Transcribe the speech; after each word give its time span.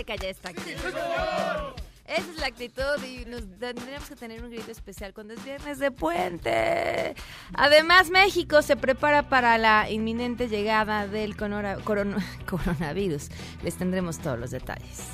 azteca 0.00 0.16
ya 0.16 0.28
está 0.30 0.48
aquí. 0.50 0.60
Esa 2.06 2.28
es 2.32 2.40
la 2.40 2.46
actitud 2.48 3.04
y 3.06 3.24
nos 3.26 3.42
tendríamos 3.60 4.08
que 4.08 4.16
tener 4.16 4.42
un 4.42 4.50
grito 4.50 4.70
especial 4.72 5.14
cuando 5.14 5.34
es 5.34 5.44
viernes 5.44 5.78
de 5.78 5.92
puente. 5.92 7.14
Además, 7.54 8.10
México 8.10 8.62
se 8.62 8.76
prepara 8.76 9.28
para 9.28 9.58
la 9.58 9.88
inminente 9.88 10.48
llegada 10.48 11.06
del 11.06 11.36
conora- 11.36 11.78
coron- 11.84 12.16
coronavirus. 12.50 13.28
Les 13.62 13.76
tendremos 13.76 14.18
todos 14.18 14.38
los 14.40 14.50
detalles. 14.50 15.06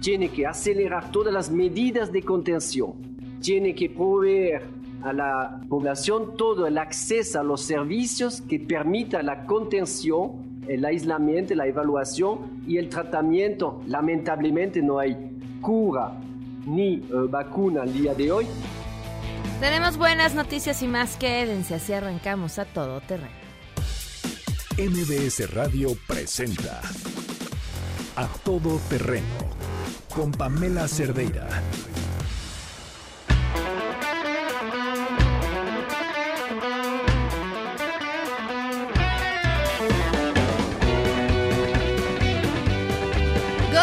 tiene 0.00 0.28
que 0.30 0.46
acelerar 0.46 1.10
todas 1.10 1.32
las 1.34 1.50
medidas 1.50 2.12
de 2.12 2.22
contención, 2.22 3.38
tiene 3.40 3.74
que 3.74 3.88
proveer 3.90 4.62
a 5.02 5.12
la 5.12 5.60
población 5.68 6.36
todo 6.36 6.66
el 6.66 6.78
acceso 6.78 7.40
a 7.40 7.42
los 7.42 7.62
servicios 7.62 8.40
que 8.42 8.58
permita 8.60 9.22
la 9.22 9.44
contención, 9.46 10.53
el 10.68 10.84
aislamiento, 10.84 11.54
la 11.54 11.66
evaluación 11.66 12.62
y 12.66 12.78
el 12.78 12.88
tratamiento. 12.88 13.82
Lamentablemente 13.86 14.82
no 14.82 14.98
hay 14.98 15.16
cura 15.60 16.12
ni 16.66 16.94
eh, 16.94 17.02
vacuna 17.28 17.82
al 17.82 17.92
día 17.92 18.14
de 18.14 18.32
hoy. 18.32 18.46
Tenemos 19.60 19.96
buenas 19.96 20.34
noticias 20.34 20.82
y 20.82 20.88
más. 20.88 21.16
Quédense, 21.16 21.74
así 21.76 21.92
arrancamos 21.92 22.58
a 22.58 22.64
todo 22.64 23.00
terreno. 23.00 23.44
MBS 24.76 25.54
Radio 25.54 25.90
presenta 26.06 26.80
A 28.16 28.26
Todo 28.44 28.80
Terreno 28.88 29.24
con 30.14 30.32
Pamela 30.32 30.88
Cerdeira. 30.88 31.48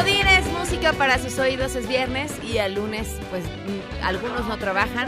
Godines, 0.01 0.47
música 0.47 0.93
para 0.93 1.19
sus 1.19 1.37
oídos 1.37 1.75
es 1.75 1.87
viernes 1.87 2.31
y 2.43 2.57
el 2.57 2.73
lunes 2.73 3.07
pues 3.29 3.45
mm, 3.45 4.03
algunos 4.03 4.47
no 4.47 4.57
trabajan 4.57 5.07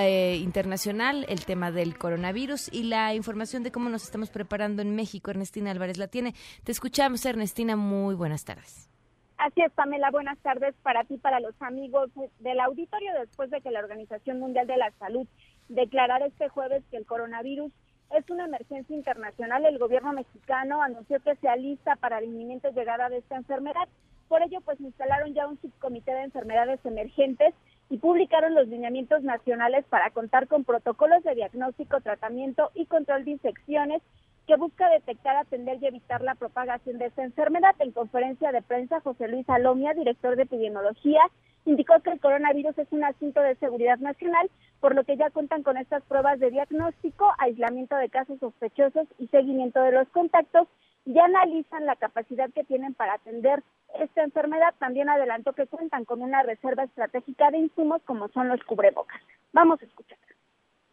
eh, 0.00 0.36
internacional 0.42 1.26
el 1.28 1.44
tema 1.44 1.70
del 1.70 1.98
coronavirus 1.98 2.72
y 2.72 2.84
la 2.84 3.14
información 3.14 3.62
de 3.62 3.70
cómo 3.70 3.90
nos 3.90 4.02
estamos 4.02 4.30
preparando 4.30 4.80
en 4.80 4.96
México. 4.96 5.30
Ernestina 5.30 5.70
Álvarez 5.70 5.98
la 5.98 6.08
tiene. 6.08 6.32
Te 6.64 6.72
escuchamos, 6.72 7.26
Ernestina. 7.26 7.76
Muy 7.76 8.14
buenas 8.14 8.46
tardes. 8.46 8.88
Así 9.36 9.60
es, 9.60 9.72
Pamela. 9.72 10.10
Buenas 10.10 10.38
tardes 10.38 10.74
para 10.82 11.04
ti, 11.04 11.18
para 11.18 11.38
los 11.38 11.54
amigos 11.60 12.10
del 12.38 12.60
auditorio, 12.60 13.12
después 13.20 13.50
de 13.50 13.60
que 13.60 13.70
la 13.70 13.80
Organización 13.80 14.40
Mundial 14.40 14.66
de 14.66 14.78
la 14.78 14.90
Salud 14.98 15.26
declarara 15.68 16.26
este 16.26 16.48
jueves 16.48 16.82
que 16.90 16.96
el 16.96 17.04
coronavirus 17.04 17.70
es 18.16 18.30
una 18.30 18.46
emergencia 18.46 18.96
internacional. 18.96 19.66
El 19.66 19.78
gobierno 19.78 20.14
mexicano 20.14 20.82
anunció 20.82 21.20
que 21.20 21.36
se 21.36 21.48
alista 21.48 21.96
para 21.96 22.20
la 22.20 22.26
inminente 22.26 22.72
llegada 22.72 23.10
de 23.10 23.18
esta 23.18 23.36
enfermedad. 23.36 23.88
Por 24.28 24.42
ello, 24.42 24.60
pues 24.64 24.80
instalaron 24.80 25.34
ya 25.34 25.46
un 25.46 25.60
subcomité 25.60 26.12
de 26.12 26.22
enfermedades 26.22 26.80
emergentes 26.84 27.54
y 27.90 27.98
publicaron 27.98 28.54
los 28.54 28.68
lineamientos 28.68 29.22
nacionales 29.22 29.84
para 29.86 30.10
contar 30.10 30.48
con 30.48 30.64
protocolos 30.64 31.22
de 31.22 31.34
diagnóstico, 31.34 32.00
tratamiento 32.00 32.70
y 32.74 32.86
control 32.86 33.24
de 33.24 33.32
infecciones 33.32 34.02
que 34.46 34.56
busca 34.56 34.88
detectar, 34.90 35.36
atender 35.36 35.78
y 35.80 35.86
evitar 35.86 36.22
la 36.22 36.34
propagación 36.34 36.98
de 36.98 37.06
esta 37.06 37.24
enfermedad. 37.24 37.74
En 37.78 37.92
conferencia 37.92 38.52
de 38.52 38.62
prensa, 38.62 39.00
José 39.00 39.28
Luis 39.28 39.48
Alomia, 39.48 39.94
director 39.94 40.36
de 40.36 40.42
epidemiología, 40.42 41.20
indicó 41.64 42.00
que 42.00 42.10
el 42.10 42.20
coronavirus 42.20 42.76
es 42.78 42.88
un 42.90 43.04
asunto 43.04 43.40
de 43.40 43.56
seguridad 43.56 43.98
nacional, 43.98 44.50
por 44.80 44.94
lo 44.94 45.04
que 45.04 45.16
ya 45.16 45.30
cuentan 45.30 45.62
con 45.62 45.78
estas 45.78 46.02
pruebas 46.04 46.38
de 46.40 46.50
diagnóstico, 46.50 47.32
aislamiento 47.38 47.96
de 47.96 48.10
casos 48.10 48.38
sospechosos 48.38 49.08
y 49.18 49.28
seguimiento 49.28 49.80
de 49.80 49.92
los 49.92 50.08
contactos. 50.08 50.68
Ya 51.06 51.24
analizan 51.24 51.86
la 51.86 51.96
capacidad 51.96 52.50
que 52.50 52.64
tienen 52.64 52.94
para 52.94 53.14
atender 53.14 53.62
esta 54.00 54.22
enfermedad. 54.22 54.74
También 54.78 55.08
adelantó 55.08 55.52
que 55.52 55.66
cuentan 55.66 56.04
con 56.04 56.22
una 56.22 56.42
reserva 56.42 56.84
estratégica 56.84 57.50
de 57.50 57.58
insumos 57.58 58.02
como 58.02 58.28
son 58.28 58.48
los 58.48 58.62
cubrebocas. 58.64 59.20
Vamos 59.52 59.80
a 59.82 59.84
escuchar. 59.84 60.18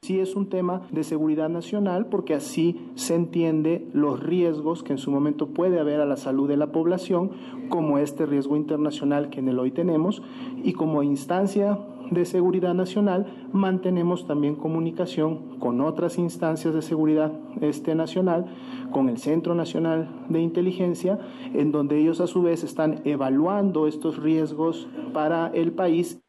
Sí 0.03 0.19
es 0.19 0.35
un 0.35 0.49
tema 0.49 0.81
de 0.91 1.03
seguridad 1.03 1.47
nacional 1.47 2.07
porque 2.07 2.33
así 2.33 2.89
se 2.95 3.13
entiende 3.13 3.87
los 3.93 4.19
riesgos 4.19 4.81
que 4.81 4.93
en 4.93 4.97
su 4.97 5.11
momento 5.11 5.49
puede 5.49 5.79
haber 5.79 6.01
a 6.01 6.07
la 6.07 6.17
salud 6.17 6.49
de 6.49 6.57
la 6.57 6.71
población, 6.71 7.29
como 7.69 7.99
este 7.99 8.25
riesgo 8.25 8.57
internacional 8.57 9.29
que 9.29 9.41
en 9.41 9.49
el 9.49 9.59
hoy 9.59 9.69
tenemos, 9.69 10.23
y 10.63 10.73
como 10.73 11.03
instancia 11.03 11.77
de 12.09 12.25
seguridad 12.25 12.73
nacional 12.73 13.47
mantenemos 13.53 14.25
también 14.25 14.55
comunicación 14.55 15.59
con 15.59 15.81
otras 15.81 16.17
instancias 16.17 16.73
de 16.73 16.81
seguridad 16.81 17.31
este 17.61 17.93
nacional, 17.93 18.47
con 18.91 19.07
el 19.07 19.19
Centro 19.19 19.53
Nacional 19.53 20.09
de 20.29 20.41
Inteligencia, 20.41 21.19
en 21.53 21.71
donde 21.71 21.99
ellos 21.99 22.21
a 22.21 22.25
su 22.25 22.41
vez 22.41 22.63
están 22.63 23.01
evaluando 23.05 23.85
estos 23.85 24.17
riesgos 24.17 24.87
para 25.13 25.49
el 25.49 25.73
país 25.73 26.19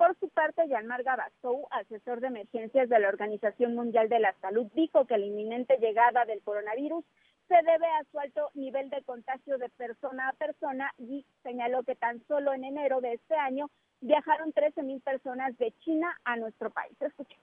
Por 0.00 0.16
su 0.18 0.30
parte, 0.30 0.66
Yanmar 0.66 1.02
Gabastou, 1.02 1.66
asesor 1.72 2.20
de 2.20 2.28
emergencias 2.28 2.88
de 2.88 2.98
la 2.98 3.08
Organización 3.08 3.74
Mundial 3.74 4.08
de 4.08 4.18
la 4.18 4.32
Salud, 4.40 4.66
dijo 4.74 5.04
que 5.04 5.18
la 5.18 5.26
inminente 5.26 5.76
llegada 5.76 6.24
del 6.24 6.40
coronavirus 6.40 7.04
se 7.48 7.56
debe 7.56 7.84
a 7.84 8.04
su 8.10 8.18
alto 8.18 8.48
nivel 8.54 8.88
de 8.88 9.02
contagio 9.02 9.58
de 9.58 9.68
persona 9.68 10.30
a 10.30 10.32
persona 10.32 10.90
y 10.96 11.26
señaló 11.42 11.82
que 11.82 11.96
tan 11.96 12.26
solo 12.28 12.54
en 12.54 12.64
enero 12.64 13.02
de 13.02 13.12
este 13.12 13.34
año 13.34 13.68
viajaron 14.00 14.54
13 14.54 14.84
mil 14.84 15.02
personas 15.02 15.58
de 15.58 15.74
China 15.80 16.18
a 16.24 16.36
nuestro 16.36 16.70
país. 16.70 16.96
Escuchen. 16.98 17.38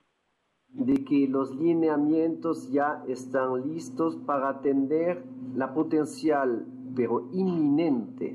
de 0.70 1.06
que 1.06 1.28
los 1.28 1.56
lineamientos 1.56 2.72
ya 2.72 3.04
están 3.08 3.72
listos 3.72 4.16
para 4.26 4.50
atender 4.50 5.24
la 5.54 5.76
potencial, 5.76 6.66
pero 6.96 7.30
inminente, 7.34 8.30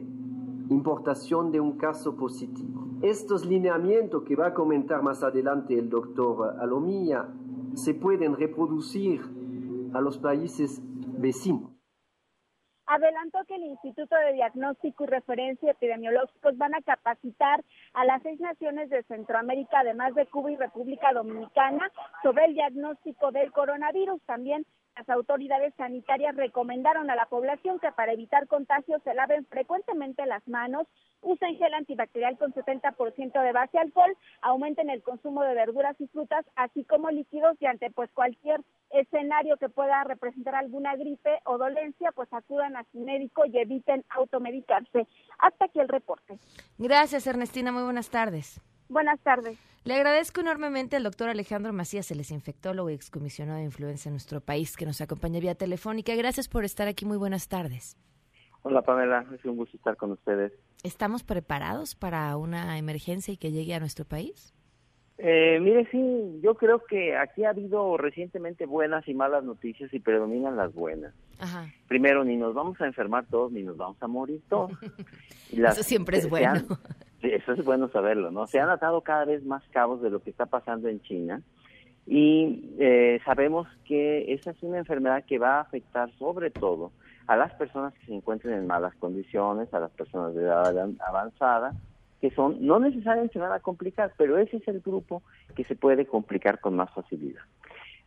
importación 0.71 1.51
de 1.51 1.59
un 1.59 1.77
caso 1.77 2.15
positivo. 2.17 2.92
Estos 3.03 3.45
lineamientos 3.45 4.23
que 4.23 4.37
va 4.37 4.47
a 4.47 4.55
comentar 4.55 5.03
más 5.03 5.25
adelante 5.25 5.77
el 5.77 5.91
doctor 5.91 6.57
Alomía 6.61 7.27
se 7.75 7.95
pueden 7.95 8.37
reproducir 8.37 9.21
a 9.93 10.01
los 10.01 10.19
países 10.19 10.81
vecinos. 11.19 11.73
Adelantó 12.87 13.39
que 13.49 13.57
el 13.57 13.65
Instituto 13.65 14.15
de 14.15 14.35
Diagnóstico 14.35 15.03
y 15.03 15.07
Referencia 15.09 15.73
Epidemiológicos 15.73 16.57
van 16.57 16.77
a 16.77 16.83
capacitar 16.83 17.65
a 17.95 18.05
las 18.05 18.23
seis 18.23 18.41
naciones 18.41 18.91
de 18.91 19.03
Centroamérica, 19.05 19.81
además 19.81 20.15
de 20.15 20.27
Cuba 20.27 20.51
y 20.51 20.57
República 20.57 21.13
Dominicana, 21.13 21.91
sobre 22.23 22.47
el 22.47 22.55
diagnóstico 22.55 23.31
del 23.33 23.53
coronavirus. 23.53 24.21
También 24.23 24.67
las 24.97 25.09
autoridades 25.09 25.73
sanitarias 25.77 26.37
recomendaron 26.37 27.11
a 27.11 27.17
la 27.17 27.27
población 27.27 27.79
que 27.81 27.91
para 27.93 28.13
evitar 28.13 28.47
contagios 28.47 29.03
se 29.03 29.15
laven 29.15 29.47
frecuentemente 29.47 30.27
las 30.27 30.47
manos, 30.47 30.87
usen 31.23 31.57
gel 31.57 31.73
antibacterial 31.73 32.37
con 32.37 32.53
70% 32.53 33.43
de 33.43 33.53
base 33.53 33.79
alcohol, 33.79 34.15
aumenten 34.43 34.91
el 34.91 35.03
consumo 35.03 35.43
de 35.45 35.55
verduras 35.55 35.99
y 35.99 36.09
frutas, 36.09 36.45
así 36.57 36.85
como 36.85 37.11
líquidos 37.11 37.57
y 37.61 37.67
ante 37.67 37.91
pues 37.91 38.11
cualquier 38.13 38.61
escenario 38.91 39.57
que 39.57 39.71
pueda 39.71 40.05
representar 40.05 40.55
alguna 40.55 40.95
gripe 40.97 41.41
o 41.45 41.57
dolencia, 41.57 42.13
pues 42.13 42.31
acudan 42.33 42.77
a 42.77 42.85
su 42.93 43.01
médico 43.01 43.47
y 43.47 43.59
eviten 43.59 44.05
automedicarse. 44.11 45.07
Hasta 45.39 45.65
aquí 45.65 45.81
el 45.81 45.89
reporte. 45.89 46.39
Gracias, 46.77 47.27
Ernestina. 47.27 47.73
Buenas 47.83 48.11
tardes. 48.11 48.61
Buenas 48.89 49.21
tardes. 49.21 49.59
Le 49.85 49.95
agradezco 49.95 50.43
enormemente 50.43 50.97
al 50.97 51.03
doctor 51.03 51.29
Alejandro 51.29 51.73
Macías, 51.73 52.11
el 52.11 52.19
desinfectólogo 52.19 52.91
y 52.91 52.95
excomisionado 52.95 53.59
de 53.59 53.65
influencia 53.65 54.09
en 54.09 54.15
nuestro 54.15 54.41
país, 54.41 54.77
que 54.77 54.87
nos 54.87 55.01
acompaña 55.01 55.41
vía 55.41 55.55
telefónica. 55.55 56.15
Gracias 56.15 56.49
por 56.49 56.65
estar 56.65 56.87
aquí. 56.87 57.05
Muy 57.05 57.17
buenas 57.17 57.49
tardes. 57.49 57.97
Hola 58.63 58.83
Pamela, 58.83 59.27
es 59.35 59.45
un 59.45 59.57
gusto 59.57 59.77
estar 59.77 59.97
con 59.97 60.13
ustedes. 60.13 60.53
¿Estamos 60.85 61.25
preparados 61.25 61.97
para 61.97 62.37
una 62.37 62.79
emergencia 62.79 63.35
y 63.35 63.37
que 63.37 63.51
llegue 63.51 63.75
a 63.75 63.81
nuestro 63.81 64.05
país? 64.05 64.55
Eh, 65.19 65.59
mire, 65.61 65.89
sí, 65.91 66.41
yo 66.43 66.55
creo 66.55 66.85
que 66.85 67.17
aquí 67.17 67.45
ha 67.45 67.51
habido 67.51 67.97
recientemente 67.97 68.67
buenas 68.67 69.07
y 69.09 69.15
malas 69.15 69.45
noticias 69.45 69.93
y 69.93 70.01
predominan 70.01 70.57
las 70.57 70.73
buenas. 70.75 71.15
Ajá. 71.39 71.67
Primero, 71.89 72.25
ni 72.25 72.37
nos 72.37 72.55
vamos 72.55 72.81
a 72.81 72.87
enfermar 72.87 73.27
todos, 73.27 73.51
ni 73.53 73.63
nos 73.63 73.77
vamos 73.77 73.97
a 74.01 74.07
morir 74.07 74.43
todos. 74.49 74.73
eso 75.53 75.83
siempre 75.83 76.19
es 76.19 76.29
bueno. 76.29 76.63
Eso 77.23 77.53
es 77.53 77.65
bueno 77.65 77.89
saberlo, 77.89 78.31
¿no? 78.31 78.47
Se 78.47 78.61
han 78.61 78.71
atado 78.71 79.01
cada 79.03 79.25
vez 79.25 79.45
más 79.45 79.63
cabos 79.71 80.03
de 80.03 80.11
lo 80.11 80.21
que 80.21 80.31
está 80.31 80.47
pasando 80.47 80.89
en 80.89 81.01
China 81.01 81.43
y 82.07 82.75
eh, 82.79 83.21
sabemos 83.25 83.69
que 83.85 84.33
esa 84.33 84.51
es 84.51 84.63
una 84.63 84.79
enfermedad 84.79 85.25
que 85.25 85.39
va 85.39 85.59
a 85.59 85.61
afectar 85.61 86.11
sobre 86.19 86.51
todo 86.51 86.93
a 87.27 87.37
las 87.37 87.55
personas 87.55 87.95
que 87.95 88.07
se 88.07 88.15
encuentren 88.15 88.55
en 88.55 88.67
malas 88.67 88.95
condiciones, 88.97 89.73
a 89.73 89.81
las 89.81 89.91
personas 89.93 90.35
de 90.35 90.43
edad 90.43 90.91
avanzada, 91.07 91.73
que 92.21 92.31
son, 92.31 92.65
no 92.65 92.79
necesariamente 92.79 93.39
van 93.39 93.53
a 93.53 93.61
complicar, 93.61 94.13
pero 94.17 94.39
ese 94.39 94.57
es 94.57 94.69
el 94.69 94.81
grupo 94.81 95.23
que 95.55 95.65
se 95.65 95.77
puede 95.77 96.07
complicar 96.07 96.61
con 96.61 96.77
más 96.77 96.91
facilidad. 96.93 97.43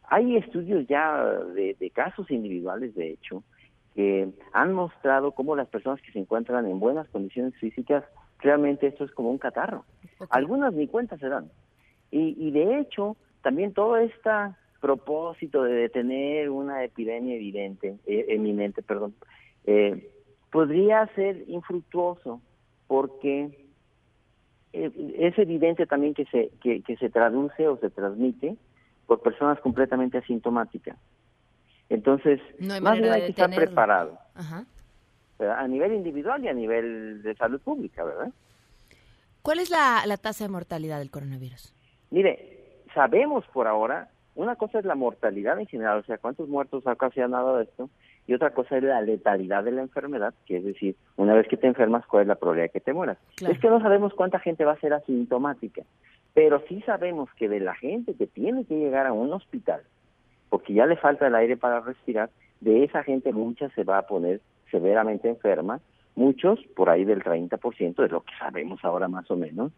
Hay 0.08 0.38
estudios 0.38 0.88
ya 0.88 1.24
de, 1.24 1.92
casos 1.94 2.30
individuales, 2.30 2.94
de 2.96 3.12
hecho, 3.12 3.44
que 3.96 4.30
han 4.52 4.74
mostrado 4.74 5.32
cómo 5.32 5.56
las 5.56 5.68
personas 5.68 6.02
que 6.02 6.12
se 6.12 6.20
encuentran 6.20 6.66
en 6.68 6.80
buenas 6.80 7.08
condiciones 7.10 7.56
físicas, 7.56 8.04
realmente 8.40 8.88
esto 8.88 9.06
es 9.06 9.12
como 9.12 9.32
un 9.32 9.38
catarro. 9.38 9.86
Algunas 10.30 10.74
ni 10.74 10.88
cuenta 10.88 11.18
se 11.18 11.30
dan. 11.30 11.50
Y, 12.12 12.36
y 12.38 12.52
de 12.52 12.80
hecho, 12.80 13.16
también 13.42 13.74
todo 13.74 13.98
este 13.98 14.30
propósito 14.82 15.64
de 15.64 15.74
detener 15.74 16.50
una 16.50 16.84
epidemia 16.84 17.36
evidente, 17.36 17.98
eh, 18.06 18.26
eminente, 18.30 18.84
perdón, 18.84 19.16
eh, 19.66 20.12
podría 20.52 21.08
ser 21.16 21.44
infructuoso 21.48 22.42
porque 22.88 23.66
eh, 24.74 25.16
es 25.18 25.38
evidente 25.40 25.88
también 25.88 26.14
que 26.14 26.26
se, 26.26 26.52
que, 26.62 26.84
se 26.98 27.10
traduce 27.10 27.68
o 27.68 27.78
se 27.78 27.90
transmite 27.90 28.58
por 29.08 29.22
personas 29.22 29.60
completamente 29.60 30.18
asintomáticas. 30.18 30.98
Entonces, 31.90 32.42
más 32.60 32.98
bien 32.98 33.12
hay 33.12 33.22
que 33.22 33.28
estar 33.30 33.54
preparado. 33.54 34.18
A 35.40 35.68
nivel 35.68 35.94
individual 35.94 36.44
y 36.44 36.48
a 36.48 36.54
nivel 36.54 37.22
de 37.22 37.36
salud 37.36 37.60
pública, 37.62 38.04
¿verdad? 38.04 38.32
¿Cuál 39.42 39.60
es 39.60 39.70
la, 39.70 40.04
la 40.08 40.18
tasa 40.18 40.46
de 40.46 40.50
mortalidad 40.50 41.00
del 41.00 41.12
coronavirus? 41.12 41.74
Mire, 42.10 42.84
sabemos 42.94 43.46
por 43.54 43.68
ahora, 43.68 44.10
una 44.34 44.56
cosa 44.56 44.80
es 44.80 44.86
la 44.86 44.96
mortalidad 44.96 45.60
en 45.60 45.68
general, 45.68 46.00
o 46.00 46.04
sea, 46.04 46.18
cuántos 46.18 46.48
muertos 46.50 46.88
ha 46.88 46.94
ocasionado 46.94 47.60
esto, 47.62 47.90
y 48.28 48.34
otra 48.34 48.52
cosa 48.52 48.78
es 48.78 48.84
la 48.84 49.02
letalidad 49.02 49.64
de 49.64 49.72
la 49.72 49.82
enfermedad, 49.82 50.34
que 50.46 50.58
es 50.58 50.64
decir, 50.64 50.96
una 51.16 51.36
vez 51.36 51.48
que 51.48 51.58
te 51.58 51.68
enfermas, 51.68 52.06
cuál 52.08 52.24
es 52.24 52.28
la 52.28 52.36
probabilidad 52.36 52.70
de 52.70 52.80
que 52.80 52.80
te 52.80 52.94
mueras. 52.94 53.18
Es 53.40 53.60
que 53.60 53.70
no 53.70 53.80
sabemos 53.82 54.14
cuánta 54.14 54.40
gente 54.40 54.66
va 54.66 54.72
a 54.72 54.80
ser 54.80 54.94
asintomática, 54.94 55.84
pero 56.34 56.62
sí 56.68 56.82
sabemos 56.86 57.30
que 57.38 57.48
de 57.48 57.60
la 57.60 57.76
gente 57.76 58.16
que 58.16 58.28
tiene 58.28 58.66
que 58.66 58.76
llegar 58.76 59.06
a 59.06 59.14
un 59.14 59.32
hospital, 59.32 59.82
porque 60.56 60.74
ya 60.74 60.86
le 60.86 60.96
falta 60.96 61.28
el 61.28 61.36
aire 61.36 61.58
para 61.58 61.82
respirar, 61.82 62.30
de 62.62 62.86
esa 62.86 63.04
gente 63.04 63.34
mucha 63.34 63.68
se 63.72 63.84
va 63.84 63.98
a 63.98 64.08
poner 64.08 64.40
severamente 64.72 65.28
enferma, 65.28 65.82
muchos, 66.16 66.62
por 66.78 66.90
ahí 66.90 67.04
del 67.04 67.22
30%, 67.22 67.96
de 67.96 68.08
lo 68.08 68.22
que 68.22 68.32
sabemos 68.40 68.80
ahora 68.86 69.10
más 69.10 69.30
o 69.30 69.36
menos, 69.36 69.74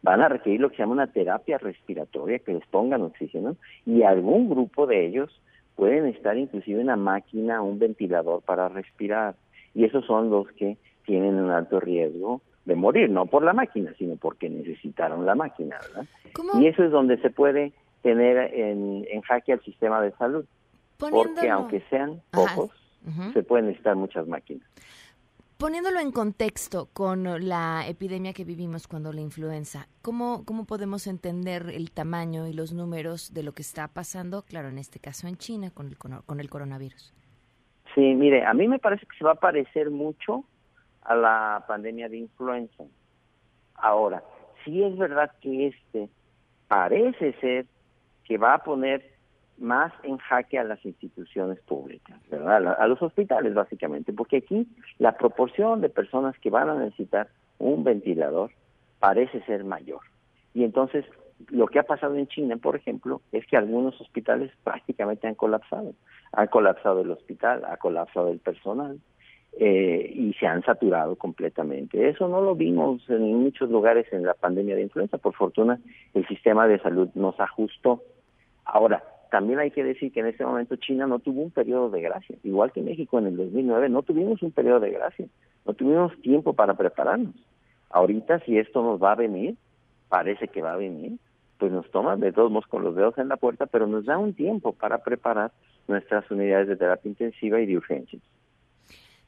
van 0.00 0.22
a 0.22 0.30
requerir 0.30 0.62
lo 0.62 0.70
que 0.70 0.76
se 0.76 0.84
llama 0.84 0.94
una 0.94 1.12
terapia 1.12 1.58
respiratoria, 1.58 2.38
que 2.38 2.54
les 2.54 2.66
pongan 2.68 3.02
oxígeno, 3.02 3.56
y 3.84 4.04
algún 4.04 4.48
grupo 4.48 4.86
de 4.86 5.04
ellos 5.04 5.38
pueden 5.76 6.06
estar 6.06 6.38
inclusive 6.38 6.80
en 6.80 6.86
una 6.86 6.96
máquina, 6.96 7.60
un 7.60 7.78
ventilador 7.78 8.40
para 8.40 8.70
respirar, 8.70 9.34
y 9.74 9.84
esos 9.84 10.06
son 10.06 10.30
los 10.30 10.50
que 10.52 10.78
tienen 11.04 11.34
un 11.34 11.50
alto 11.50 11.78
riesgo 11.78 12.40
de 12.64 12.74
morir, 12.74 13.10
no 13.10 13.26
por 13.26 13.44
la 13.44 13.52
máquina, 13.52 13.92
sino 13.98 14.16
porque 14.16 14.48
necesitaron 14.48 15.26
la 15.26 15.34
máquina, 15.34 15.76
¿verdad? 15.88 16.06
Y 16.58 16.68
eso 16.68 16.84
es 16.84 16.90
donde 16.90 17.18
se 17.18 17.28
puede 17.28 17.74
tener 18.02 18.36
en, 18.54 19.22
jaque 19.22 19.52
al 19.52 19.62
sistema 19.62 20.00
de 20.00 20.12
salud, 20.12 20.44
porque 20.98 21.48
aunque 21.50 21.80
sean 21.88 22.20
pocos, 22.30 22.70
se 23.32 23.42
pueden 23.42 23.66
necesitar 23.66 23.96
muchas 23.96 24.26
máquinas. 24.26 24.66
Poniéndolo 25.58 26.00
en 26.00 26.10
contexto 26.10 26.88
con 26.92 27.46
la 27.46 27.84
epidemia 27.86 28.32
que 28.32 28.44
vivimos 28.44 28.88
cuando 28.88 29.12
la 29.12 29.20
influenza, 29.20 29.86
¿cómo, 30.02 30.44
¿cómo 30.44 30.64
podemos 30.64 31.06
entender 31.06 31.70
el 31.72 31.92
tamaño 31.92 32.48
y 32.48 32.52
los 32.52 32.72
números 32.72 33.32
de 33.32 33.44
lo 33.44 33.52
que 33.52 33.62
está 33.62 33.86
pasando, 33.86 34.42
claro, 34.42 34.68
en 34.70 34.78
este 34.78 34.98
caso 34.98 35.28
en 35.28 35.36
China, 35.36 35.70
con 35.72 35.86
el, 35.86 35.96
con 35.98 36.40
el 36.40 36.50
coronavirus? 36.50 37.14
Sí, 37.94 38.00
mire, 38.00 38.44
a 38.44 38.54
mí 38.54 38.66
me 38.66 38.78
parece 38.78 39.06
que 39.06 39.16
se 39.16 39.24
va 39.24 39.32
a 39.32 39.36
parecer 39.36 39.90
mucho 39.90 40.44
a 41.02 41.14
la 41.14 41.64
pandemia 41.68 42.08
de 42.08 42.18
influenza. 42.18 42.84
Ahora, 43.74 44.22
sí 44.64 44.82
es 44.82 44.96
verdad 44.96 45.30
que 45.40 45.68
este 45.68 46.08
parece 46.68 47.34
ser 47.40 47.66
que 48.24 48.38
va 48.38 48.54
a 48.54 48.62
poner 48.62 49.10
más 49.58 49.92
en 50.02 50.18
jaque 50.18 50.58
a 50.58 50.64
las 50.64 50.84
instituciones 50.84 51.60
públicas, 51.60 52.18
¿verdad? 52.30 52.76
A 52.78 52.86
los 52.86 53.00
hospitales 53.00 53.54
básicamente, 53.54 54.12
porque 54.12 54.38
aquí 54.38 54.66
la 54.98 55.16
proporción 55.16 55.80
de 55.80 55.88
personas 55.88 56.38
que 56.38 56.50
van 56.50 56.68
a 56.68 56.74
necesitar 56.74 57.28
un 57.58 57.84
ventilador 57.84 58.50
parece 58.98 59.40
ser 59.44 59.64
mayor. 59.64 60.00
Y 60.54 60.64
entonces 60.64 61.04
lo 61.50 61.66
que 61.66 61.78
ha 61.78 61.84
pasado 61.84 62.16
en 62.16 62.26
China, 62.28 62.56
por 62.56 62.76
ejemplo, 62.76 63.20
es 63.32 63.46
que 63.46 63.56
algunos 63.56 64.00
hospitales 64.00 64.50
prácticamente 64.62 65.26
han 65.26 65.34
colapsado. 65.34 65.94
Han 66.32 66.46
colapsado 66.48 67.00
el 67.00 67.10
hospital, 67.10 67.64
ha 67.64 67.76
colapsado 67.76 68.28
el 68.28 68.38
personal 68.38 68.98
eh, 69.58 70.10
y 70.14 70.32
se 70.34 70.46
han 70.46 70.62
saturado 70.62 71.16
completamente. 71.16 72.08
Eso 72.08 72.28
no 72.28 72.40
lo 72.40 72.54
vimos 72.54 73.02
en 73.08 73.34
muchos 73.34 73.70
lugares 73.70 74.06
en 74.12 74.24
la 74.24 74.34
pandemia 74.34 74.76
de 74.76 74.82
influenza. 74.82 75.18
Por 75.18 75.34
fortuna, 75.34 75.78
el 76.14 76.26
sistema 76.26 76.66
de 76.66 76.78
salud 76.78 77.08
nos 77.14 77.38
ajustó. 77.40 78.02
Ahora, 78.64 79.02
también 79.30 79.58
hay 79.58 79.70
que 79.70 79.82
decir 79.82 80.12
que 80.12 80.20
en 80.20 80.26
ese 80.26 80.44
momento 80.44 80.76
China 80.76 81.06
no 81.06 81.18
tuvo 81.18 81.40
un 81.40 81.50
periodo 81.50 81.88
de 81.90 82.02
gracia, 82.02 82.36
igual 82.42 82.70
que 82.70 82.82
México 82.82 83.18
en 83.18 83.28
el 83.28 83.36
2009, 83.36 83.88
no 83.88 84.02
tuvimos 84.02 84.42
un 84.42 84.52
periodo 84.52 84.80
de 84.80 84.90
gracia, 84.90 85.26
no 85.64 85.72
tuvimos 85.72 86.12
tiempo 86.20 86.52
para 86.52 86.74
prepararnos. 86.74 87.34
Ahorita 87.90 88.40
si 88.40 88.58
esto 88.58 88.82
nos 88.82 89.02
va 89.02 89.12
a 89.12 89.16
venir, 89.16 89.56
parece 90.08 90.48
que 90.48 90.60
va 90.60 90.74
a 90.74 90.76
venir, 90.76 91.18
pues 91.58 91.72
nos 91.72 91.90
toma 91.90 92.16
de 92.16 92.32
todos 92.32 92.50
modos 92.50 92.66
con 92.66 92.84
los 92.84 92.94
dedos 92.94 93.16
en 93.18 93.28
la 93.28 93.36
puerta, 93.36 93.66
pero 93.66 93.86
nos 93.86 94.04
da 94.04 94.18
un 94.18 94.34
tiempo 94.34 94.72
para 94.72 94.98
preparar 94.98 95.52
nuestras 95.88 96.30
unidades 96.30 96.68
de 96.68 96.76
terapia 96.76 97.08
intensiva 97.08 97.60
y 97.60 97.66
de 97.66 97.76
urgencias. 97.76 98.22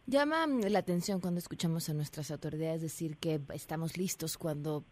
Llama 0.06 0.46
la 0.68 0.80
atención 0.80 1.20
cuando 1.20 1.38
escuchamos 1.38 1.88
a 1.88 1.94
nuestras 1.94 2.30
autoridades 2.30 2.82
decir 2.82 3.16
que 3.16 3.40
estamos 3.54 3.96
listos 3.96 4.36
cuando 4.36 4.84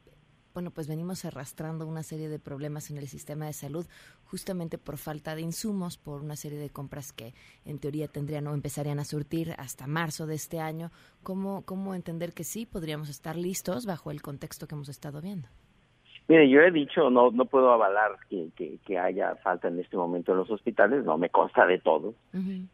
bueno, 0.55 0.71
pues 0.71 0.89
venimos 0.89 1.25
arrastrando 1.25 1.87
una 1.87 2.03
serie 2.03 2.29
de 2.29 2.39
problemas 2.39 2.91
en 2.91 2.99
el 2.99 3.09
sistema 3.09 3.47
de 3.47 3.53
salud 3.53 3.87
justamente 4.25 4.79
por 4.79 4.99
falta 4.99 5.35
de 5.35 5.43
insumos, 5.43 5.99
por 5.99 6.23
una 6.23 6.37
serie 6.37 6.59
de 6.59 6.71
compras 6.71 7.13
que 7.13 7.35
en 7.65 7.79
teoría 7.79 8.09
tendrían 8.09 8.47
o 8.47 8.55
empezarían 8.55 8.99
a 8.99 9.05
surtir 9.05 9.55
hasta 9.59 9.87
marzo 9.87 10.27
de 10.27 10.35
este 10.35 10.61
año. 10.61 10.91
¿Cómo, 11.23 11.63
cómo 11.65 11.95
entender 11.95 12.33
que 12.33 12.45
sí 12.45 12.67
podríamos 12.67 13.09
estar 13.09 13.37
listos 13.37 13.87
bajo 13.87 14.11
el 14.11 14.23
contexto 14.23 14.67
que 14.67 14.75
hemos 14.75 14.89
estado 14.89 15.21
viendo? 15.21 15.49
Mire, 16.29 16.49
yo 16.49 16.61
he 16.61 16.71
dicho, 16.71 17.11
no 17.11 17.31
no 17.31 17.45
puedo 17.47 17.73
avalar 17.73 18.13
que, 18.31 18.79
que, 18.87 18.99
haya 18.99 19.35
falta 19.37 19.69
en 19.69 19.81
este 19.81 19.97
momento 19.97 20.33
en 20.33 20.39
los 20.39 20.51
hospitales, 20.51 21.05
no 21.05 21.19
me 21.19 21.31
consta 21.31 21.67
de 21.67 21.79
todo, 21.79 22.15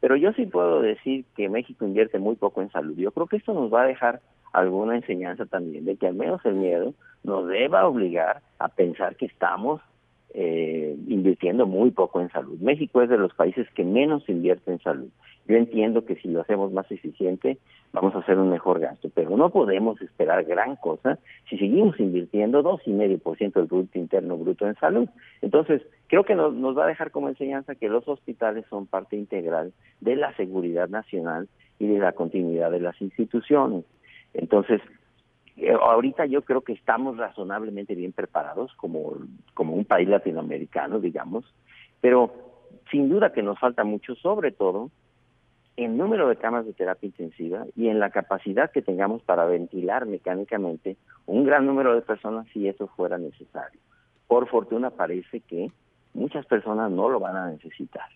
pero 0.00 0.16
yo 0.16 0.32
sí 0.35 0.47
puedo 0.47 0.82
decir 0.82 1.25
que 1.35 1.49
México 1.49 1.87
invierte 1.87 2.18
muy 2.18 2.37
poco 2.37 2.61
en 2.61 2.70
salud. 2.70 2.94
Yo 2.97 3.11
creo 3.11 3.26
que 3.26 3.37
esto 3.38 3.54
nos 3.54 3.73
va 3.73 3.82
a 3.82 3.87
dejar 3.87 4.20
alguna 4.52 4.97
enseñanza 4.97 5.47
también 5.47 5.85
de 5.85 5.97
que 5.97 6.07
al 6.07 6.14
menos 6.14 6.45
el 6.45 6.55
miedo 6.55 6.95
nos 7.25 7.47
deba 7.49 7.87
obligar 7.87 8.40
a 8.59 8.69
pensar 8.69 9.17
que 9.17 9.26
estamos 9.26 9.81
eh, 10.35 10.97
invirtiendo 11.09 11.67
muy 11.67 11.90
poco 11.90 12.21
en 12.21 12.31
salud. 12.31 12.59
México 12.61 13.02
es 13.02 13.09
de 13.09 13.19
los 13.19 13.33
países 13.35 13.67
que 13.75 13.85
menos 13.85 14.28
invierte 14.28 14.71
en 14.71 14.78
salud. 14.81 15.09
Yo 15.47 15.57
entiendo 15.57 16.05
que 16.05 16.17
si 16.17 16.28
lo 16.28 16.43
hacemos 16.43 16.71
más 16.73 16.90
eficiente, 16.93 17.57
vamos 17.93 18.14
a 18.14 18.19
hacer 18.19 18.37
un 18.38 18.50
mejor 18.50 18.81
gasto, 18.81 19.09
pero 19.14 19.35
no 19.35 19.49
podemos 19.49 20.00
esperar 20.02 20.45
gran 20.45 20.76
cosa 20.76 21.19
si 21.49 21.57
seguimos 21.57 21.99
invirtiendo 21.99 22.62
dos 22.62 22.83
y 22.85 22.93
medio 22.93 23.19
por 23.19 23.38
ciento 23.38 23.59
del 23.59 23.69
Producto 23.69 23.99
Interno 23.99 24.37
Bruto 24.37 24.67
en 24.67 24.75
salud. 24.75 25.09
Entonces, 25.40 25.81
creo 26.09 26.25
que 26.25 26.35
nos, 26.35 26.52
nos 26.52 26.76
va 26.76 26.85
a 26.85 26.88
dejar 26.88 27.11
como 27.11 27.31
enseñanza 27.31 27.75
que 27.75 27.88
los 27.88 28.07
hospitales 28.07 28.67
son 28.69 28.87
parte 28.87 29.17
integral 29.17 29.73
de 30.02 30.17
la 30.17 30.37
seguridad 30.37 30.90
nacional 30.90 31.49
y 31.78 31.87
de 31.87 31.99
la 31.99 32.12
continuidad 32.12 32.71
de 32.71 32.81
las 32.81 33.00
instituciones. 33.00 33.87
Entonces, 34.35 34.80
eh, 35.56 35.73
ahorita 35.73 36.26
yo 36.26 36.42
creo 36.42 36.61
que 36.62 36.73
estamos 36.73 37.16
razonablemente 37.16 37.94
bien 37.94 38.12
preparados 38.12 38.73
como, 38.75 39.14
como 39.54 39.75
un 39.75 39.85
país 39.85 40.08
latinoamericano, 40.08 41.00
digamos, 41.00 41.44
pero 42.00 42.32
sin 42.90 43.08
duda 43.08 43.32
que 43.32 43.42
nos 43.42 43.58
falta 43.58 43.85
mucho, 43.85 44.14
sobre 44.16 44.52
todo 44.52 44.90
en 45.76 45.97
número 45.97 46.28
de 46.28 46.37
camas 46.37 46.66
de 46.66 46.73
terapia 46.73 47.06
intensiva 47.06 47.64
y 47.76 47.88
en 47.88 48.00
la 48.00 48.11
capacidad 48.11 48.70
que 48.70 48.82
tengamos 48.82 49.23
para 49.23 49.44
ventilar 49.44 50.06
mecánicamente 50.06 50.97
un 51.26 51.44
gran 51.44 51.66
número 51.66 51.94
de 51.94 52.02
personas 52.02 52.47
si 52.52 52.66
eso 52.66 52.88
fuera 52.88 53.16
necesario. 53.16 53.80
por 54.26 54.49
fortuna 54.49 54.90
parece 54.90 55.40
que 55.40 55.70
muchas 56.14 56.44
personas 56.47 56.90
no 56.90 57.08
lo 57.08 57.18
van 57.20 57.37
a 57.37 57.50
necesitar. 57.50 58.08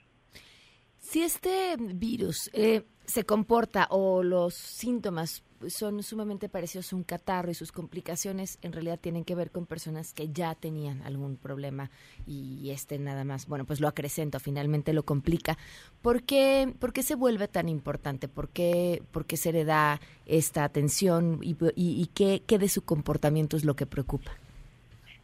Si 1.03 1.21
este 1.21 1.77
virus 1.79 2.49
eh, 2.53 2.85
se 3.05 3.25
comporta 3.25 3.89
o 3.91 4.23
los 4.23 4.55
síntomas 4.55 5.43
son 5.69 6.03
sumamente 6.03 6.49
parecidos 6.49 6.93
a 6.93 6.97
un 6.97 7.03
catarro 7.03 7.51
y 7.51 7.55
sus 7.55 7.73
complicaciones 7.73 8.59
en 8.63 8.73
realidad 8.73 8.99
tienen 9.01 9.25
que 9.25 9.35
ver 9.35 9.51
con 9.51 9.67
personas 9.67 10.15
que 10.15 10.31
ya 10.33 10.55
tenían 10.55 11.03
algún 11.03 11.37
problema 11.37 11.91
y 12.27 12.71
este 12.71 12.99
nada 12.99 13.25
más, 13.25 13.47
bueno, 13.47 13.65
pues 13.65 13.81
lo 13.81 13.89
acrecenta, 13.89 14.39
finalmente 14.39 14.93
lo 14.93 15.05
complica. 15.05 15.59
¿Por 16.01 16.23
qué, 16.23 16.73
por 16.79 16.93
qué 16.93 17.03
se 17.03 17.17
vuelve 17.17 17.49
tan 17.49 17.69
importante? 17.69 18.29
¿Por 18.29 18.49
qué, 18.49 19.03
por 19.11 19.27
qué 19.27 19.37
se 19.37 19.53
le 19.53 19.65
da 19.65 20.01
esta 20.25 20.65
atención 20.65 21.41
y, 21.43 21.57
y, 21.75 22.07
qué, 22.15 22.43
qué 22.47 22.59
de 22.59 22.69
su 22.69 22.83
comportamiento 22.83 23.57
es 23.57 23.65
lo 23.65 23.77
que 23.77 23.87
preocupa? 23.87 24.33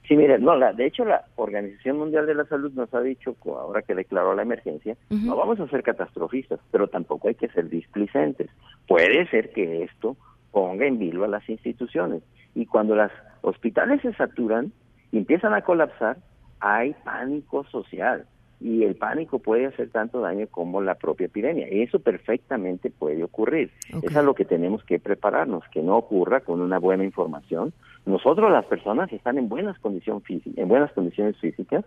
Sí, 0.09 0.17
mire, 0.17 0.39
no, 0.39 0.57
la, 0.57 0.73
de 0.73 0.87
hecho 0.87 1.05
la 1.05 1.27
Organización 1.37 1.99
Mundial 1.99 2.27
de 2.27 2.35
la 2.35 2.47
Salud 2.47 2.73
nos 2.73 2.93
ha 2.95 3.01
dicho, 3.03 3.37
ahora 3.45 3.83
que 3.83 3.95
declaró 3.95 4.35
la 4.35 4.41
emergencia, 4.41 4.97
no 5.11 5.37
vamos 5.37 5.61
a 5.61 5.69
ser 5.69 5.83
catastrofistas, 5.83 6.61
pero 6.71 6.89
tampoco 6.89 7.29
hay 7.29 7.35
que 7.35 7.49
ser 7.49 7.69
displicentes. 7.69 8.49
Puede 8.87 9.29
ser 9.29 9.53
que 9.53 9.83
esto 9.83 10.17
ponga 10.51 10.87
en 10.87 10.99
vilo 10.99 11.25
a 11.25 11.29
las 11.29 11.47
instituciones. 11.47 12.23
Y 12.55 12.65
cuando 12.65 12.97
los 12.97 13.13
hospitales 13.43 14.01
se 14.01 14.15
saturan 14.15 14.73
y 15.13 15.19
empiezan 15.19 15.53
a 15.53 15.61
colapsar, 15.61 16.17
hay 16.61 16.95
pánico 17.05 17.65
social 17.65 18.25
y 18.61 18.83
el 18.85 18.97
pánico 18.97 19.39
puede 19.39 19.67
hacer 19.67 19.91
tanto 19.91 20.21
daño 20.21 20.47
como 20.51 20.81
la 20.83 20.97
propia 20.97 21.27
epidemia. 21.27 21.73
Y 21.73 21.83
eso 21.83 22.01
perfectamente 22.01 22.91
puede 22.91 23.23
ocurrir. 23.23 23.71
Es 24.03 24.17
a 24.17 24.23
lo 24.23 24.35
que 24.35 24.45
tenemos 24.45 24.83
que 24.85 24.99
prepararnos, 24.99 25.65
que 25.73 25.83
no 25.83 25.97
ocurra 25.97 26.41
con 26.41 26.61
una 26.61 26.79
buena 26.79 27.05
información. 27.05 27.73
Nosotros 28.05 28.51
las 28.51 28.65
personas 28.65 29.13
están 29.13 29.39
en 29.39 29.49
buenas 29.49 29.79
condiciones 29.79 30.25
físicas, 30.25 30.59
en 30.59 30.69
buenas 30.69 30.93
condiciones 30.93 31.37
físicas, 31.39 31.85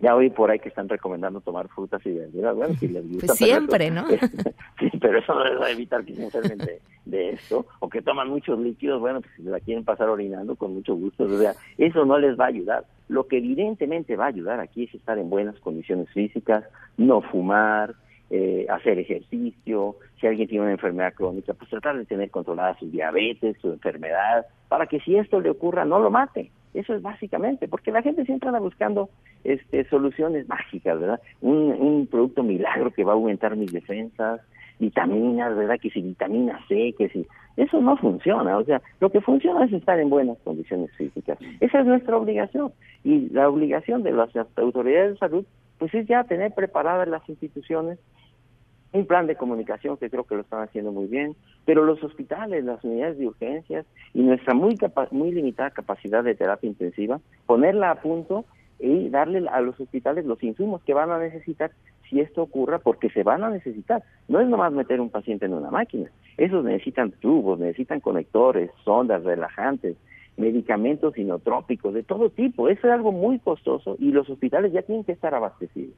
ya 0.00 0.16
hoy 0.16 0.30
por 0.30 0.50
ahí 0.50 0.58
que 0.58 0.70
están 0.70 0.88
recomendando 0.88 1.40
tomar 1.40 1.68
frutas 1.68 2.04
y 2.06 2.12
verduras, 2.12 2.56
bueno, 2.56 2.74
si 2.74 2.88
les 2.88 3.06
gusta. 3.06 3.26
Pues 3.28 3.38
siempre, 3.38 3.90
¿no? 3.90 4.06
sí, 4.78 4.90
pero 5.00 5.18
eso 5.18 5.34
no 5.34 5.44
les 5.44 5.60
va 5.60 5.66
a 5.66 5.70
evitar 5.70 6.04
que 6.04 6.14
se 6.14 6.40
de, 6.40 6.80
de 7.04 7.30
esto, 7.30 7.66
o 7.80 7.88
que 7.88 8.00
toman 8.00 8.28
muchos 8.28 8.58
líquidos, 8.58 9.00
bueno, 9.00 9.20
pues 9.20 9.32
si 9.36 9.42
la 9.42 9.60
quieren 9.60 9.84
pasar 9.84 10.08
orinando, 10.08 10.56
con 10.56 10.74
mucho 10.74 10.94
gusto, 10.94 11.24
o 11.24 11.38
sea, 11.38 11.54
eso 11.76 12.04
no 12.04 12.18
les 12.18 12.38
va 12.38 12.44
a 12.44 12.48
ayudar. 12.48 12.84
Lo 13.08 13.26
que 13.26 13.38
evidentemente 13.38 14.16
va 14.16 14.24
a 14.24 14.28
ayudar 14.28 14.60
aquí 14.60 14.84
es 14.84 14.94
estar 14.94 15.18
en 15.18 15.28
buenas 15.28 15.58
condiciones 15.60 16.08
físicas, 16.10 16.64
no 16.96 17.20
fumar, 17.20 17.94
eh, 18.30 18.66
hacer 18.70 18.98
ejercicio, 18.98 19.96
si 20.20 20.26
alguien 20.26 20.48
tiene 20.48 20.62
una 20.62 20.72
enfermedad 20.72 21.12
crónica, 21.14 21.52
pues 21.52 21.68
tratar 21.68 21.98
de 21.98 22.06
tener 22.06 22.30
controlada 22.30 22.78
su 22.78 22.88
diabetes, 22.88 23.56
su 23.60 23.72
enfermedad, 23.72 24.46
para 24.68 24.86
que 24.86 25.00
si 25.00 25.16
esto 25.16 25.40
le 25.40 25.50
ocurra 25.50 25.84
no 25.84 25.98
lo 25.98 26.10
mate. 26.10 26.50
Eso 26.74 26.94
es 26.94 27.02
básicamente, 27.02 27.66
porque 27.68 27.90
la 27.90 28.02
gente 28.02 28.24
siempre 28.24 28.48
anda 28.48 28.60
buscando 28.60 29.10
este, 29.44 29.84
soluciones 29.88 30.48
mágicas, 30.48 31.00
¿verdad? 31.00 31.20
Un, 31.40 31.72
un 31.72 32.06
producto 32.06 32.42
milagro 32.42 32.90
que 32.92 33.04
va 33.04 33.12
a 33.12 33.14
aumentar 33.16 33.56
mis 33.56 33.72
defensas, 33.72 34.40
vitaminas, 34.78 35.56
¿verdad? 35.56 35.78
Que 35.80 35.90
si 35.90 36.00
vitamina 36.00 36.58
C, 36.68 36.94
que 36.96 37.08
si... 37.10 37.26
Eso 37.56 37.80
no 37.80 37.96
funciona, 37.96 38.56
o 38.56 38.64
sea, 38.64 38.80
lo 39.00 39.10
que 39.10 39.20
funciona 39.20 39.64
es 39.64 39.72
estar 39.72 39.98
en 40.00 40.08
buenas 40.08 40.38
condiciones 40.38 40.90
físicas. 40.96 41.38
Esa 41.60 41.80
es 41.80 41.86
nuestra 41.86 42.16
obligación. 42.16 42.72
Y 43.04 43.28
la 43.30 43.48
obligación 43.48 44.02
de 44.02 44.12
las 44.12 44.30
autoridades 44.56 45.12
de 45.12 45.18
salud, 45.18 45.44
pues 45.78 45.92
es 45.94 46.06
ya 46.06 46.24
tener 46.24 46.54
preparadas 46.54 47.08
las 47.08 47.28
instituciones 47.28 47.98
un 48.92 49.06
plan 49.06 49.26
de 49.26 49.36
comunicación 49.36 49.96
que 49.96 50.10
creo 50.10 50.24
que 50.24 50.34
lo 50.34 50.40
están 50.42 50.62
haciendo 50.62 50.92
muy 50.92 51.06
bien, 51.06 51.36
pero 51.64 51.84
los 51.84 52.02
hospitales, 52.02 52.64
las 52.64 52.82
unidades 52.82 53.18
de 53.18 53.28
urgencias 53.28 53.86
y 54.14 54.22
nuestra 54.22 54.54
muy, 54.54 54.76
muy 55.12 55.32
limitada 55.32 55.70
capacidad 55.70 56.24
de 56.24 56.34
terapia 56.34 56.68
intensiva, 56.68 57.20
ponerla 57.46 57.90
a 57.90 58.00
punto 58.00 58.44
y 58.80 59.08
darle 59.10 59.46
a 59.48 59.60
los 59.60 59.78
hospitales 59.78 60.24
los 60.24 60.42
insumos 60.42 60.82
que 60.82 60.94
van 60.94 61.10
a 61.10 61.18
necesitar 61.18 61.70
si 62.08 62.18
esto 62.20 62.42
ocurra, 62.42 62.80
porque 62.80 63.08
se 63.10 63.22
van 63.22 63.44
a 63.44 63.50
necesitar. 63.50 64.02
No 64.26 64.40
es 64.40 64.48
nomás 64.48 64.72
meter 64.72 65.00
un 65.00 65.10
paciente 65.10 65.46
en 65.46 65.54
una 65.54 65.70
máquina, 65.70 66.10
esos 66.36 66.64
necesitan 66.64 67.12
tubos, 67.12 67.60
necesitan 67.60 68.00
conectores, 68.00 68.70
sondas, 68.84 69.22
relajantes, 69.22 69.96
medicamentos 70.36 71.16
inotrópicos 71.16 71.94
de 71.94 72.02
todo 72.02 72.30
tipo. 72.30 72.68
Eso 72.68 72.86
es 72.88 72.92
algo 72.92 73.12
muy 73.12 73.38
costoso 73.38 73.96
y 74.00 74.10
los 74.10 74.28
hospitales 74.28 74.72
ya 74.72 74.82
tienen 74.82 75.04
que 75.04 75.12
estar 75.12 75.34
abastecidos. 75.34 75.94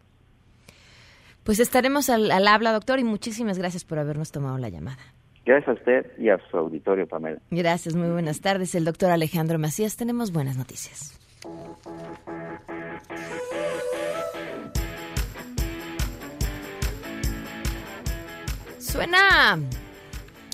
Pues 1.45 1.59
estaremos 1.59 2.09
al, 2.09 2.31
habla, 2.31 2.73
doctor, 2.73 3.01
y 3.01 3.05
muchísimas 3.05 3.59
gracias 3.59 3.85
por 3.85 3.99
habernos 3.99 4.31
tomado 4.31 4.59
la 4.59 4.69
llamada. 4.69 5.03
Gracias 5.45 5.69
a 5.69 5.73
usted 5.73 6.07
y 6.19 6.29
a 6.29 6.39
su 6.51 6.57
auditorio, 6.57 7.07
Pamela. 7.09 7.41
Gracias, 7.51 7.97
muy 7.97 8.09
buenas 8.11 8.41
tardes. 8.41 8.77
El 8.77 8.85
doctor 8.85 9.11
Alejandro 9.11 9.59
Macías, 9.59 9.97
tenemos 9.97 10.31
buenas 10.31 10.57
noticias. 10.57 11.19
Suena 18.79 19.59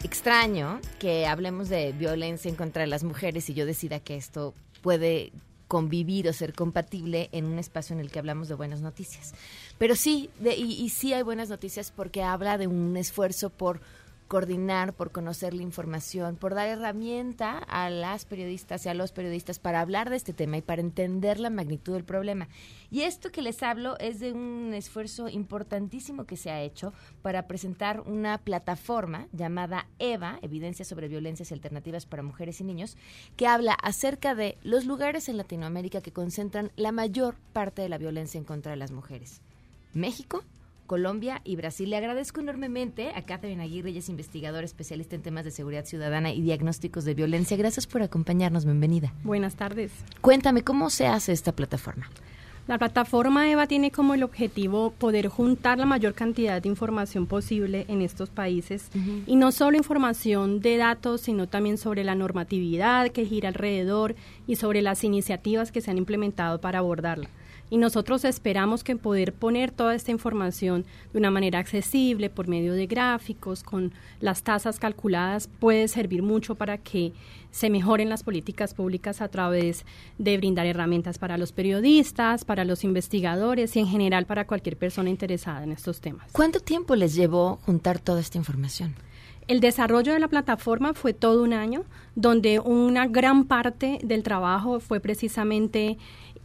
extraño 0.04 0.80
que 0.98 1.26
hablemos 1.26 1.68
de 1.68 1.92
violencia 1.92 2.48
en 2.48 2.54
contra 2.54 2.82
de 2.82 2.86
las 2.86 3.04
mujeres 3.04 3.50
y 3.50 3.54
yo 3.54 3.66
decida 3.66 4.00
que 4.00 4.16
esto 4.16 4.54
puede 4.80 5.32
convivir 5.66 6.28
o 6.28 6.32
ser 6.32 6.54
compatible 6.54 7.28
en 7.32 7.44
un 7.44 7.58
espacio 7.58 7.94
en 7.94 8.00
el 8.00 8.10
que 8.10 8.18
hablamos 8.18 8.48
de 8.48 8.54
buenas 8.54 8.80
noticias. 8.80 9.34
Pero 9.78 9.94
sí, 9.94 10.30
de, 10.38 10.56
y, 10.56 10.72
y 10.72 10.88
sí 10.90 11.12
hay 11.12 11.22
buenas 11.22 11.48
noticias 11.48 11.92
porque 11.94 12.22
habla 12.22 12.58
de 12.58 12.66
un 12.66 12.96
esfuerzo 12.96 13.50
por 13.50 13.80
coordinar, 14.28 14.92
por 14.92 15.10
conocer 15.10 15.54
la 15.54 15.62
información, 15.62 16.36
por 16.36 16.54
dar 16.54 16.68
herramienta 16.68 17.58
a 17.58 17.88
las 17.88 18.26
periodistas 18.26 18.84
y 18.84 18.90
a 18.90 18.94
los 18.94 19.10
periodistas 19.10 19.58
para 19.58 19.80
hablar 19.80 20.10
de 20.10 20.16
este 20.16 20.34
tema 20.34 20.58
y 20.58 20.62
para 20.62 20.82
entender 20.82 21.40
la 21.40 21.50
magnitud 21.50 21.94
del 21.94 22.04
problema. 22.04 22.48
Y 22.90 23.00
esto 23.00 23.32
que 23.32 23.42
les 23.42 23.62
hablo 23.62 23.98
es 23.98 24.20
de 24.20 24.32
un 24.32 24.74
esfuerzo 24.74 25.28
importantísimo 25.28 26.26
que 26.26 26.36
se 26.36 26.50
ha 26.50 26.60
hecho 26.60 26.92
para 27.22 27.46
presentar 27.46 28.00
una 28.00 28.38
plataforma 28.38 29.26
llamada 29.32 29.88
EVA, 29.98 30.38
Evidencia 30.42 30.84
sobre 30.84 31.08
Violencias 31.08 31.50
y 31.50 31.54
Alternativas 31.54 32.04
para 32.04 32.22
Mujeres 32.22 32.60
y 32.60 32.64
Niños, 32.64 32.96
que 33.36 33.46
habla 33.46 33.72
acerca 33.72 34.34
de 34.34 34.58
los 34.62 34.84
lugares 34.84 35.28
en 35.28 35.38
Latinoamérica 35.38 36.02
que 36.02 36.12
concentran 36.12 36.70
la 36.76 36.92
mayor 36.92 37.36
parte 37.54 37.80
de 37.80 37.88
la 37.88 37.98
violencia 37.98 38.38
en 38.38 38.44
contra 38.44 38.70
de 38.70 38.76
las 38.76 38.92
mujeres. 38.92 39.40
México, 39.98 40.44
Colombia 40.86 41.42
y 41.44 41.56
Brasil. 41.56 41.90
Le 41.90 41.96
agradezco 41.96 42.40
enormemente 42.40 43.10
a 43.14 43.22
Catherine 43.22 43.62
Aguirre, 43.62 43.90
ella 43.90 43.98
es 43.98 44.08
investigadora 44.08 44.64
especialista 44.64 45.14
en 45.14 45.22
temas 45.22 45.44
de 45.44 45.50
seguridad 45.50 45.84
ciudadana 45.84 46.32
y 46.32 46.40
diagnósticos 46.40 47.04
de 47.04 47.14
violencia. 47.14 47.56
Gracias 47.56 47.86
por 47.86 48.02
acompañarnos, 48.02 48.64
bienvenida. 48.64 49.12
Buenas 49.22 49.56
tardes. 49.56 49.92
Cuéntame, 50.22 50.62
¿cómo 50.62 50.88
se 50.88 51.06
hace 51.06 51.32
esta 51.32 51.52
plataforma? 51.52 52.08
La 52.66 52.76
plataforma 52.76 53.50
EVA 53.50 53.66
tiene 53.66 53.90
como 53.90 54.12
el 54.12 54.22
objetivo 54.22 54.90
poder 54.90 55.28
juntar 55.28 55.78
la 55.78 55.86
mayor 55.86 56.12
cantidad 56.12 56.60
de 56.60 56.68
información 56.68 57.26
posible 57.26 57.86
en 57.88 58.02
estos 58.02 58.28
países 58.28 58.90
y 59.26 59.36
no 59.36 59.52
solo 59.52 59.78
información 59.78 60.60
de 60.60 60.76
datos, 60.76 61.22
sino 61.22 61.46
también 61.48 61.78
sobre 61.78 62.04
la 62.04 62.14
normatividad 62.14 63.10
que 63.10 63.24
gira 63.24 63.48
alrededor 63.48 64.16
y 64.46 64.56
sobre 64.56 64.82
las 64.82 65.02
iniciativas 65.02 65.72
que 65.72 65.80
se 65.80 65.90
han 65.90 65.96
implementado 65.96 66.60
para 66.60 66.80
abordarla 66.80 67.30
y 67.70 67.78
nosotros 67.78 68.24
esperamos 68.24 68.84
que 68.84 68.96
poder 68.96 69.32
poner 69.32 69.70
toda 69.70 69.94
esta 69.94 70.10
información 70.10 70.84
de 71.12 71.18
una 71.18 71.30
manera 71.30 71.58
accesible 71.58 72.30
por 72.30 72.48
medio 72.48 72.74
de 72.74 72.86
gráficos 72.86 73.62
con 73.62 73.92
las 74.20 74.42
tasas 74.42 74.78
calculadas 74.78 75.48
puede 75.58 75.88
servir 75.88 76.22
mucho 76.22 76.54
para 76.54 76.78
que 76.78 77.12
se 77.50 77.70
mejoren 77.70 78.08
las 78.08 78.22
políticas 78.22 78.74
públicas 78.74 79.20
a 79.20 79.28
través 79.28 79.84
de 80.18 80.36
brindar 80.36 80.66
herramientas 80.66 81.18
para 81.18 81.38
los 81.38 81.52
periodistas, 81.52 82.44
para 82.44 82.64
los 82.64 82.84
investigadores 82.84 83.74
y 83.76 83.80
en 83.80 83.86
general 83.86 84.26
para 84.26 84.46
cualquier 84.46 84.76
persona 84.76 85.10
interesada 85.10 85.64
en 85.64 85.72
estos 85.72 86.00
temas. 86.00 86.30
¿Cuánto 86.32 86.60
tiempo 86.60 86.94
les 86.94 87.14
llevó 87.14 87.58
juntar 87.64 87.98
toda 87.98 88.20
esta 88.20 88.38
información? 88.38 88.94
El 89.48 89.60
desarrollo 89.60 90.12
de 90.12 90.18
la 90.18 90.28
plataforma 90.28 90.92
fue 90.92 91.14
todo 91.14 91.42
un 91.42 91.54
año, 91.54 91.84
donde 92.14 92.60
una 92.60 93.06
gran 93.06 93.46
parte 93.46 93.98
del 94.04 94.22
trabajo 94.22 94.78
fue 94.78 95.00
precisamente 95.00 95.96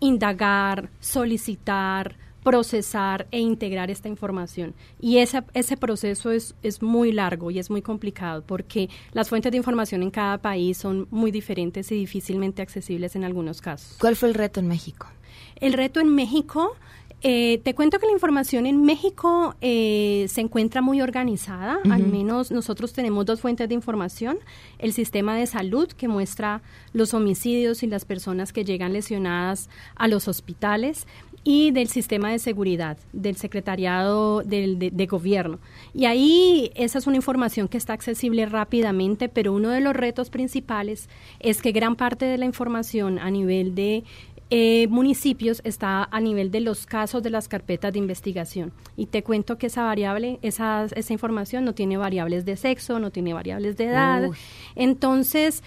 indagar, 0.04 0.90
solicitar, 1.00 2.18
procesar 2.44 3.26
e 3.32 3.40
integrar 3.40 3.90
esta 3.90 4.10
información. 4.10 4.76
Y 5.00 5.20
ese, 5.20 5.44
ese 5.54 5.78
proceso 5.78 6.30
es, 6.32 6.56
es 6.62 6.82
muy 6.82 7.14
largo 7.14 7.52
y 7.52 7.60
es 7.60 7.70
muy 7.70 7.82
complicado 7.82 8.44
porque 8.46 8.90
las 9.14 9.30
fuentes 9.30 9.52
de 9.52 9.58
información 9.58 10.04
en 10.04 10.12
cada 10.12 10.40
país 10.40 10.78
son 10.78 11.08
muy 11.10 11.32
diferentes 11.32 11.90
y 11.94 11.96
difícilmente 11.96 12.62
accesibles 12.62 13.16
en 13.16 13.24
algunos 13.24 13.62
casos. 13.62 13.98
¿Cuál 13.98 14.18
fue 14.18 14.28
el 14.28 14.36
reto 14.36 14.60
en 14.60 14.68
México? 14.68 15.08
El 15.56 15.72
reto 15.72 16.02
en 16.02 16.14
México 16.14 16.76
eh, 17.26 17.62
te 17.64 17.74
cuento 17.74 18.00
que 18.00 18.06
la 18.06 18.12
información 18.12 18.66
en 18.66 18.84
México 18.84 19.56
eh, 19.62 20.26
se 20.30 20.42
encuentra 20.42 20.82
muy 20.82 21.02
organizada, 21.02 21.80
al 21.90 22.04
menos 22.06 22.52
nosotros 22.52 22.92
tenemos 22.92 23.26
dos 23.26 23.40
fuentes 23.40 23.70
de 23.70 23.76
información, 23.76 24.40
el 24.78 24.92
sistema 24.92 25.38
de 25.38 25.48
salud 25.48 25.88
que 25.88 26.10
muestra 26.10 26.62
los 26.92 27.14
homicidios 27.14 27.82
y 27.82 27.88
las 27.88 28.04
personas 28.04 28.52
que 28.52 28.66
llegan 28.66 28.92
lesionadas 28.92 29.70
a 29.96 30.10
los 30.10 30.28
hospitales 30.28 31.08
y 31.44 31.72
del 31.72 31.88
sistema 31.90 32.32
de 32.32 32.40
seguridad, 32.40 32.98
del 33.12 33.36
secretariado 33.36 34.42
de, 34.44 35.08
gobierno. 35.10 35.60
Y 35.94 36.06
ahí 36.06 36.72
esa 36.76 37.00
es 37.00 37.08
una 37.08 37.18
información 37.18 37.68
que 37.68 37.78
está 37.78 37.94
accesible 37.94 38.46
rápidamente, 38.46 39.28
pero 39.28 39.54
uno 39.54 39.70
de 39.70 39.82
los 39.82 39.94
retos 39.94 40.30
principales 40.30 41.10
es 41.40 41.62
que 41.62 41.72
gran 41.72 41.96
parte 41.96 42.26
de 42.26 42.38
la 42.38 42.46
información 42.46 43.20
a 43.20 43.30
nivel 43.30 43.76
de 43.76 44.04
eh, 44.50 44.88
municipios 44.90 45.62
está 45.64 46.08
a 46.12 46.20
nivel 46.20 46.52
de 46.52 46.60
los 46.60 46.86
casos 46.86 47.24
de 47.24 47.30
las 47.30 47.48
carpetas 47.48 47.94
de 47.94 48.00
investigación. 48.00 48.72
Y 48.96 49.08
te 49.08 49.24
cuento 49.24 49.58
que 49.58 49.68
esa 49.68 49.84
variable, 49.84 50.40
esa, 50.42 50.86
esa 50.96 51.14
información 51.14 51.66
no 51.66 51.74
tiene 51.74 51.98
variables 51.98 52.46
de 52.46 52.56
sexo, 52.56 53.00
no 53.00 53.12
tiene 53.12 53.34
variables 53.34 53.78
de 53.78 53.86
edad. 53.86 54.30
Entonces, 54.76 55.64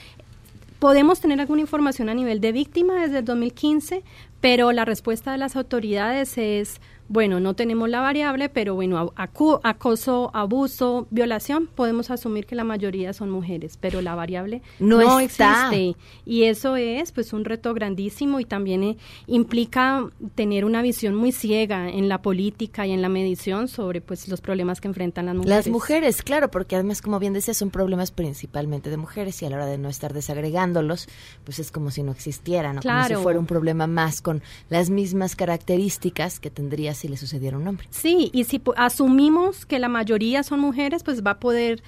podemos 0.79 1.21
tener 1.21 1.41
alguna 1.41 1.63
información 1.63 2.09
a 2.09 2.15
nivel 2.15 2.41
de 2.41 2.53
víctima 2.53 3.01
desde 3.01 3.19
el 3.19 3.25
2015, 3.25 4.03
pero 4.41 4.73
la 4.73 4.85
respuesta 4.85 5.33
de 5.33 5.39
las 5.39 5.57
autoridades 5.57 6.39
es 6.39 6.81
bueno, 7.09 7.39
no 7.39 7.55
tenemos 7.55 7.89
la 7.89 8.01
variable, 8.01 8.49
pero 8.49 8.75
bueno, 8.75 9.13
acoso, 9.15 10.31
abuso, 10.35 11.07
violación, 11.11 11.69
podemos 11.73 12.11
asumir 12.11 12.47
que 12.47 12.57
la 12.57 12.65
mayoría 12.65 13.13
son 13.13 13.31
mujeres, 13.31 13.79
pero 13.81 14.01
la 14.03 14.15
variable 14.15 14.63
no, 14.81 15.21
existe. 15.21 15.95
Y 16.25 16.45
eso 16.45 16.77
es 16.77 17.13
pues 17.13 17.33
un 17.33 17.45
reto 17.45 17.75
grandísimo 17.75 18.41
y 18.41 18.45
también 18.45 18.83
eh, 18.83 18.97
implica 19.27 20.09
tener 20.35 20.65
una 20.65 20.83
visión 20.83 21.15
muy 21.15 21.31
ciega 21.31 21.89
en 21.89 22.09
la 22.09 22.23
política 22.23 22.87
y 22.87 22.93
en 22.93 23.03
la 23.03 23.09
medición 23.09 23.69
sobre 23.69 24.01
pues 24.01 24.29
los 24.29 24.41
problemas 24.41 24.81
que 24.81 24.89
enfrentan 24.89 25.27
las 25.27 25.37
mujeres. 25.37 25.57
Las 25.57 25.69
mujeres, 25.69 26.23
claro, 26.23 26.51
porque 26.51 26.75
además 26.75 27.03
como 27.03 27.21
bien 27.21 27.33
decía, 27.33 27.55
son 27.55 27.71
problemas 27.71 28.11
principalmente 28.11 28.91
de 28.91 28.97
mujeres 28.97 29.41
y 29.43 29.47
a 29.47 29.51
la 29.51 29.57
hora 29.57 29.67
de 29.67 29.79
no 29.79 29.89
estar 29.89 30.13
desagregándolos, 30.13 31.09
pues 31.45 31.61
es 31.61 31.71
como 31.71 31.91
si 31.91 32.03
no 32.03 32.11
existieran, 32.11 32.81
como 32.83 33.05
si 33.05 33.15
fuera 33.15 33.39
un 33.39 33.47
problema 33.47 33.87
más 33.87 34.21
con 34.21 34.43
las 34.71 34.91
mismas 34.91 35.37
características 35.37 36.41
que 36.41 36.51
tendría 36.51 36.96
si 36.97 37.09
le 37.09 37.17
sucediera 37.17 37.57
un 37.57 37.67
hombre. 37.69 37.87
Sí, 37.91 38.31
y 38.33 38.45
si 38.45 38.61
asumimos 38.77 39.67
que 39.67 39.79
la 39.79 39.89
mayoría 39.89 40.43
son 40.43 40.61
mujeres, 40.61 41.03
pues 41.03 41.25
va 41.25 41.33
a 41.33 41.41
poder 41.41 41.83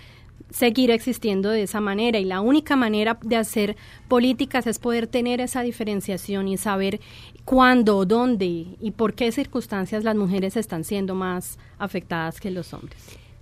seguir 0.50 0.90
existiendo 0.90 1.50
de 1.50 1.62
esa 1.62 1.80
manera 1.80 2.18
y 2.18 2.24
la 2.24 2.40
única 2.40 2.76
manera 2.76 3.18
de 3.22 3.36
hacer 3.36 3.76
políticas 4.08 4.66
es 4.66 4.78
poder 4.78 5.06
tener 5.06 5.40
esa 5.40 5.62
diferenciación 5.62 6.48
y 6.48 6.56
saber 6.56 7.00
cuándo, 7.44 8.04
dónde 8.06 8.76
y 8.80 8.90
por 8.92 9.14
qué 9.14 9.30
circunstancias 9.32 10.04
las 10.04 10.16
mujeres 10.16 10.56
están 10.56 10.84
siendo 10.84 11.14
más 11.14 11.58
afectadas 11.78 12.40
que 12.40 12.50
los 12.50 12.72
hombres. 12.72 12.98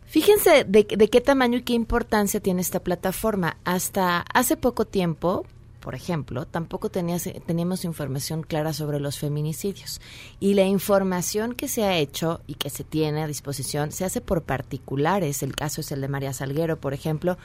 Fíjense 0.06 0.64
de, 0.64 0.84
de 0.84 1.08
qué 1.08 1.20
tamaño 1.20 1.58
y 1.58 1.62
qué 1.62 1.74
importancia 1.74 2.40
tiene 2.40 2.60
esta 2.60 2.80
plataforma. 2.80 3.56
Hasta 3.64 4.24
hace 4.32 4.56
poco 4.56 4.84
tiempo, 4.84 5.44
por 5.86 5.94
ejemplo, 5.94 6.48
tampoco 6.48 6.90
teníamos 6.90 7.84
información 7.84 8.42
clara 8.42 8.72
sobre 8.72 8.98
los 8.98 9.20
feminicidios. 9.20 10.00
Y 10.40 10.54
la 10.54 10.64
información 10.64 11.54
que 11.54 11.68
se 11.68 11.84
ha 11.84 11.96
hecho 11.96 12.40
y 12.48 12.54
que 12.54 12.70
se 12.70 12.82
tiene 12.82 13.22
a 13.22 13.28
disposición 13.28 13.92
se 13.92 14.04
hace 14.04 14.20
por 14.20 14.42
particulares. 14.42 15.44
El 15.44 15.54
caso 15.54 15.82
es 15.82 15.92
el 15.92 16.00
de 16.00 16.08
María 16.08 16.32
Salguero, 16.32 16.80
por 16.80 16.92
ejemplo, 16.92 17.38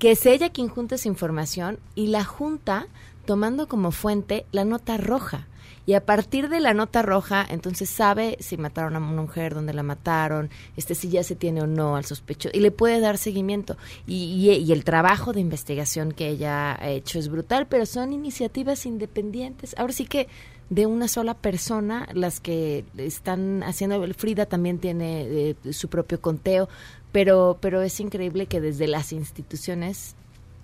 que 0.00 0.10
es 0.10 0.26
ella 0.26 0.50
quien 0.50 0.66
junta 0.66 0.96
esa 0.96 1.06
información 1.06 1.78
y 1.94 2.08
la 2.08 2.24
junta 2.24 2.88
tomando 3.24 3.68
como 3.68 3.92
fuente 3.92 4.46
la 4.50 4.64
nota 4.64 4.96
roja 4.96 5.46
y 5.86 5.94
a 5.94 6.04
partir 6.04 6.48
de 6.48 6.58
la 6.58 6.74
nota 6.74 7.02
roja, 7.02 7.46
entonces 7.48 7.88
sabe 7.88 8.36
si 8.40 8.56
mataron 8.56 8.96
a 8.96 8.98
una 8.98 9.22
mujer, 9.22 9.54
dónde 9.54 9.72
la 9.72 9.84
mataron, 9.84 10.50
este 10.76 10.96
si 10.96 11.08
ya 11.08 11.22
se 11.22 11.36
tiene 11.36 11.62
o 11.62 11.68
no 11.68 11.94
al 11.94 12.04
sospecho 12.04 12.50
y 12.52 12.58
le 12.58 12.72
puede 12.72 12.98
dar 12.98 13.18
seguimiento. 13.18 13.76
Y, 14.04 14.50
y, 14.50 14.72
el 14.72 14.82
trabajo 14.82 15.32
de 15.32 15.40
investigación 15.40 16.10
que 16.10 16.28
ella 16.28 16.74
ha 16.74 16.90
hecho 16.90 17.20
es 17.20 17.28
brutal, 17.28 17.68
pero 17.68 17.86
son 17.86 18.12
iniciativas 18.12 18.84
independientes. 18.84 19.76
Ahora 19.78 19.92
sí 19.92 20.06
que 20.06 20.28
de 20.70 20.86
una 20.86 21.06
sola 21.06 21.34
persona 21.34 22.08
las 22.12 22.40
que 22.40 22.84
están 22.96 23.62
haciendo 23.62 24.02
Frida 24.14 24.46
también 24.46 24.78
tiene 24.78 25.22
eh, 25.22 25.56
su 25.72 25.88
propio 25.88 26.20
conteo 26.20 26.68
pero 27.12 27.58
pero 27.60 27.82
es 27.82 28.00
increíble 28.00 28.46
que 28.46 28.60
desde 28.60 28.88
las 28.88 29.12
instituciones 29.12 30.16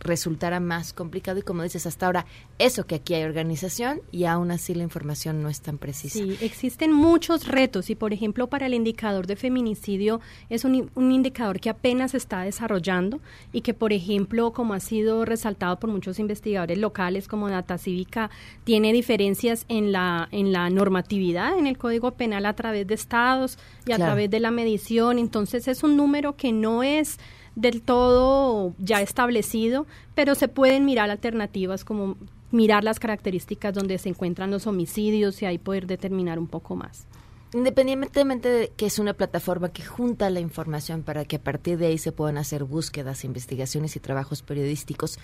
resultara 0.03 0.61
más 0.61 0.93
complicado 0.93 1.39
y 1.39 1.43
como 1.43 1.63
dices 1.63 1.87
hasta 1.87 2.07
ahora 2.07 2.27
eso 2.59 2.87
que 2.87 2.97
aquí 2.97 3.15
hay 3.15 3.25
organización 3.25 4.01
y 4.11 4.25
aún 4.25 4.51
así 4.51 4.75
la 4.75 4.83
información 4.83 5.43
no 5.43 5.49
es 5.49 5.61
tan 5.61 5.79
precisa. 5.79 6.19
Sí, 6.19 6.37
existen 6.41 6.93
muchos 6.93 7.47
retos 7.47 7.91
y 7.91 7.95
por 7.95 8.13
ejemplo 8.13 8.49
para 8.49 8.67
el 8.67 8.75
indicador 8.75 9.27
de 9.27 9.37
feminicidio 9.37 10.21
es 10.51 10.65
un, 10.65 10.91
un 10.95 11.13
indicador 11.13 11.61
que 11.61 11.71
apenas 11.71 12.13
se 12.13 12.17
está 12.17 12.43
desarrollando 12.43 13.21
y 13.53 13.63
que 13.63 13.75
por 13.75 13.93
ejemplo 13.93 14.53
como 14.53 14.75
ha 14.75 14.81
sido 14.81 15.25
resaltado 15.25 15.79
por 15.79 15.91
muchos 15.91 16.19
investigadores 16.19 16.79
locales 16.79 17.29
como 17.29 17.49
Data 17.49 17.79
Cívica 17.79 18.31
tiene 18.65 18.93
diferencias 18.93 19.65
en 19.69 19.93
la 19.93 20.29
en 20.33 20.53
la 20.53 20.69
normatividad 20.71 21.59
en 21.59 21.67
el 21.67 21.79
Código 21.79 22.13
Penal 22.13 22.47
a 22.47 22.55
través 22.55 22.87
de 22.87 22.95
estados 22.95 23.59
y 23.87 23.93
a 23.93 23.97
través 23.97 24.31
de 24.31 24.41
la 24.41 24.51
medición, 24.51 25.19
entonces 25.19 25.69
es 25.69 25.83
un 25.83 25.97
número 25.97 26.37
que 26.37 26.53
no 26.53 26.83
es 26.83 27.19
del 27.55 27.83
todo 27.83 28.75
ya 28.79 29.01
establecido, 29.01 29.87
pero 30.15 30.35
se 30.35 30.49
pueden 30.49 30.85
mirar 30.85 31.11
alternativas 31.11 31.85
como 31.85 32.17
mirar 32.51 32.85
las 32.85 33.01
características 33.01 33.75
donde 33.75 33.99
se 33.99 34.11
encuentran 34.11 34.51
los 34.51 34.67
homicidios 34.67 35.41
y 35.43 35.47
ahí 35.47 35.59
poder 35.59 35.87
determinar 35.87 36.39
un 36.39 36.47
poco 36.47 36.77
más. 36.77 37.07
Independientemente 37.55 38.49
de 38.49 38.69
que 38.77 38.87
es 38.87 38.99
una 38.99 39.13
plataforma 39.13 39.71
que 39.71 39.85
junta 39.85 40.31
la 40.31 40.41
información 40.41 41.03
para 41.03 41.27
que 41.27 41.37
a 41.37 41.43
partir 41.43 41.77
de 41.77 41.87
ahí 41.87 41.99
se 41.99 42.13
puedan 42.13 42.39
hacer 42.39 42.65
búsquedas, 42.65 43.25
investigaciones 43.25 43.95
y 43.97 44.01
trabajos 44.01 44.43
periodísticos, 44.43 45.19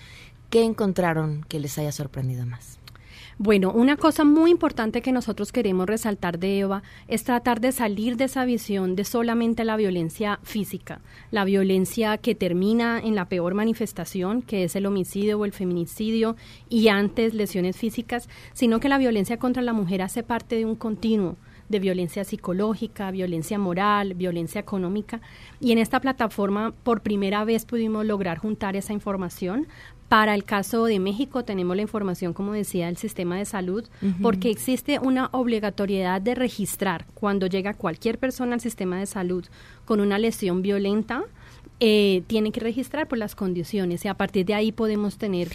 ¿qué 0.51 0.63
encontraron 0.63 1.43
que 1.47 1.59
les 1.59 1.77
haya 1.79 1.91
sorprendido 1.91 2.45
más? 2.45 2.78
Bueno, 3.41 3.71
una 3.71 3.95
cosa 3.95 4.25
muy 4.25 4.51
importante 4.51 5.01
que 5.01 5.13
nosotros 5.13 5.53
queremos 5.53 5.87
resaltar 5.87 6.39
de 6.39 6.59
Eva 6.59 6.83
es 7.07 7.23
tratar 7.23 7.61
de 7.61 7.71
salir 7.71 8.17
de 8.17 8.25
esa 8.25 8.43
visión 8.43 8.97
de 8.97 9.05
solamente 9.05 9.63
la 9.63 9.77
violencia 9.77 10.41
física, 10.43 10.99
la 11.31 11.45
violencia 11.45 12.17
que 12.17 12.35
termina 12.35 12.99
en 12.99 13.15
la 13.15 13.29
peor 13.29 13.53
manifestación, 13.53 14.41
que 14.41 14.65
es 14.65 14.75
el 14.75 14.85
homicidio 14.85 15.39
o 15.39 15.45
el 15.45 15.53
feminicidio, 15.53 16.35
y 16.67 16.89
antes 16.89 17.33
lesiones 17.33 17.77
físicas, 17.77 18.27
sino 18.51 18.81
que 18.81 18.89
la 18.89 18.97
violencia 18.97 19.37
contra 19.37 19.63
la 19.63 19.71
mujer 19.71 20.01
hace 20.01 20.21
parte 20.21 20.57
de 20.57 20.65
un 20.65 20.75
continuo 20.75 21.37
de 21.69 21.79
violencia 21.79 22.25
psicológica, 22.25 23.09
violencia 23.11 23.57
moral, 23.57 24.15
violencia 24.15 24.59
económica. 24.59 25.21
Y 25.61 25.71
en 25.71 25.77
esta 25.77 26.01
plataforma 26.01 26.73
por 26.83 27.01
primera 27.01 27.45
vez 27.45 27.63
pudimos 27.65 28.05
lograr 28.05 28.39
juntar 28.39 28.75
esa 28.75 28.91
información 28.91 29.67
para 30.09 30.33
el 30.33 30.43
caso 30.43 30.85
de 30.85 30.99
México 30.99 31.45
tenemos 31.45 31.75
la 31.75 31.83
información, 31.83 32.33
como 32.33 32.53
decía, 32.53 32.87
del 32.87 32.97
sistema 32.97 33.37
de 33.37 33.45
salud, 33.45 33.85
porque 34.23 34.49
existe 34.49 34.97
una 34.97 35.29
obligatoriedad 35.31 36.19
de 36.19 36.33
registrar 36.33 37.05
cuando 37.13 37.45
llega 37.45 37.75
cualquier 37.75 38.17
persona 38.17 38.55
al 38.55 38.59
sistema 38.59 38.97
de 38.97 39.05
salud 39.05 39.45
con 39.85 40.01
una 40.01 40.17
lesión 40.17 40.63
violenta, 40.63 41.23
eh, 41.79 42.23
tiene 42.27 42.51
que 42.51 42.59
registrar 42.59 43.07
por 43.07 43.19
las 43.19 43.35
condiciones 43.35 44.03
y 44.03 44.07
a 44.07 44.15
partir 44.15 44.47
de 44.47 44.55
ahí 44.55 44.71
podemos 44.71 45.17
tener 45.17 45.49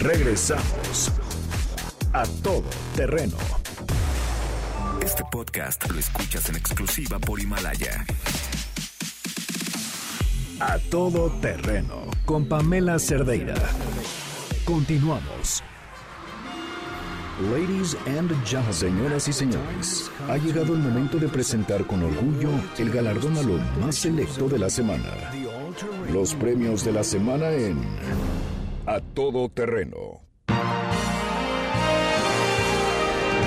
Regresamos 0.00 1.10
a 2.12 2.24
todo 2.42 2.64
terreno 2.94 3.36
Este 5.04 5.22
podcast 5.30 5.90
lo 5.90 5.98
escuchas 5.98 6.48
en 6.48 6.56
exclusiva 6.56 7.18
por 7.18 7.40
Himalaya. 7.40 8.04
A 10.60 10.78
todo 10.90 11.30
terreno 11.40 12.10
con 12.24 12.46
Pamela 12.46 12.98
Cerdeira. 12.98 13.54
Continuamos. 14.64 15.62
Ladies 17.40 17.94
and 18.06 18.28
gentlemen, 18.44 18.74
señoras 18.74 19.28
y 19.28 19.32
señores, 19.32 20.10
ha 20.28 20.36
llegado 20.38 20.72
el 20.72 20.80
momento 20.80 21.18
de 21.18 21.28
presentar 21.28 21.84
con 21.86 22.02
orgullo 22.02 22.50
el 22.78 22.90
galardón 22.90 23.36
a 23.38 23.42
lo 23.42 23.58
más 23.80 23.94
selecto 23.94 24.48
de 24.48 24.58
la 24.58 24.68
semana. 24.68 25.04
Los 26.12 26.34
premios 26.34 26.82
de 26.84 26.92
la 26.92 27.04
semana 27.04 27.50
en 27.52 27.80
A 28.86 28.98
Todo 29.14 29.48
Terreno. 29.50 30.20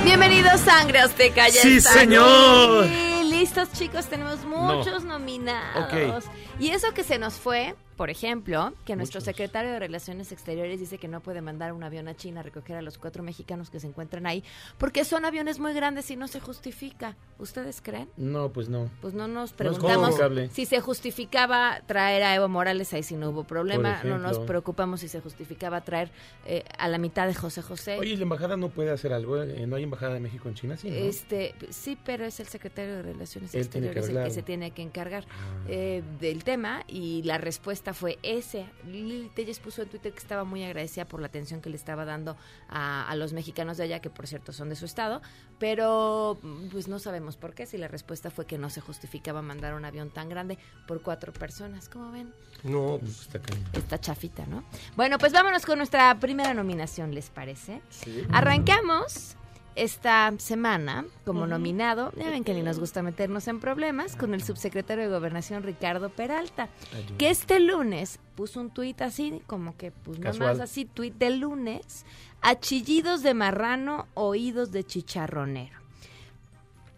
Bienvenidos 0.06 0.62
Sangre 0.62 1.00
Azteca. 1.00 1.50
Ya 1.50 1.62
Sí, 1.62 1.78
están 1.78 1.94
señor. 2.00 2.86
aquí. 2.86 3.08
Listos 3.30 3.72
chicos, 3.74 4.06
tenemos 4.06 4.46
muchos 4.46 5.04
nominados. 5.04 6.24
Ok. 6.24 6.24
Y 6.62 6.70
eso 6.70 6.94
que 6.94 7.04
se 7.04 7.18
nos 7.20 7.34
fue, 7.34 7.76
por 8.02 8.10
ejemplo, 8.10 8.74
que 8.84 8.96
nuestro 8.96 9.22
secretario 9.22 9.74
de 9.74 9.78
Relaciones 9.78 10.32
Exteriores 10.32 10.80
dice 10.80 10.98
que 10.98 11.08
no 11.08 11.20
puede 11.20 11.40
mandar 11.40 11.72
un 11.72 11.84
avión 11.84 12.08
a 12.08 12.16
China 12.16 12.40
a 12.40 12.44
recoger 12.44 12.76
a 12.76 12.82
los 12.82 12.98
cuatro 12.98 13.22
mexicanos 13.22 13.70
que 13.70 13.80
se 13.80 13.86
encuentran 13.86 14.26
ahí, 14.26 14.44
porque 14.80 15.06
son 15.06 15.24
aviones 15.24 15.60
muy 15.60 15.72
grandes 15.74 16.10
y 16.10 16.16
no 16.16 16.28
se 16.28 16.40
justifica. 16.40 17.16
¿Ustedes 17.38 17.80
creen? 17.80 18.10
No, 18.18 18.50
pues 18.50 18.70
no. 18.70 18.90
Pues 19.02 19.14
no 19.14 19.28
nos 19.28 19.54
preguntamos 19.54 20.16
si 20.52 20.66
se 20.66 20.80
justificaba 20.80 21.82
traer 21.86 22.24
a 22.24 22.34
Evo 22.34 22.48
Morales, 22.48 22.92
ahí 22.92 23.04
sí 23.04 23.16
no 23.16 23.30
hubo 23.30 23.44
problema. 23.44 24.02
No 24.04 24.18
nos 24.18 24.40
preocupamos 24.40 25.02
si 25.02 25.08
se 25.08 25.22
justificaba 25.22 25.82
traer 25.82 26.10
eh, 26.48 26.64
a 26.80 26.88
la 26.88 26.98
mitad 26.98 27.28
de 27.28 27.36
José 27.36 27.62
José. 27.62 28.00
Oye, 28.00 28.14
¿y 28.14 28.16
la 28.16 28.24
embajada 28.24 28.58
no 28.58 28.70
puede 28.70 28.90
hacer 28.90 29.14
algo? 29.14 29.44
Eh, 29.44 29.68
¿No 29.68 29.76
hay 29.76 29.84
embajada 29.84 30.16
de 30.16 30.22
México 30.22 30.50
en 30.50 30.56
China? 30.56 30.76
Sí, 30.76 30.90
¿no? 30.90 30.96
Este, 30.96 31.54
sí, 31.70 31.96
pero 32.04 32.26
es 32.26 32.40
el 32.40 32.48
secretario 32.48 32.96
de 32.96 33.02
Relaciones 33.04 33.54
Él 33.54 33.70
tiene 33.70 33.92
que 33.92 34.00
Exteriores 34.00 34.26
el 34.26 34.30
que 34.32 34.34
se 34.34 34.42
tiene 34.42 34.72
que 34.72 34.82
encargar 34.82 35.26
Ah. 35.30 35.66
eh, 35.68 36.04
del 36.20 36.44
tema 36.44 36.84
y 36.88 37.22
la 37.24 37.38
respuesta 37.38 37.91
fue 37.94 38.20
ese. 38.24 38.66
Lili 38.86 39.30
Telles 39.36 39.60
puso 39.60 39.82
en 39.82 39.90
Twitter 39.90 40.12
que 40.12 40.20
estaba 40.20 40.44
muy 40.44 40.64
agradecida 40.64 41.06
por 41.06 41.22
la 41.22 41.28
atención 41.28 41.62
que 41.62 41.70
le 41.70 41.76
estaba 41.76 42.06
dando 42.06 42.38
a, 42.70 43.08
a 43.10 43.16
los 43.16 43.34
mexicanos 43.34 43.78
de 43.78 43.84
allá, 43.84 44.00
que 44.00 44.10
por 44.10 44.28
cierto 44.28 44.54
son 44.54 44.70
de 44.70 44.76
su 44.76 44.86
estado, 44.86 45.22
pero 45.60 46.40
mm, 46.42 46.70
pues 46.70 46.88
no 46.88 47.00
sabemos 47.00 47.38
por 47.38 47.54
qué, 47.54 47.66
si 47.66 47.78
la 47.78 47.88
respuesta 47.88 48.32
fue 48.32 48.46
que 48.46 48.58
no 48.58 48.70
se 48.70 48.82
justificaba 48.82 49.42
mandar 49.42 49.74
un 49.74 49.86
avión 49.86 50.10
tan 50.10 50.30
grande 50.30 50.58
por 50.88 51.02
cuatro 51.02 51.34
personas. 51.34 51.90
¿Cómo 51.90 52.12
ven? 52.12 52.34
No, 52.64 52.98
pues 53.00 53.22
está 53.22 53.42
cañón. 53.42 53.66
Está 53.74 54.00
chafita, 54.00 54.46
¿no? 54.46 54.64
Bueno, 54.96 55.18
pues 55.18 55.34
vámonos 55.34 55.66
con 55.66 55.78
nuestra 55.78 56.20
primera 56.20 56.54
nominación, 56.54 57.14
¿les 57.14 57.30
parece? 57.30 57.82
Sí. 57.90 58.26
Arrancamos 58.32 59.36
esta 59.76 60.34
semana 60.38 61.06
como 61.26 61.48
nominado, 61.48 62.12
ya 62.18 62.30
ven 62.30 62.44
que 62.44 62.54
ni 62.54 62.62
nos 62.62 62.80
gusta 62.80 63.02
meternos 63.02 63.48
en 63.48 63.60
problemas, 63.60 64.16
con 64.16 64.34
el 64.34 64.44
subsecretario 64.44 65.04
de 65.06 65.10
Gobernación 65.10 65.64
Ricardo 65.64 66.10
Peralta, 66.10 66.70
que 67.18 67.30
este 67.30 67.60
lunes 67.60 68.20
puso 68.36 68.60
un 68.60 68.70
tuit 68.70 69.02
así, 69.02 69.42
como 69.48 69.78
que 69.78 69.92
pues 69.92 70.20
Casual. 70.20 70.58
más 70.58 70.60
así, 70.60 70.86
tuit 70.86 71.16
del 71.16 71.40
lunes, 71.40 72.06
achillidos 72.42 73.24
de 73.24 73.34
marrano, 73.34 74.08
oídos 74.14 74.72
de 74.72 74.84
chicharronero. 74.84 75.80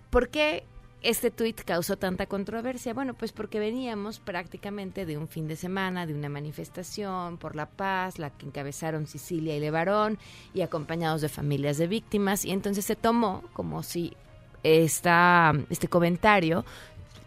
¿Por 0.10 0.30
qué 0.30 0.64
este 1.04 1.32
tuit 1.32 1.62
causó 1.64 1.98
tanta 1.98 2.26
controversia? 2.26 2.94
Bueno, 2.94 3.14
pues 3.14 3.34
porque 3.34 3.60
veníamos 3.60 4.20
prácticamente 4.20 5.06
de 5.06 5.18
un 5.18 5.28
fin 5.28 5.48
de 5.48 5.56
semana, 5.56 6.06
de 6.06 6.14
una 6.14 6.30
manifestación 6.30 7.38
por 7.38 7.56
la 7.56 7.66
paz, 7.66 8.20
la 8.20 8.30
que 8.30 8.46
encabezaron 8.46 9.06
Sicilia 9.06 9.56
y 9.56 9.60
Levarón, 9.60 10.18
y 10.54 10.62
acompañados 10.62 11.22
de 11.22 11.30
familias 11.30 11.78
de 11.78 11.88
víctimas, 11.88 12.46
y 12.46 12.52
entonces 12.52 12.86
se 12.86 12.96
tomó 12.96 13.44
como 13.54 13.84
si 13.84 14.16
esta, 14.64 15.54
este 15.70 15.90
comentario 15.90 16.64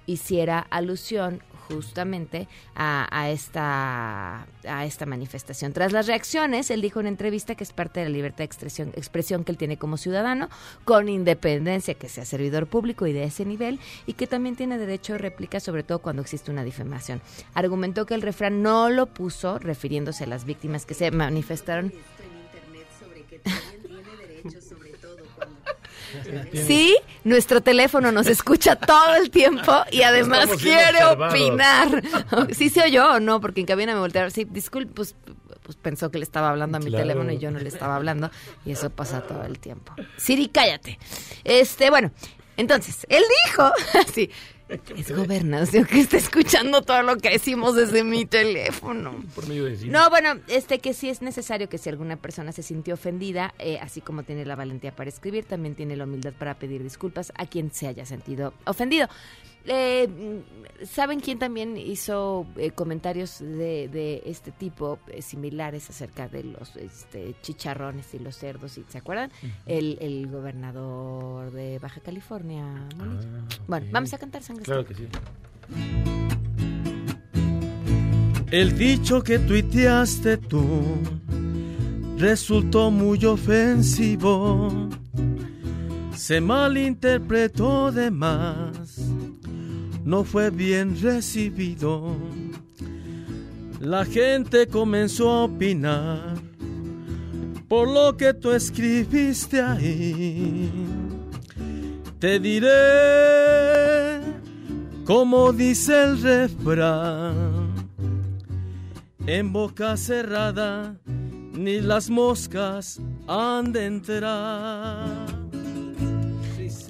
hiciera 0.06 0.60
alusión 0.70 1.42
justamente 1.68 2.48
a, 2.74 3.08
a 3.10 3.30
esta 3.30 4.46
a 4.68 4.84
esta 4.84 5.06
manifestación. 5.06 5.72
Tras 5.72 5.92
las 5.92 6.06
reacciones, 6.06 6.70
él 6.70 6.80
dijo 6.80 7.00
en 7.00 7.06
entrevista 7.06 7.54
que 7.54 7.64
es 7.64 7.72
parte 7.72 8.00
de 8.00 8.06
la 8.06 8.10
libertad 8.10 8.38
de 8.38 8.44
expresión, 8.44 8.92
expresión 8.96 9.44
que 9.44 9.52
él 9.52 9.58
tiene 9.58 9.76
como 9.76 9.96
ciudadano, 9.96 10.48
con 10.84 11.08
independencia 11.08 11.94
que 11.94 12.08
sea 12.08 12.24
servidor 12.24 12.66
público 12.66 13.06
y 13.06 13.12
de 13.12 13.24
ese 13.24 13.44
nivel, 13.44 13.80
y 14.06 14.14
que 14.14 14.26
también 14.26 14.56
tiene 14.56 14.78
derecho 14.78 15.14
de 15.14 15.18
réplica, 15.18 15.60
sobre 15.60 15.82
todo 15.82 16.00
cuando 16.00 16.22
existe 16.22 16.50
una 16.50 16.64
difamación. 16.64 17.20
Argumentó 17.54 18.06
que 18.06 18.14
el 18.14 18.22
refrán 18.22 18.62
no 18.62 18.90
lo 18.90 19.06
puso 19.06 19.58
refiriéndose 19.58 20.24
a 20.24 20.28
las 20.28 20.44
víctimas 20.44 20.86
que 20.86 20.94
se 20.94 21.10
manifestaron 21.10 21.92
Sí, 26.52 26.96
nuestro 27.24 27.60
teléfono 27.60 28.12
nos 28.12 28.26
escucha 28.26 28.76
todo 28.76 29.16
el 29.16 29.30
tiempo 29.30 29.72
y 29.90 30.02
además 30.02 30.48
quiere 30.60 31.04
opinar. 31.04 32.02
¿Sí 32.52 32.68
se 32.68 32.82
oyó 32.84 33.12
o 33.14 33.20
no? 33.20 33.40
Porque 33.40 33.60
en 33.60 33.66
cabina 33.66 33.94
me 33.94 34.00
voltearon. 34.00 34.30
Sí, 34.30 34.44
disculpe, 34.44 34.92
pues, 34.94 35.14
pues 35.62 35.76
pensó 35.76 36.10
que 36.10 36.18
le 36.18 36.24
estaba 36.24 36.50
hablando 36.50 36.76
a 36.76 36.80
mi 36.80 36.86
Claro. 36.86 37.02
teléfono 37.04 37.32
y 37.32 37.38
yo 37.38 37.50
no 37.50 37.58
le 37.58 37.68
estaba 37.68 37.96
hablando. 37.96 38.30
Y 38.64 38.72
eso 38.72 38.90
pasa 38.90 39.20
todo 39.22 39.44
el 39.44 39.58
tiempo. 39.58 39.92
Siri, 40.16 40.48
cállate. 40.48 40.98
Este, 41.44 41.90
bueno, 41.90 42.10
entonces, 42.56 43.06
él 43.08 43.22
dijo, 43.46 43.70
sí, 44.14 44.30
es 44.96 45.14
gobernación 45.14 45.84
que 45.84 46.00
está 46.00 46.16
escuchando 46.16 46.82
todo 46.82 47.02
lo 47.02 47.16
que 47.18 47.30
decimos 47.30 47.76
desde 47.76 48.02
mi 48.02 48.24
teléfono. 48.24 49.14
Por 49.34 49.48
medio 49.48 49.64
de. 49.64 49.86
No, 49.86 50.10
bueno, 50.10 50.40
este 50.48 50.80
que 50.80 50.92
sí 50.92 51.08
es 51.08 51.22
necesario 51.22 51.68
que 51.68 51.78
si 51.78 51.88
alguna 51.88 52.16
persona 52.16 52.52
se 52.52 52.62
sintió 52.62 52.94
ofendida, 52.94 53.54
eh, 53.58 53.78
así 53.80 54.00
como 54.00 54.24
tiene 54.24 54.44
la 54.44 54.56
valentía 54.56 54.94
para 54.94 55.08
escribir, 55.08 55.44
también 55.44 55.74
tiene 55.74 55.96
la 55.96 56.04
humildad 56.04 56.32
para 56.38 56.54
pedir 56.54 56.82
disculpas 56.82 57.32
a 57.36 57.46
quien 57.46 57.70
se 57.72 57.86
haya 57.86 58.04
sentido 58.06 58.54
ofendido. 58.64 59.08
Eh, 59.68 60.42
¿Saben 60.84 61.20
quién 61.20 61.38
también 61.38 61.76
hizo 61.76 62.46
eh, 62.56 62.70
comentarios 62.70 63.40
de, 63.40 63.88
de 63.88 64.22
este 64.26 64.52
tipo 64.52 64.98
eh, 65.08 65.22
similares 65.22 65.88
acerca 65.90 66.28
de 66.28 66.44
los 66.44 66.76
este, 66.76 67.34
chicharrones 67.42 68.12
y 68.14 68.18
los 68.18 68.36
cerdos? 68.36 68.76
y- 68.78 68.84
¿Se 68.88 68.98
acuerdan? 68.98 69.30
el, 69.64 69.96
el 70.00 70.28
gobernador 70.28 71.50
de 71.52 71.78
Baja 71.78 72.00
California. 72.00 72.64
Ah, 73.00 73.18
bueno, 73.66 73.86
vamos 73.90 74.12
a 74.12 74.18
cantar 74.18 74.42
sangre. 74.42 74.64
Claro 74.64 74.84
que 74.84 74.94
sí. 74.94 75.08
El 78.50 78.78
dicho 78.78 79.22
que 79.22 79.38
tuiteaste 79.40 80.36
tú 80.36 80.62
resultó 82.18 82.90
muy 82.90 83.24
ofensivo. 83.24 84.88
Se 86.14 86.40
malinterpretó 86.40 87.92
de 87.92 88.10
más, 88.10 88.98
no 90.06 90.24
fue 90.24 90.50
bien 90.50 90.98
recibido. 91.02 92.16
La 93.80 94.04
gente 94.04 94.68
comenzó 94.68 95.30
a 95.30 95.44
opinar 95.44 96.36
por 97.68 97.88
lo 97.88 98.16
que 98.16 98.32
tú 98.32 98.52
escribiste 98.52 99.60
ahí. 99.60 100.70
Te 102.20 102.38
diré, 102.40 104.20
como 105.04 105.52
dice 105.52 106.04
el 106.04 106.22
refrán, 106.22 107.74
en 109.26 109.52
boca 109.52 109.96
cerrada 109.96 110.96
ni 111.52 111.80
las 111.80 112.08
moscas 112.08 113.00
han 113.26 113.72
de 113.72 113.86
entrar. 113.86 115.35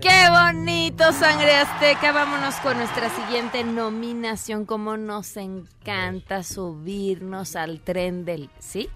¡Qué 0.09 0.31
bonito, 0.31 1.12
Sangre 1.12 1.57
Azteca! 1.57 2.12
Vámonos 2.12 2.55
con 2.57 2.77
nuestra 2.77 3.11
siguiente 3.11 3.64
nominación. 3.64 4.64
Como 4.64 4.97
nos 4.97 5.37
encanta 5.37 6.45
subirnos 6.45 7.57
al 7.57 7.81
tren 7.81 8.25
del... 8.25 8.49
¿Sí? 8.61 8.88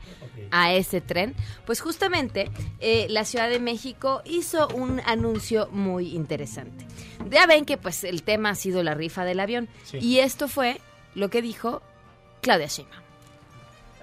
A 0.53 0.73
ese 0.73 1.01
tren. 1.01 1.35
Pues 1.67 1.81
justamente 1.81 2.53
eh, 2.79 3.09
la 3.11 3.25
Ciudad 3.25 3.51
de 3.51 3.59
México 3.59 4.23
hizo 4.25 4.69
un 4.69 5.01
anuncio 5.05 5.67
muy 5.73 6.15
interesante. 6.15 6.87
Ya 7.29 7.45
ven 7.47 7.65
que 7.65 7.77
pues 7.77 8.05
el 8.05 8.23
tema 8.23 8.51
ha 8.51 8.55
sido 8.55 8.85
la 8.85 8.95
rifa 8.95 9.25
del 9.25 9.41
avión. 9.41 9.69
Sí. 9.83 9.99
Y 9.99 10.19
esto 10.21 10.47
fue 10.47 10.81
lo 11.17 11.29
que 11.29 11.43
dijo 11.43 11.83
Claudia 12.41 12.69
Sheinbaum. 12.69 13.03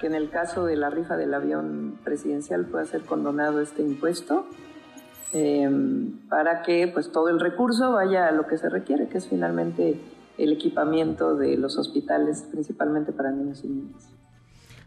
que 0.01 0.07
en 0.07 0.15
el 0.15 0.29
caso 0.29 0.65
de 0.65 0.75
la 0.75 0.89
rifa 0.89 1.15
del 1.15 1.33
avión 1.33 1.97
presidencial 2.03 2.65
pueda 2.65 2.83
ser 2.83 3.03
condonado 3.03 3.61
este 3.61 3.81
impuesto 3.81 4.45
eh, 5.33 5.69
para 6.29 6.63
que 6.63 6.87
pues 6.87 7.11
todo 7.11 7.29
el 7.29 7.39
recurso 7.39 7.91
vaya 7.91 8.27
a 8.27 8.31
lo 8.31 8.47
que 8.47 8.57
se 8.57 8.69
requiere, 8.69 9.07
que 9.07 9.17
es 9.17 9.27
finalmente 9.27 9.99
el 10.37 10.53
equipamiento 10.53 11.35
de 11.35 11.57
los 11.57 11.77
hospitales, 11.77 12.45
principalmente 12.51 13.11
para 13.11 13.31
niños 13.31 13.63
y 13.63 13.67
niñas. 13.67 14.09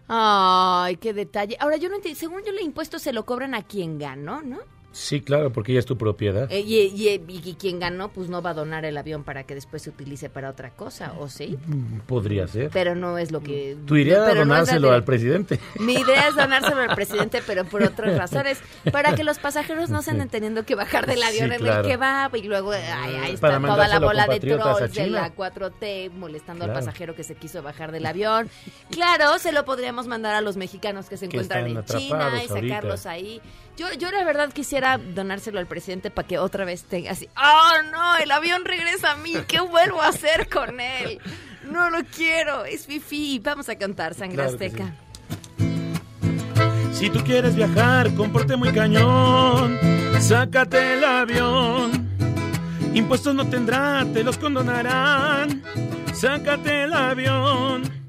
Ay, 0.08 0.96
qué 0.96 1.12
detalle. 1.12 1.56
Ahora, 1.60 1.76
yo 1.76 1.88
no 1.88 1.96
entiendo. 1.96 2.18
Según 2.18 2.42
yo, 2.42 2.50
el 2.50 2.60
impuesto 2.60 2.98
se 2.98 3.12
lo 3.12 3.24
cobran 3.24 3.54
a 3.54 3.62
quien 3.62 3.98
ganó, 3.98 4.42
¿no? 4.42 4.58
Sí, 4.92 5.20
claro, 5.20 5.52
porque 5.52 5.72
ya 5.72 5.78
es 5.78 5.86
tu 5.86 5.96
propiedad. 5.96 6.50
Eh, 6.50 6.60
y, 6.60 6.78
y- 6.80 7.22
y 7.28 7.54
quien 7.54 7.78
ganó, 7.78 8.08
pues 8.08 8.28
no 8.28 8.42
va 8.42 8.50
a 8.50 8.54
donar 8.54 8.84
el 8.84 8.96
avión 8.98 9.22
para 9.22 9.44
que 9.44 9.54
después 9.54 9.82
se 9.82 9.90
utilice 9.90 10.28
para 10.30 10.50
otra 10.50 10.70
cosa, 10.70 11.14
¿o 11.18 11.28
sí? 11.28 11.56
Mm, 11.66 12.00
Podría 12.08 12.48
ser. 12.48 12.70
Pero 12.72 12.96
no 12.96 13.16
es 13.16 13.30
lo 13.30 13.40
que... 13.40 13.76
Tu 13.86 13.96
idea 13.98 14.16
es 14.16 14.20
no 14.24 14.28
es 14.30 14.34
la 14.34 14.40
donárselo 14.44 14.90
al 14.90 15.04
presidente. 15.04 15.60
Mi 15.78 15.94
idea 15.94 16.28
es 16.28 16.34
donárselo 16.34 16.80
al 16.80 16.94
presidente, 16.96 17.40
pero 17.46 17.64
por 17.64 17.84
otras 17.84 18.16
razones, 18.18 18.58
para 18.90 19.14
que 19.14 19.22
los 19.22 19.38
pasajeros 19.38 19.90
no 19.90 20.02
se 20.02 20.10
anden 20.10 20.28
teniendo 20.28 20.64
que 20.64 20.74
bajar 20.74 21.06
del 21.06 21.22
avión 21.22 21.50
Sí, 21.50 21.54
en 21.54 21.66
el 21.66 21.82
que 21.82 21.96
va 21.96 22.28
y 22.34 22.42
luego 22.42 22.72
ay, 22.72 23.14
ahí 23.14 23.36
Para 23.36 23.56
está 23.58 23.68
toda 23.68 23.86
la 23.88 23.98
bola 24.00 24.26
de 24.26 24.40
trolls 24.40 24.92
de 24.92 25.06
la 25.06 25.32
4T 25.34 26.10
molestando 26.10 26.64
al 26.64 26.72
pasajero 26.72 27.14
que 27.14 27.22
se 27.22 27.36
quiso 27.36 27.62
bajar 27.62 27.92
del 27.92 28.06
avión. 28.06 28.48
Claro, 28.90 29.38
se 29.38 29.52
lo 29.52 29.64
podríamos 29.64 30.06
mandar 30.08 30.34
a 30.34 30.40
los 30.40 30.56
mexicanos 30.56 31.08
que 31.08 31.16
se 31.16 31.28
Que 31.28 31.36
encuentran 31.36 31.66
en 31.68 31.84
China 31.84 32.32
y 32.44 32.48
ahorita. 32.50 32.54
sacarlos 32.76 33.06
ahí. 33.06 33.40
Yo, 33.76 33.92
yo 33.94 34.10
la 34.10 34.24
verdad 34.24 34.52
quisiera 34.52 34.98
donárselo 34.98 35.58
al 35.58 35.66
presidente 35.66 36.10
para 36.10 36.28
que 36.28 36.38
otra 36.38 36.64
vez 36.64 36.84
tenga 36.84 37.12
así, 37.12 37.28
¡oh 37.36 37.82
no! 37.90 38.16
El 38.16 38.30
avión 38.30 38.64
regresa 38.64 39.12
a 39.12 39.16
mí, 39.16 39.34
¿qué 39.48 39.60
vuelvo 39.60 40.02
a 40.02 40.08
hacer 40.08 40.48
con 40.48 40.80
él? 40.80 41.18
No 41.70 41.88
lo 41.88 41.98
quiero, 42.04 42.64
es 42.64 42.86
fifi. 42.86 43.38
Vamos 43.38 43.68
a 43.68 43.76
cantar 43.76 44.14
Sangre 44.14 44.36
Claro 44.36 44.50
Azteca. 44.50 44.92
Si 46.92 47.08
tú 47.08 47.22
quieres 47.24 47.54
viajar 47.54 48.12
con 48.14 48.30
porte 48.32 48.56
muy 48.56 48.72
cañón, 48.72 49.78
sácate 50.18 50.94
el 50.94 51.04
avión. 51.04 52.10
Impuestos 52.92 53.34
no 53.34 53.48
tendrá, 53.48 54.04
te 54.12 54.24
los 54.24 54.36
condonarán. 54.36 55.62
Sácate 56.12 56.84
el 56.84 56.92
avión. 56.92 57.99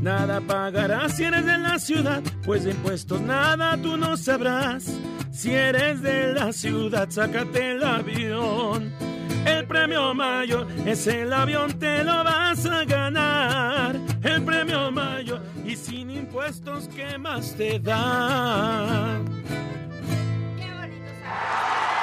Nada 0.00 0.40
pagarás 0.40 1.16
si 1.16 1.24
eres 1.24 1.44
de 1.44 1.58
la 1.58 1.78
ciudad, 1.78 2.22
pues 2.44 2.64
de 2.64 2.70
impuestos 2.70 3.20
nada 3.20 3.76
tú 3.76 3.96
no 3.96 4.16
sabrás. 4.16 4.84
Si 5.32 5.52
eres 5.52 6.02
de 6.02 6.34
la 6.34 6.52
ciudad, 6.52 7.08
sácate 7.10 7.72
el 7.72 7.84
avión. 7.84 8.92
El 9.44 9.66
premio 9.66 10.14
mayor 10.14 10.66
es 10.86 11.06
el 11.06 11.32
avión, 11.32 11.78
te 11.78 12.04
lo 12.04 12.24
vas 12.24 12.64
a 12.66 12.84
ganar. 12.84 13.96
El 14.22 14.42
premio 14.42 14.90
mayor 14.90 15.40
y 15.64 15.74
sin 15.74 16.10
impuestos, 16.10 16.88
¿qué 16.94 17.18
más 17.18 17.54
te 17.54 17.78
da? 17.80 19.18
No 19.18 19.24
sé 20.84 21.97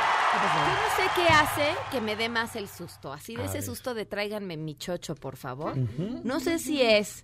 qué 1.16 1.28
hace 1.28 1.76
que 1.92 2.02
me 2.02 2.16
dé 2.16 2.30
más 2.30 2.56
el 2.56 2.68
susto. 2.68 3.12
Así 3.14 3.36
de 3.36 3.46
ese 3.46 3.62
susto 3.62 3.94
de 3.94 4.06
tráiganme 4.06 4.58
mi 4.58 4.76
chocho, 4.76 5.16
por 5.16 5.38
favor. 5.38 5.76
No 6.24 6.40
sé 6.40 6.60
si 6.60 6.82
es 6.82 7.24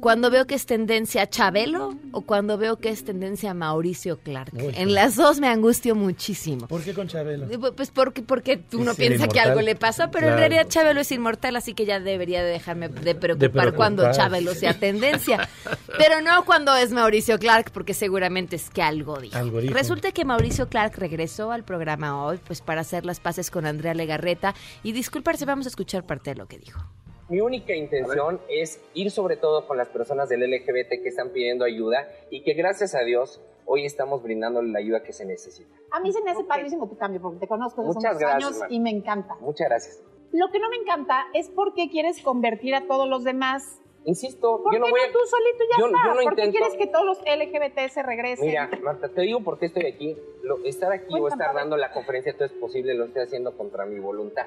cuando 0.00 0.30
veo 0.30 0.46
que 0.46 0.54
es 0.54 0.66
tendencia 0.66 1.28
Chabelo 1.28 1.94
o 2.12 2.20
cuando 2.22 2.58
veo 2.58 2.76
que 2.76 2.90
es 2.90 3.04
tendencia 3.04 3.54
Mauricio 3.54 4.18
Clark. 4.18 4.52
Uy. 4.54 4.72
En 4.76 4.94
las 4.94 5.16
dos 5.16 5.40
me 5.40 5.48
angustio 5.48 5.94
muchísimo. 5.94 6.68
¿Por 6.68 6.82
qué 6.82 6.94
con 6.94 7.08
Chabelo? 7.08 7.46
Pues 7.74 7.90
porque, 7.90 8.22
porque 8.22 8.62
uno 8.72 8.94
piensa 8.94 9.26
que 9.26 9.38
inmortal. 9.38 9.48
algo 9.48 9.60
le 9.62 9.74
pasó, 9.74 10.10
pero 10.10 10.28
en 10.28 10.36
realidad 10.36 10.68
Chabelo 10.68 11.00
es 11.00 11.10
inmortal, 11.10 11.56
así 11.56 11.74
que 11.74 11.86
ya 11.86 11.98
debería 11.98 12.44
de 12.44 12.50
dejarme 12.50 12.88
de 12.88 13.14
preocupar, 13.14 13.50
preocupar. 13.50 13.74
cuando 13.74 14.12
Chabelo 14.12 14.54
sea 14.54 14.78
tendencia. 14.78 15.48
Pero 15.96 16.20
no 16.20 16.44
cuando 16.44 16.74
es 16.74 16.90
Mauricio 16.90 17.38
Clark, 17.38 17.70
porque 17.72 17.94
seguramente 17.94 18.56
es 18.56 18.68
que 18.68 18.82
algo 18.82 19.18
dijo. 19.20 19.36
Algo 19.36 19.60
dijo. 19.60 19.72
Resulta 19.72 20.10
que 20.10 20.24
Mauricio 20.24 20.68
Clark 20.68 20.96
regresó 20.96 21.52
al 21.52 21.62
programa 21.62 22.24
hoy, 22.24 22.38
pues 22.44 22.60
para 22.60 22.80
hacer 22.80 23.04
las 23.14 23.20
paces 23.20 23.48
con 23.48 23.64
Andrea 23.64 23.94
Legarreta 23.94 24.54
y 24.82 24.90
disculparse, 24.90 25.44
vamos 25.44 25.66
a 25.66 25.68
escuchar 25.68 26.04
parte 26.04 26.30
de 26.30 26.36
lo 26.36 26.46
que 26.46 26.58
dijo. 26.58 26.80
Mi 27.28 27.40
única 27.40 27.72
intención 27.72 28.40
es 28.48 28.80
ir 28.92 29.12
sobre 29.12 29.36
todo 29.36 29.68
con 29.68 29.76
las 29.76 29.88
personas 29.88 30.28
del 30.28 30.40
LGBT 30.40 31.00
que 31.00 31.08
están 31.08 31.30
pidiendo 31.30 31.64
ayuda 31.64 32.08
y 32.30 32.42
que 32.42 32.54
gracias 32.54 32.96
a 32.96 33.04
Dios 33.04 33.40
hoy 33.66 33.86
estamos 33.86 34.20
brindándole 34.24 34.72
la 34.72 34.80
ayuda 34.80 35.04
que 35.04 35.12
se 35.12 35.24
necesita. 35.24 35.72
A 35.92 36.00
mí 36.00 36.12
se 36.12 36.20
me 36.22 36.32
hace 36.32 36.42
padrísimo 36.42 36.88
tu 36.88 36.98
cambio 36.98 37.22
porque 37.22 37.38
te 37.38 37.46
conozco 37.46 37.82
desde 37.82 37.94
Muchas 37.94 38.14
muchos 38.14 38.28
gracias, 38.28 38.60
años 38.60 38.72
y 38.72 38.80
me 38.80 38.90
encanta. 38.90 39.36
Muchas 39.40 39.68
gracias. 39.68 40.02
Lo 40.32 40.50
que 40.50 40.58
no 40.58 40.68
me 40.68 40.76
encanta 40.76 41.26
es 41.34 41.48
por 41.50 41.72
qué 41.74 41.88
quieres 41.88 42.20
convertir 42.20 42.74
a 42.74 42.88
todos 42.88 43.08
los 43.08 43.22
demás. 43.22 43.80
Insisto, 44.06 44.62
¿Por 44.62 44.72
yo 44.74 44.78
no 44.80 44.86
qué 44.86 44.90
voy 44.92 45.00
no 45.00 45.06
a... 45.08 45.12
tú 45.12 45.18
solito 45.26 45.64
ya 45.70 45.78
yo- 45.78 45.86
está? 45.86 45.98
yo 46.04 46.08
no 46.08 46.14
¿Por 46.22 46.34
qué 46.34 46.42
intento- 46.42 46.58
quieres 46.58 46.76
que 46.78 46.86
todos 46.88 47.04
los 47.06 47.18
LGBT 47.20 47.88
se 47.90 48.02
regresen? 48.02 48.46
Mira, 48.46 48.68
Marta, 48.82 49.08
te 49.08 49.22
digo 49.22 49.40
por 49.40 49.58
qué 49.58 49.66
estoy 49.66 49.86
aquí. 49.86 50.16
Lo- 50.42 50.62
estar 50.64 50.92
aquí 50.92 51.06
o 51.14 51.20
Cuéntame. 51.20 51.42
estar 51.42 51.54
dando 51.54 51.76
la 51.78 51.90
conferencia 51.90 52.34
todo 52.34 52.44
es 52.44 52.52
posible, 52.52 52.92
lo 52.94 53.06
estoy 53.06 53.22
haciendo 53.22 53.56
contra 53.56 53.86
mi 53.86 53.98
voluntad. 53.98 54.46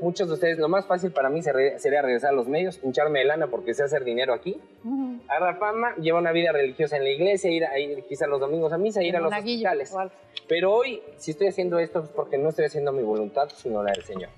Muchos 0.00 0.26
de 0.28 0.34
ustedes, 0.34 0.58
lo 0.58 0.68
más 0.68 0.86
fácil 0.86 1.12
para 1.12 1.28
mí 1.30 1.42
sería 1.42 2.02
regresar 2.02 2.30
a 2.30 2.32
los 2.32 2.48
medios, 2.48 2.80
hincharme 2.82 3.20
de 3.20 3.24
lana 3.24 3.46
porque 3.48 3.72
sé 3.72 3.84
hacer 3.84 4.02
dinero 4.02 4.34
aquí, 4.34 4.60
Ujú. 4.84 5.20
agarrar 5.28 5.58
fama, 5.60 5.94
llevar 5.96 6.22
una 6.22 6.32
vida 6.32 6.50
religiosa 6.50 6.96
en 6.96 7.04
la 7.04 7.10
iglesia, 7.10 7.50
ir, 7.52 7.64
a, 7.64 7.78
ir 7.78 8.02
quizá 8.08 8.26
los 8.26 8.40
domingos 8.40 8.72
a 8.72 8.78
misa, 8.78 9.00
ir 9.04 9.16
a 9.16 9.20
los 9.20 9.32
hospitales. 9.32 9.90
igual. 9.90 10.10
Pero 10.48 10.72
hoy, 10.72 11.00
si 11.18 11.30
estoy 11.32 11.46
haciendo 11.48 11.78
esto, 11.78 12.00
es 12.00 12.08
porque 12.08 12.36
no 12.36 12.48
estoy 12.48 12.64
haciendo 12.64 12.90
mi 12.92 13.02
voluntad, 13.04 13.48
sino 13.54 13.80
la 13.82 13.92
del 13.92 14.02
Señor. 14.02 14.30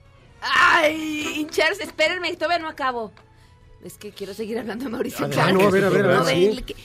¡Ay! 0.43 1.25
Hincharse, 1.39 1.83
espérenme, 1.85 2.35
todavía 2.37 2.59
no 2.59 2.69
acabo. 2.69 3.11
Es 3.85 3.99
que 3.99 4.11
quiero 4.13 4.33
seguir 4.35 4.59
hablando 4.59 4.87
de 4.87 4.91
Mauricio 4.91 5.27
Ah, 5.27 5.31
Clark. 5.31 5.53
no, 5.55 5.61
a 5.69 5.71
ver, 5.71 5.85
a 5.85 5.89
ver, 5.91 6.05
a 6.05 6.09
ver, 6.09 6.17
No, 6.19 6.25
sí. 6.25 6.45
el 6.47 6.65
que- 6.65 6.77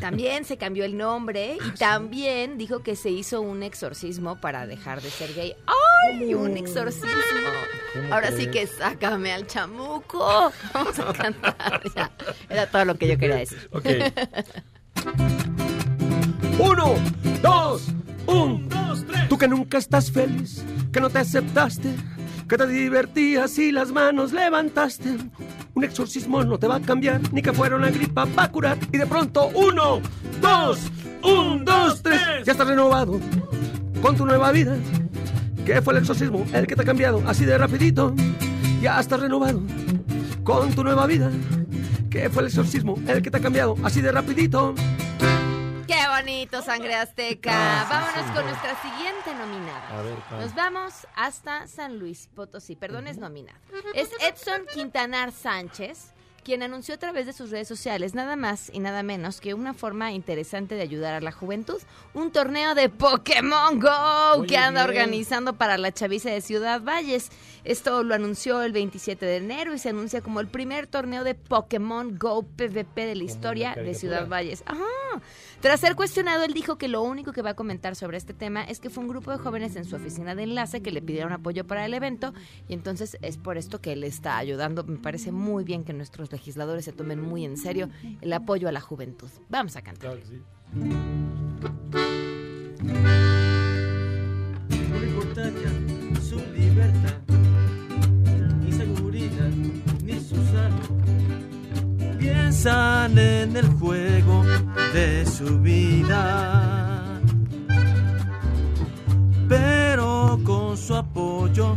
También 0.00 0.44
se 0.44 0.56
cambió 0.58 0.84
el 0.84 0.96
nombre 0.96 1.56
y 1.66 1.70
también 1.78 2.58
dijo 2.58 2.82
que 2.82 2.94
se 2.94 3.08
hizo 3.10 3.40
un 3.40 3.62
exorcismo 3.62 4.38
para 4.40 4.66
dejar 4.66 5.00
de 5.00 5.10
ser 5.10 5.34
gay. 5.34 5.54
¡Ay! 6.12 6.34
Un 6.34 6.56
exorcismo. 6.58 7.08
¿Cómo 7.94 8.14
Ahora 8.14 8.30
sí 8.32 8.48
que 8.48 8.66
sácame 8.66 9.32
al 9.32 9.46
chamuco. 9.46 10.52
Vamos 10.74 10.98
a 10.98 11.12
cantar. 11.14 11.82
Ya, 11.96 12.10
era 12.50 12.66
todo 12.70 12.84
lo 12.84 12.96
que 12.96 13.08
yo 13.08 13.18
quería 13.18 13.36
decir. 13.36 13.68
Ok. 13.72 13.86
Uno, 16.58 16.94
dos, 17.42 17.86
un, 18.26 18.68
dos, 18.68 19.04
tres. 19.06 19.28
Tú 19.28 19.38
que 19.38 19.48
nunca 19.48 19.78
estás 19.78 20.10
feliz, 20.12 20.62
que 20.92 21.00
no 21.00 21.08
te 21.08 21.18
aceptaste, 21.20 21.94
que 22.48 22.56
te 22.56 22.66
divertías 22.66 23.58
y 23.58 23.72
las 23.72 23.92
manos 23.92 24.32
levantaste. 24.32 25.16
Un 25.74 25.84
exorcismo 25.84 26.42
no 26.44 26.58
te 26.58 26.66
va 26.66 26.76
a 26.76 26.80
cambiar, 26.80 27.20
ni 27.32 27.42
que 27.42 27.52
fuera 27.52 27.76
una 27.76 27.90
gripa 27.90 28.24
va 28.24 28.44
a 28.44 28.50
curar. 28.50 28.78
Y 28.90 28.96
de 28.96 29.06
pronto, 29.06 29.50
uno, 29.54 30.00
dos, 30.40 30.80
un, 31.22 31.64
dos, 31.64 32.02
tres. 32.02 32.46
Ya 32.46 32.52
estás 32.52 32.66
renovado 32.66 33.20
con 34.00 34.16
tu 34.16 34.24
nueva 34.24 34.50
vida. 34.50 34.76
¿Qué 35.66 35.82
fue 35.82 35.92
el 35.92 36.00
exorcismo? 36.00 36.46
El 36.54 36.66
que 36.66 36.74
te 36.74 36.82
ha 36.82 36.86
cambiado 36.86 37.22
así 37.26 37.44
de 37.44 37.58
rapidito. 37.58 38.14
Ya 38.80 38.98
estás 38.98 39.20
renovado 39.20 39.62
con 40.42 40.72
tu 40.72 40.82
nueva 40.82 41.06
vida. 41.06 41.30
¿Qué 42.08 42.30
fue 42.30 42.42
el 42.42 42.48
exorcismo? 42.48 42.98
El 43.06 43.20
que 43.20 43.30
te 43.30 43.36
ha 43.36 43.40
cambiado 43.40 43.76
así 43.84 44.00
de 44.00 44.10
rapidito. 44.10 44.74
¡Qué 46.18 46.24
bonito, 46.24 46.62
sangre 46.62 46.94
azteca! 46.96 47.86
Vámonos 47.88 48.32
con 48.34 48.44
nuestra 48.44 48.80
siguiente 48.82 49.34
nominada. 49.34 49.98
A 49.98 50.02
ver. 50.02 50.16
Nos 50.40 50.54
vamos 50.54 51.06
hasta 51.14 51.68
San 51.68 51.98
Luis 52.00 52.28
Potosí. 52.34 52.74
Perdón, 52.74 53.06
es 53.06 53.18
nominado. 53.18 53.58
Es 53.94 54.10
Edson 54.20 54.62
Quintanar 54.74 55.30
Sánchez, 55.30 56.12
quien 56.42 56.64
anunció 56.64 56.96
a 56.96 56.98
través 56.98 57.26
de 57.26 57.32
sus 57.32 57.50
redes 57.50 57.68
sociales 57.68 58.14
nada 58.14 58.34
más 58.34 58.68
y 58.72 58.80
nada 58.80 59.04
menos 59.04 59.40
que 59.40 59.54
una 59.54 59.74
forma 59.74 60.10
interesante 60.10 60.74
de 60.74 60.82
ayudar 60.82 61.14
a 61.14 61.20
la 61.20 61.30
juventud. 61.30 61.80
Un 62.14 62.32
torneo 62.32 62.74
de 62.74 62.88
Pokémon 62.88 63.78
Go 63.78 64.38
Oye, 64.38 64.48
que 64.48 64.56
anda 64.56 64.86
bien. 64.86 64.90
organizando 64.90 65.52
para 65.56 65.78
la 65.78 65.92
chaviza 65.92 66.30
de 66.30 66.40
Ciudad 66.40 66.82
Valles. 66.82 67.30
Esto 67.64 68.02
lo 68.02 68.14
anunció 68.14 68.62
el 68.62 68.72
27 68.72 69.24
de 69.24 69.36
enero 69.36 69.74
y 69.74 69.78
se 69.78 69.90
anuncia 69.90 70.20
como 70.20 70.40
el 70.40 70.48
primer 70.48 70.86
torneo 70.88 71.22
de 71.22 71.34
Pokémon 71.34 72.18
Go 72.18 72.42
PvP 72.42 73.06
de 73.06 73.14
la 73.14 73.24
historia 73.24 73.74
de. 73.74 73.94
Ciudad 73.94 74.26
Valles. 74.26 74.64
Ajá. 74.66 74.84
Tras 75.60 75.80
ser 75.80 75.96
cuestionado, 75.96 76.44
él 76.44 76.52
dijo 76.54 76.78
que 76.78 76.86
lo 76.86 77.02
único 77.02 77.32
que 77.32 77.42
va 77.42 77.50
a 77.50 77.54
comentar 77.54 77.96
sobre 77.96 78.16
este 78.16 78.32
tema 78.32 78.62
es 78.62 78.78
que 78.78 78.90
fue 78.90 79.02
un 79.02 79.08
grupo 79.08 79.32
de 79.32 79.38
jóvenes 79.38 79.74
en 79.74 79.84
su 79.84 79.96
oficina 79.96 80.36
de 80.36 80.44
enlace 80.44 80.82
que 80.82 80.92
le 80.92 81.02
pidieron 81.02 81.32
apoyo 81.32 81.66
para 81.66 81.84
el 81.84 81.94
evento 81.94 82.32
y 82.68 82.74
entonces 82.74 83.18
es 83.22 83.38
por 83.38 83.58
esto 83.58 83.80
que 83.80 83.92
él 83.92 84.04
está 84.04 84.38
ayudando. 84.38 84.84
Me 84.84 84.98
parece 84.98 85.32
muy 85.32 85.64
bien 85.64 85.82
que 85.82 85.92
nuestros 85.92 86.30
legisladores 86.30 86.84
se 86.84 86.92
tomen 86.92 87.20
muy 87.20 87.44
en 87.44 87.56
serio 87.56 87.88
el 88.20 88.32
apoyo 88.32 88.68
a 88.68 88.72
la 88.72 88.80
juventud. 88.80 89.28
Vamos 89.48 89.74
a 89.74 89.82
cantar. 89.82 90.12
Claro 90.12 90.20
sí. 90.24 90.40
Su 96.22 96.36
libertad, 96.52 97.27
Piensan 102.48 103.18
en 103.18 103.56
el 103.58 103.66
juego 103.78 104.42
de 104.94 105.26
su 105.26 105.58
vida, 105.60 107.20
pero 109.46 110.40
con 110.44 110.74
su 110.78 110.94
apoyo 110.94 111.76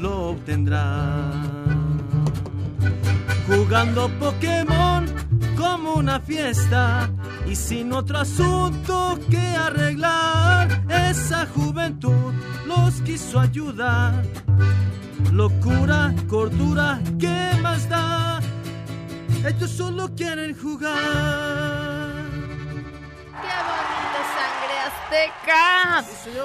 lo 0.00 0.28
obtendrán. 0.28 1.66
Jugando 3.48 4.08
Pokémon 4.20 5.06
como 5.56 5.94
una 5.94 6.20
fiesta 6.20 7.10
y 7.50 7.56
sin 7.56 7.92
otro 7.92 8.18
asunto 8.18 9.18
que 9.28 9.56
arreglar. 9.56 10.84
Esa 10.88 11.46
juventud 11.46 12.32
los 12.68 13.00
quiso 13.00 13.40
ayudar. 13.40 14.22
Locura, 15.32 16.14
cordura, 16.28 17.00
¿qué 17.18 17.58
más 17.60 17.88
da? 17.88 18.31
Ellos 19.44 19.70
solo 19.70 20.08
quieren 20.14 20.56
jugar. 20.56 20.92
¡Qué 23.42 23.54
bonito, 23.66 24.20
sangre 24.38 24.78
Azteca. 24.86 26.04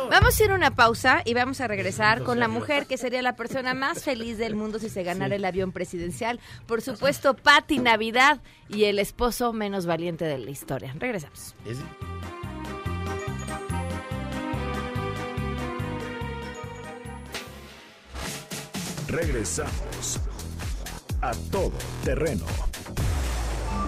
Vamos 0.09 0.39
a 0.39 0.43
ir 0.43 0.51
a 0.51 0.55
una 0.55 0.71
pausa 0.73 1.21
y 1.23 1.35
vamos 1.35 1.61
a 1.61 1.67
regresar 1.67 2.23
con 2.23 2.39
la 2.39 2.47
mujer 2.47 2.87
que 2.87 2.97
sería 2.97 3.21
la 3.21 3.35
persona 3.35 3.75
más 3.75 4.03
feliz 4.03 4.39
del 4.39 4.55
mundo 4.55 4.79
si 4.79 4.89
se 4.89 5.03
ganara 5.03 5.35
el 5.35 5.45
avión 5.45 5.71
presidencial. 5.71 6.39
Por 6.65 6.81
supuesto, 6.81 7.35
Patti 7.35 7.77
Navidad 7.77 8.41
y 8.67 8.85
el 8.85 8.97
esposo 8.97 9.53
menos 9.53 9.85
valiente 9.85 10.25
de 10.25 10.39
la 10.39 10.49
historia. 10.49 10.95
Regresamos. 10.97 11.53
Regresamos 19.07 20.19
a 21.21 21.31
todo 21.51 21.71
terreno. 22.03 22.45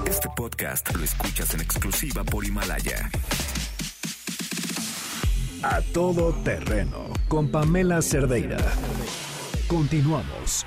Este 0.10 0.28
podcast 0.36 0.92
lo 0.96 1.04
escuchas 1.04 1.54
en 1.54 1.62
exclusiva 1.62 2.24
por 2.24 2.44
Himalaya. 2.44 3.12
A 5.62 5.82
todo 5.94 6.34
terreno 6.44 7.14
con 7.28 7.52
Pamela 7.52 8.02
Cerdeira. 8.02 8.58
Continuamos. 9.68 10.66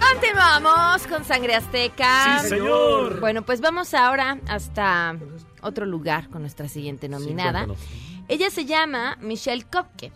Continuamos 0.00 1.06
con 1.08 1.24
Sangre 1.24 1.56
Azteca. 1.56 2.38
Sí, 2.40 2.48
señor. 2.48 3.20
Bueno, 3.20 3.42
pues 3.42 3.60
vamos 3.60 3.92
ahora 3.92 4.38
hasta 4.48 5.14
otro 5.60 5.84
lugar 5.84 6.30
con 6.30 6.40
nuestra 6.40 6.68
siguiente 6.68 7.10
nominada. 7.10 7.66
Ella 8.28 8.48
se 8.48 8.64
llama 8.64 9.18
Michelle 9.20 9.64
Kopke. 9.64 10.10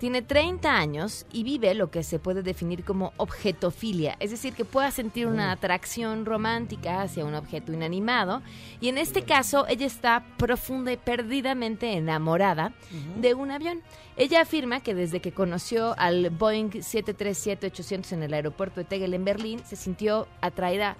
Tiene 0.00 0.22
30 0.22 0.74
años 0.78 1.26
y 1.30 1.44
vive 1.44 1.74
lo 1.74 1.90
que 1.90 2.02
se 2.02 2.18
puede 2.18 2.42
definir 2.42 2.84
como 2.84 3.12
objetofilia, 3.18 4.16
es 4.18 4.30
decir, 4.30 4.54
que 4.54 4.64
pueda 4.64 4.90
sentir 4.90 5.26
una 5.26 5.52
atracción 5.52 6.24
romántica 6.24 7.02
hacia 7.02 7.26
un 7.26 7.34
objeto 7.34 7.70
inanimado. 7.74 8.40
Y 8.80 8.88
en 8.88 8.96
este 8.96 9.24
caso, 9.24 9.66
ella 9.68 9.84
está 9.86 10.24
profunda 10.38 10.90
y 10.90 10.96
perdidamente 10.96 11.92
enamorada 11.92 12.72
de 13.20 13.34
un 13.34 13.50
avión. 13.50 13.82
Ella 14.16 14.40
afirma 14.40 14.80
que 14.80 14.94
desde 14.94 15.20
que 15.20 15.32
conoció 15.32 15.94
al 15.98 16.30
Boeing 16.30 16.70
737-800 16.70 18.12
en 18.12 18.22
el 18.22 18.32
aeropuerto 18.32 18.80
de 18.80 18.84
Tegel 18.84 19.12
en 19.12 19.26
Berlín, 19.26 19.60
se 19.66 19.76
sintió 19.76 20.26
atraída 20.40 20.96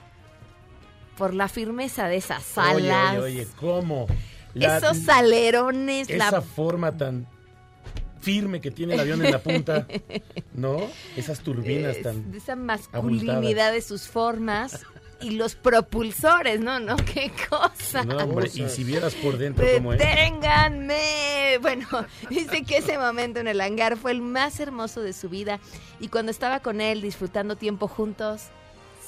por 1.17 1.33
la 1.33 1.49
firmeza 1.49 2.07
de 2.07 2.17
esas 2.17 2.59
alas, 2.59 3.13
Oye, 3.17 3.19
oye, 3.19 3.41
oye, 3.41 3.47
¿cómo? 3.59 4.07
La- 4.53 4.77
esos 4.77 5.09
alerones, 5.09 6.11
Esa 6.11 6.31
la 6.31 6.43
forma 6.43 6.97
tan 6.97 7.27
firme 8.21 8.61
que 8.61 8.71
tiene 8.71 8.95
el 8.95 9.01
avión 9.01 9.25
en 9.25 9.33
la 9.33 9.43
punta, 9.43 9.87
¿no? 10.55 10.79
Esas 11.17 11.41
turbinas 11.41 11.97
es- 11.97 12.03
tan... 12.03 12.31
de 12.31 12.39
esa 12.39 12.57
masculinidad 12.57 13.73
de 13.73 13.81
sus 13.83 14.09
formas 14.09 14.85
y 15.23 15.31
los 15.33 15.55
propulsores, 15.55 16.61
no, 16.61 16.81
no, 16.81 16.97
qué 17.15 17.31
cosa. 17.49 18.05
No, 18.05 18.17
hombre, 18.19 18.51
y 18.55 18.69
si 18.69 18.85
vieras 18.85 19.15
por 19.15 19.37
dentro 19.37 19.67
cómo 19.77 19.93
es. 19.93 19.99
Deténganme. 19.99 21.01
Bueno, 21.61 21.87
dice 22.31 22.63
que 22.63 22.77
ese 22.77 22.97
momento 22.97 23.41
en 23.41 23.49
el 23.49 23.61
hangar 23.61 23.97
fue 23.97 24.13
el 24.13 24.23
más 24.23 24.61
hermoso 24.61 25.03
de 25.03 25.13
su 25.13 25.29
vida 25.29 25.59
y 25.99 26.07
cuando 26.07 26.31
estaba 26.31 26.61
con 26.61 26.81
él 26.81 27.03
disfrutando 27.03 27.57
tiempo 27.57 27.89
juntos, 27.89 28.45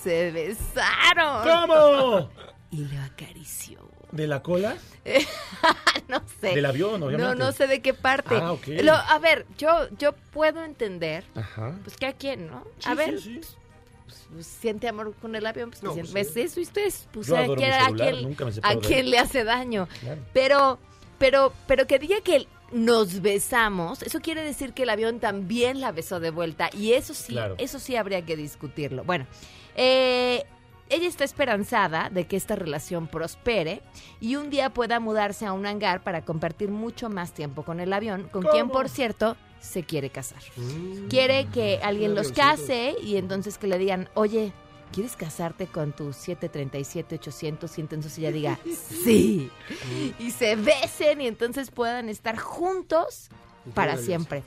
se 0.02 0.32
besaron. 0.32 1.44
¿Cómo? 1.44 2.30
Y 2.72 2.84
lo 2.84 3.00
acarició. 3.00 3.91
¿De 4.12 4.26
la 4.26 4.42
cola? 4.42 4.76
no 6.08 6.22
sé. 6.40 6.54
Del 6.54 6.66
avión, 6.66 7.02
obviamente. 7.02 7.22
No, 7.22 7.34
no 7.34 7.52
sé 7.52 7.66
de 7.66 7.80
qué 7.80 7.94
parte. 7.94 8.34
Ah, 8.36 8.52
ok. 8.52 8.66
Lo- 8.82 8.94
a 8.94 9.18
ver, 9.18 9.46
yo, 9.58 9.88
yo 9.98 10.12
puedo 10.32 10.62
entender, 10.64 11.24
Ajá. 11.34 11.74
pues 11.82 11.96
que 11.96 12.06
a 12.06 12.12
quién, 12.12 12.46
¿no? 12.48 12.64
Sí, 12.78 12.88
a 12.88 12.94
ver, 12.94 13.18
sí, 13.18 13.40
sí. 13.42 13.56
pues, 14.06 14.26
pues, 14.32 14.46
siente 14.46 14.88
amor 14.88 15.14
con 15.20 15.34
el 15.34 15.46
avión, 15.46 15.70
pues, 15.70 15.82
No, 15.82 15.94
pues, 15.94 16.12
¿ves 16.12 16.36
eso 16.36 16.60
y 16.60 16.64
ustedes? 16.64 17.08
Pues 17.12 17.26
Yo 17.26 17.36
a 17.36 17.44
quién, 17.56 17.72
a 17.72 17.86
quién- 17.86 18.36
me 18.36 18.98
a 18.98 19.02
le 19.02 19.18
hace 19.18 19.44
daño. 19.44 19.88
Claro. 20.00 20.20
Pero, 20.32 20.78
pero, 21.18 21.52
pero 21.66 21.86
que 21.86 21.98
diga 21.98 22.20
que 22.22 22.46
nos 22.70 23.20
besamos, 23.22 24.02
eso 24.02 24.20
quiere 24.20 24.42
decir 24.42 24.72
que 24.72 24.84
el 24.84 24.90
avión 24.90 25.20
también 25.20 25.80
la 25.80 25.92
besó 25.92 26.20
de 26.20 26.30
vuelta 26.30 26.70
y 26.72 26.92
eso 26.92 27.12
sí, 27.14 27.32
Claro. 27.32 27.54
eso 27.58 27.78
sí 27.78 27.96
habría 27.96 28.22
que 28.24 28.36
discutirlo. 28.36 29.04
Bueno, 29.04 29.26
eh, 29.74 30.44
ella 30.88 31.08
está 31.08 31.24
esperanzada 31.24 32.10
de 32.10 32.26
que 32.26 32.36
esta 32.36 32.56
relación 32.56 33.06
prospere 33.06 33.82
y 34.20 34.36
un 34.36 34.50
día 34.50 34.70
pueda 34.70 35.00
mudarse 35.00 35.46
a 35.46 35.52
un 35.52 35.66
hangar 35.66 36.02
para 36.02 36.24
compartir 36.24 36.70
mucho 36.70 37.08
más 37.08 37.32
tiempo 37.32 37.62
con 37.64 37.80
el 37.80 37.92
avión, 37.92 38.28
con 38.30 38.42
quien, 38.42 38.68
por 38.68 38.88
cierto, 38.88 39.36
se 39.60 39.84
quiere 39.84 40.10
casar. 40.10 40.42
Mm. 40.56 41.08
Quiere 41.08 41.46
que 41.46 41.80
alguien 41.82 42.14
los 42.14 42.32
case 42.32 42.96
y 43.02 43.16
entonces 43.16 43.58
que 43.58 43.68
le 43.68 43.78
digan, 43.78 44.08
oye, 44.14 44.52
¿quieres 44.92 45.16
casarte 45.16 45.66
con 45.66 45.92
tu 45.92 46.10
737-800? 46.10 47.78
Y 47.78 47.80
entonces 47.80 48.18
ella 48.18 48.32
diga, 48.32 48.58
sí. 49.04 49.50
Y 50.18 50.30
se 50.30 50.56
besen 50.56 51.20
y 51.20 51.26
entonces 51.26 51.70
puedan 51.70 52.08
estar 52.08 52.36
juntos 52.36 53.30
para 53.74 53.96
siempre. 53.96 54.42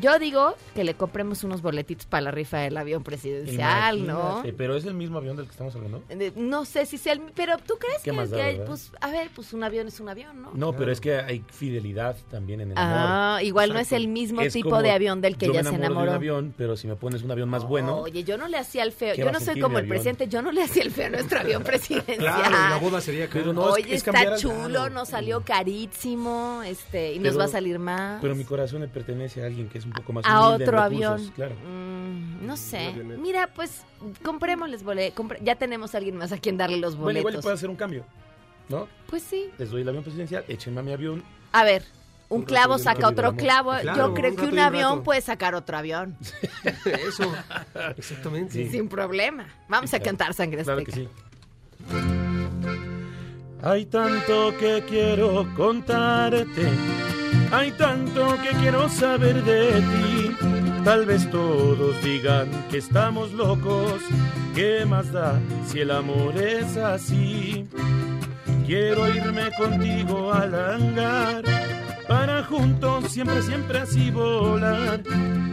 Yo 0.00 0.18
digo 0.18 0.54
que 0.74 0.84
le 0.84 0.94
compremos 0.94 1.42
unos 1.44 1.62
boletitos 1.62 2.06
para 2.06 2.22
la 2.22 2.30
rifa 2.30 2.58
del 2.58 2.76
avión 2.76 3.02
presidencial, 3.02 4.06
¿no? 4.06 4.42
Pero 4.56 4.76
es 4.76 4.84
el 4.84 4.94
mismo 4.94 5.18
avión 5.18 5.36
del 5.36 5.46
que 5.46 5.52
estamos 5.52 5.74
hablando. 5.74 6.02
Eh, 6.08 6.32
No 6.36 6.64
sé 6.64 6.86
si 6.86 6.96
sea 6.98 7.12
el... 7.14 7.20
Pero 7.34 7.56
¿tú 7.58 7.74
crees 7.78 8.02
¿Qué 8.02 8.10
que, 8.12 8.16
da, 8.16 8.36
que 8.36 8.42
hay, 8.42 8.60
pues, 8.66 8.92
a 9.00 9.10
ver, 9.10 9.30
pues 9.34 9.52
un 9.52 9.64
avión 9.64 9.88
es 9.88 9.98
un 10.00 10.08
avión, 10.08 10.40
¿no? 10.42 10.50
No, 10.54 10.72
pero 10.76 10.92
es 10.92 11.00
que 11.00 11.16
hay 11.16 11.44
fidelidad 11.52 12.16
también 12.30 12.60
en 12.60 12.70
el 12.72 12.78
Ah, 12.78 13.32
amor. 13.36 13.42
igual 13.44 13.72
no 13.72 13.78
es 13.80 13.92
el 13.92 14.08
mismo 14.08 14.40
Es 14.42 14.52
tipo 14.52 14.80
de 14.80 14.90
avión 14.92 15.20
del 15.20 15.36
que 15.36 15.46
yo 15.46 15.52
ella 15.52 15.62
me 15.64 15.70
se 15.70 15.74
enamoro 15.76 16.00
de 16.02 16.06
enamoró. 16.06 16.10
un 16.10 16.16
avión, 16.16 16.54
pero 16.56 16.76
si 16.76 16.86
me 16.86 16.96
pones 16.96 17.22
un 17.22 17.30
avión 17.30 17.48
más 17.48 17.64
bueno, 17.64 17.98
Oye, 17.98 18.22
yo 18.24 18.38
no 18.38 18.46
le 18.48 18.58
hacía 18.58 18.84
el 18.84 18.92
feo. 18.92 19.14
¿Qué 19.14 19.22
Yo 19.22 19.32
no 19.32 19.40
soy 19.40 19.60
como 19.60 19.78
el 19.78 19.84
avión? 19.84 19.88
presidente. 19.88 20.28
Yo 20.28 20.42
no 20.42 20.52
le 20.52 20.62
hacía 20.62 20.82
el 20.82 20.90
feo 20.90 21.06
a 21.06 21.10
nuestro 21.10 21.40
avión 21.40 21.62
presidencial. 21.64 22.16
Claro, 22.18 22.50
la 22.50 22.78
boda 22.80 23.00
sería. 23.00 23.28
Pero 23.32 23.52
no, 23.52 23.68
es- 23.76 23.84
Oye, 23.84 23.94
es 23.96 24.02
cambiar 24.04 24.34
está 24.34 24.34
al- 24.36 24.40
chulo, 24.40 24.68
claro. 24.68 24.90
nos 24.94 25.08
salió 25.08 25.40
carísimo, 25.44 26.62
este, 26.64 27.14
y 27.14 27.18
nos 27.18 27.38
va 27.38 27.44
a 27.44 27.48
salir 27.48 27.78
más. 27.78 28.20
pero 28.22 28.34
mi 28.34 28.44
corazón 28.44 28.80
le 28.82 28.88
pertenece 28.88 29.42
a 29.42 29.46
alguien 29.46 29.68
que 29.68 29.79
es 29.80 29.86
un 29.86 29.92
poco 29.92 30.12
más 30.12 30.24
a 30.24 30.40
otro 30.48 30.58
recursos, 30.58 30.80
avión. 30.80 31.32
Claro. 31.34 31.54
Mm, 31.56 32.46
no 32.46 32.56
sé. 32.56 32.92
Mira, 33.18 33.48
pues 33.54 33.82
comprémosles 34.22 34.82
boletos. 34.82 35.26
ya 35.42 35.56
tenemos 35.56 35.94
a 35.94 35.98
alguien 35.98 36.16
más 36.16 36.32
a 36.32 36.38
quien 36.38 36.56
darle 36.56 36.76
los 36.78 36.96
Bueno, 36.96 37.10
igual 37.10 37.14
le 37.14 37.22
boletos. 37.22 37.42
puedo 37.42 37.54
hacer 37.54 37.68
un 37.70 37.76
cambio, 37.76 38.04
¿no? 38.68 38.88
Pues 39.08 39.22
sí. 39.22 39.50
Les 39.58 39.70
doy 39.70 39.82
el 39.82 39.88
avión 39.88 40.04
presidencial, 40.04 40.44
échenme 40.48 40.80
a 40.80 40.82
mi 40.82 40.92
avión. 40.92 41.22
A 41.52 41.64
ver, 41.64 41.82
un, 42.28 42.40
Un 42.40 42.44
clavo 42.44 42.74
rato 42.74 42.84
saca 42.84 43.08
otro 43.08 43.34
clavo. 43.34 43.72
Claro, 43.80 44.08
Yo 44.08 44.14
creo 44.14 44.36
que 44.36 44.44
un 44.46 44.58
avión 44.58 45.02
puede 45.02 45.20
sacar 45.20 45.54
otro 45.54 45.76
avión. 45.76 46.16
Eso, 46.84 47.32
exactamente. 47.96 48.70
Sin 48.70 48.88
problema. 48.88 49.46
Vamos 49.68 49.92
a 49.92 49.98
cantar 50.00 50.32
Sangre 50.34 50.62
Claro 50.62 50.84
que 50.84 50.92
sí. 50.92 51.08
Hay 53.62 53.84
tanto 53.86 54.56
que 54.58 54.82
quiero 54.88 55.46
contarte, 55.54 56.70
hay 57.52 57.72
tanto 57.72 58.36
que 58.42 58.50
quiero 58.58 58.88
saber 58.88 59.42
de 59.44 59.80
ti. 59.80 60.36
Tal 60.84 61.04
vez 61.06 61.30
todos 61.30 62.02
digan 62.02 62.48
que 62.70 62.78
estamos 62.78 63.32
locos, 63.32 64.00
¿qué 64.54 64.84
más 64.86 65.12
da 65.12 65.38
si 65.66 65.80
el 65.80 65.90
amor 65.90 66.36
es 66.36 66.76
así? 66.76 67.66
Quiero 68.66 69.12
irme 69.12 69.50
contigo 69.58 70.32
al 70.32 70.54
hangar, 70.54 71.42
para 72.08 72.44
juntos 72.44 73.10
siempre, 73.10 73.42
siempre 73.42 73.80
así 73.80 74.10
volar. 74.10 75.02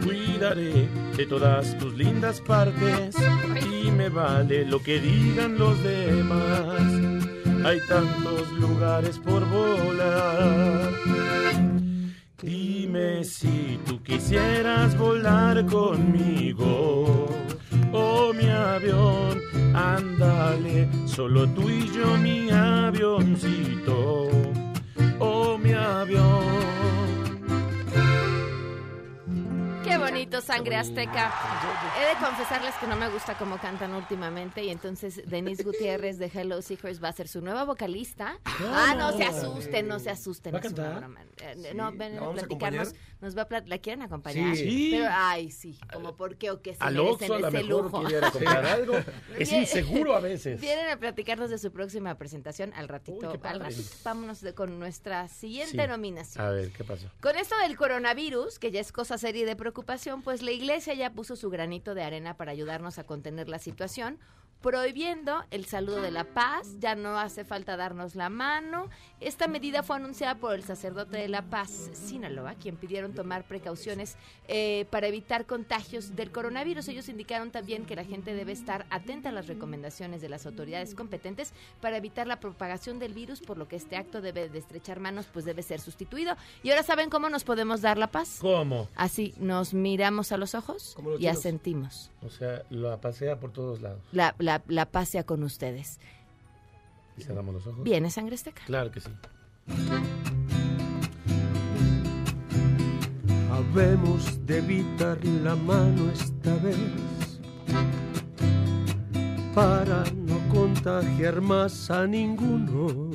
Cuidaré 0.04 0.88
de 1.16 1.26
todas 1.26 1.76
tus 1.78 1.94
lindas 1.94 2.40
partes 2.40 3.16
y 3.70 3.90
me 3.90 4.08
vale 4.08 4.64
lo 4.64 4.82
que 4.82 5.00
digan 5.00 5.58
los 5.58 5.82
demás. 5.82 6.80
Hay 7.64 7.80
tantos 7.88 8.52
lugares 8.52 9.18
por 9.18 9.44
volar. 9.46 10.88
Dime 12.40 13.24
si 13.24 13.80
tú 13.84 14.00
quisieras 14.04 14.96
volar 14.96 15.66
conmigo. 15.66 17.26
Oh, 17.92 18.32
mi 18.32 18.48
avión, 18.48 19.42
ándale, 19.74 20.88
solo 21.06 21.48
tú 21.48 21.68
y 21.68 21.90
yo, 21.92 22.16
mi 22.18 22.48
avioncito. 22.48 24.28
Oh, 25.18 25.58
mi 25.58 25.72
avión. 25.72 26.77
Bonito, 30.18 30.40
Sangre 30.40 30.76
Azteca. 30.76 31.32
He 32.00 32.14
de 32.14 32.24
confesarles 32.24 32.74
que 32.76 32.86
no 32.86 32.96
me 32.96 33.08
gusta 33.08 33.34
cómo 33.38 33.58
cantan 33.58 33.94
últimamente 33.94 34.62
y 34.64 34.70
entonces 34.70 35.22
Denise 35.26 35.62
Gutiérrez 35.62 36.18
de 36.18 36.26
Hello 36.32 36.60
Seekers 36.62 37.02
va 37.02 37.08
a 37.08 37.12
ser 37.12 37.28
su 37.28 37.40
nueva 37.40 37.64
vocalista. 37.64 38.38
Ah, 38.44 38.94
no 38.98 39.12
se 39.16 39.24
asusten, 39.24 39.86
no 39.88 39.98
se 39.98 40.10
asusten. 40.10 40.54
¿Va 40.54 40.58
a 40.58 40.62
cantar? 40.62 41.08
Eh, 41.40 41.72
No, 41.74 41.92
ven 41.92 42.16
¿la 42.16 42.18
a 42.18 42.24
vamos 42.24 42.42
a 42.42 42.46
platicarnos. 42.46 42.94
Nos 43.20 43.36
va 43.36 43.42
a 43.42 43.60
¿La 43.66 43.78
quieren 43.78 44.02
acompañar? 44.02 44.54
Sí. 44.54 44.90
Pero, 44.92 45.08
ay, 45.10 45.50
sí, 45.50 45.76
como 45.92 46.14
por 46.16 46.36
qué 46.36 46.50
o 46.52 46.62
qué 46.62 46.74
se 46.74 46.82
Al 46.84 46.94
merecen 46.94 47.12
Oxxo 47.14 47.34
a 47.34 47.38
lo 47.40 47.50
mejor 47.50 47.90
comprar 47.90 48.66
algo. 48.66 48.94
Es 49.36 49.50
inseguro 49.52 50.14
a 50.14 50.20
veces. 50.20 50.60
Vienen 50.60 50.88
a 50.90 50.96
platicarnos 50.98 51.50
de 51.50 51.58
su 51.58 51.72
próxima 51.72 52.14
presentación 52.16 52.72
al 52.74 52.86
ratito. 52.88 53.30
Uy, 53.32 53.40
al 53.42 53.58
ratito. 53.60 53.90
Vámonos 54.04 54.40
de- 54.40 54.54
con 54.54 54.78
nuestra 54.78 55.26
siguiente 55.28 55.82
Sí. 55.82 55.88
nominación. 55.88 56.44
A 56.44 56.50
ver, 56.50 56.70
¿qué 56.70 56.84
pasó? 56.84 57.08
Con 57.20 57.36
esto 57.36 57.56
del 57.58 57.76
coronavirus, 57.76 58.58
que 58.60 58.70
ya 58.70 58.80
es 58.80 58.92
cosa 58.92 59.18
seria 59.18 59.44
de 59.46 59.56
preocupación, 59.56 60.22
pues 60.22 60.42
la 60.42 60.52
iglesia 60.52 60.94
ya 60.94 61.10
puso 61.12 61.34
su 61.34 61.50
granito 61.50 61.94
de 61.94 62.02
arena 62.04 62.36
para 62.36 62.52
ayudarnos 62.52 62.98
a 62.98 63.04
contener 63.04 63.48
la 63.48 63.58
situación 63.58 64.18
prohibiendo 64.60 65.44
el 65.50 65.66
saludo 65.66 66.02
de 66.02 66.10
la 66.10 66.24
paz, 66.24 66.76
ya 66.80 66.94
no 66.94 67.18
hace 67.18 67.44
falta 67.44 67.76
darnos 67.76 68.14
la 68.14 68.28
mano. 68.28 68.88
Esta 69.20 69.46
medida 69.46 69.82
fue 69.82 69.96
anunciada 69.96 70.36
por 70.36 70.54
el 70.54 70.64
sacerdote 70.64 71.16
de 71.16 71.28
la 71.28 71.42
paz, 71.42 71.90
Sinaloa, 71.92 72.54
quien 72.54 72.76
pidieron 72.76 73.14
tomar 73.14 73.44
precauciones 73.44 74.16
eh, 74.48 74.86
para 74.90 75.06
evitar 75.06 75.46
contagios 75.46 76.16
del 76.16 76.32
coronavirus. 76.32 76.88
Ellos 76.88 77.08
indicaron 77.08 77.50
también 77.50 77.84
que 77.84 77.96
la 77.96 78.04
gente 78.04 78.34
debe 78.34 78.52
estar 78.52 78.86
atenta 78.90 79.28
a 79.28 79.32
las 79.32 79.46
recomendaciones 79.46 80.20
de 80.20 80.28
las 80.28 80.46
autoridades 80.46 80.94
competentes 80.94 81.52
para 81.80 81.96
evitar 81.96 82.26
la 82.26 82.40
propagación 82.40 82.98
del 82.98 83.14
virus, 83.14 83.40
por 83.40 83.58
lo 83.58 83.68
que 83.68 83.76
este 83.76 83.96
acto 83.96 84.20
debe 84.20 84.48
de 84.48 84.58
estrechar 84.58 85.00
manos, 85.00 85.26
pues 85.32 85.44
debe 85.44 85.62
ser 85.62 85.80
sustituido. 85.80 86.36
Y 86.62 86.70
ahora 86.70 86.82
saben 86.82 87.10
cómo 87.10 87.28
nos 87.30 87.44
podemos 87.44 87.80
dar 87.80 87.98
la 87.98 88.08
paz. 88.08 88.38
¿Cómo? 88.40 88.88
Así, 88.96 89.34
nos 89.38 89.72
miramos 89.74 90.32
a 90.32 90.36
los 90.36 90.54
ojos 90.54 90.96
los 91.02 91.14
y 91.16 91.22
chinos. 91.22 91.38
asentimos. 91.38 92.10
O 92.22 92.30
sea, 92.30 92.62
la 92.70 93.00
pasea 93.00 93.38
por 93.38 93.52
todos 93.52 93.80
lados. 93.80 94.00
La, 94.12 94.34
la, 94.38 94.62
la 94.66 94.86
paz 94.86 95.08
sea 95.10 95.24
con 95.24 95.42
ustedes. 95.42 96.00
Y 97.16 97.22
cerramos 97.22 97.54
los 97.54 97.66
ojos. 97.66 97.84
¿Viene 97.84 98.10
sangre 98.10 98.34
azteca? 98.34 98.62
Claro 98.66 98.90
que 98.90 99.00
sí. 99.00 99.10
Habemos 103.50 104.46
de 104.46 104.58
evitar 104.58 105.24
la 105.24 105.56
mano 105.56 106.10
esta 106.10 106.54
vez 106.56 106.76
para 109.54 110.04
no 110.14 110.38
contagiar 110.52 111.40
más 111.40 111.90
a 111.90 112.06
ninguno. 112.06 113.10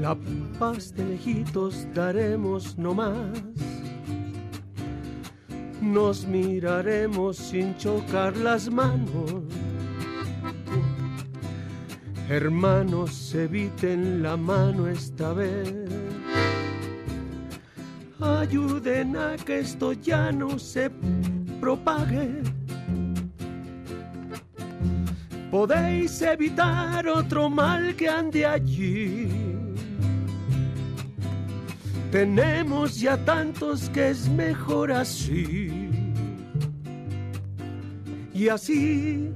La 0.00 0.16
paz 0.58 0.94
de 0.94 1.04
lejitos 1.04 1.86
daremos 1.94 2.78
no 2.78 2.94
más. 2.94 3.55
Nos 5.92 6.26
miraremos 6.26 7.36
sin 7.36 7.76
chocar 7.76 8.36
las 8.36 8.68
manos. 8.68 9.42
Hermanos, 12.28 13.34
eviten 13.34 14.22
la 14.22 14.36
mano 14.36 14.88
esta 14.88 15.32
vez. 15.32 15.72
Ayuden 18.20 19.16
a 19.16 19.36
que 19.36 19.60
esto 19.60 19.92
ya 19.92 20.32
no 20.32 20.58
se 20.58 20.90
propague. 21.60 22.42
Podéis 25.50 26.20
evitar 26.20 27.06
otro 27.06 27.48
mal 27.48 27.94
que 27.94 28.08
ande 28.08 28.44
allí. 28.44 29.45
Tenemos 32.10 33.00
ya 33.00 33.16
tantos 33.24 33.90
que 33.90 34.10
es 34.10 34.28
mejor 34.28 34.92
así. 34.92 35.90
Y 38.32 38.48
así 38.48 39.32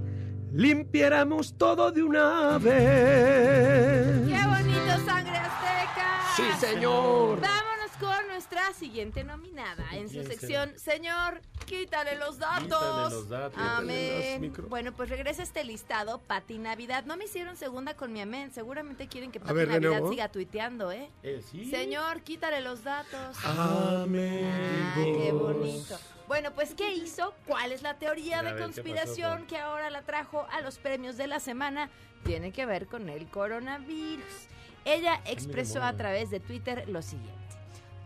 limpiáramos 0.52 1.56
todo 1.56 1.90
de 1.90 2.02
una 2.02 2.58
vez. 2.58 4.28
¡Qué 4.28 4.46
bonito, 4.46 5.04
sangre 5.06 5.36
azteca! 5.36 6.20
Sí, 6.36 6.42
señor. 6.60 7.40
Vámonos 7.40 7.90
con 7.98 8.26
nuestra 8.28 8.72
siguiente 8.72 9.24
nominada 9.24 9.84
en 9.92 10.08
su 10.08 10.14
¿Quién 10.14 10.26
sección. 10.26 10.72
Señor, 10.76 11.40
quítale 11.70 12.16
los 12.16 12.38
datos. 12.38 12.64
Quítale 12.64 13.14
los 13.14 13.28
datos. 13.28 13.58
Amén. 13.58 14.52
los 14.56 14.68
Bueno, 14.68 14.92
pues 14.92 15.08
regresa 15.08 15.42
este 15.42 15.64
listado, 15.64 16.18
Pati 16.18 16.58
Navidad. 16.58 17.04
No 17.04 17.16
me 17.16 17.24
hicieron 17.24 17.56
segunda 17.56 17.94
con 17.94 18.12
mi 18.12 18.20
amén. 18.20 18.50
Seguramente 18.52 19.06
quieren 19.06 19.30
que 19.30 19.40
Pati 19.40 19.54
ver, 19.54 19.68
Navidad 19.68 19.90
nuevo. 19.90 20.10
siga 20.10 20.28
tuiteando, 20.28 20.90
¿eh? 20.90 21.10
Eh, 21.22 21.42
sí. 21.50 21.70
Señor, 21.70 22.22
quítale 22.22 22.60
los 22.60 22.82
datos. 22.82 23.36
Amén. 23.44 24.50
Ah, 24.52 24.94
qué 24.96 25.32
bonito. 25.32 25.98
Bueno, 26.26 26.52
pues, 26.54 26.74
¿qué 26.74 26.92
hizo? 26.92 27.34
¿Cuál 27.46 27.72
es 27.72 27.82
la 27.82 27.98
teoría 27.98 28.38
de 28.38 28.44
ver, 28.44 28.56
¿qué 28.56 28.62
conspiración 28.62 29.32
pasó, 29.32 29.46
que 29.46 29.58
ahora 29.58 29.90
la 29.90 30.02
trajo 30.02 30.46
a 30.50 30.60
los 30.60 30.78
premios 30.78 31.16
de 31.16 31.26
la 31.26 31.40
semana? 31.40 31.90
Tiene 32.24 32.52
que 32.52 32.66
ver 32.66 32.86
con 32.86 33.08
el 33.08 33.28
coronavirus. 33.28 34.48
Ella 34.84 35.20
expresó 35.24 35.82
a 35.82 35.92
través 35.96 36.30
de 36.30 36.40
Twitter 36.40 36.88
lo 36.88 37.02
siguiente. 37.02 37.39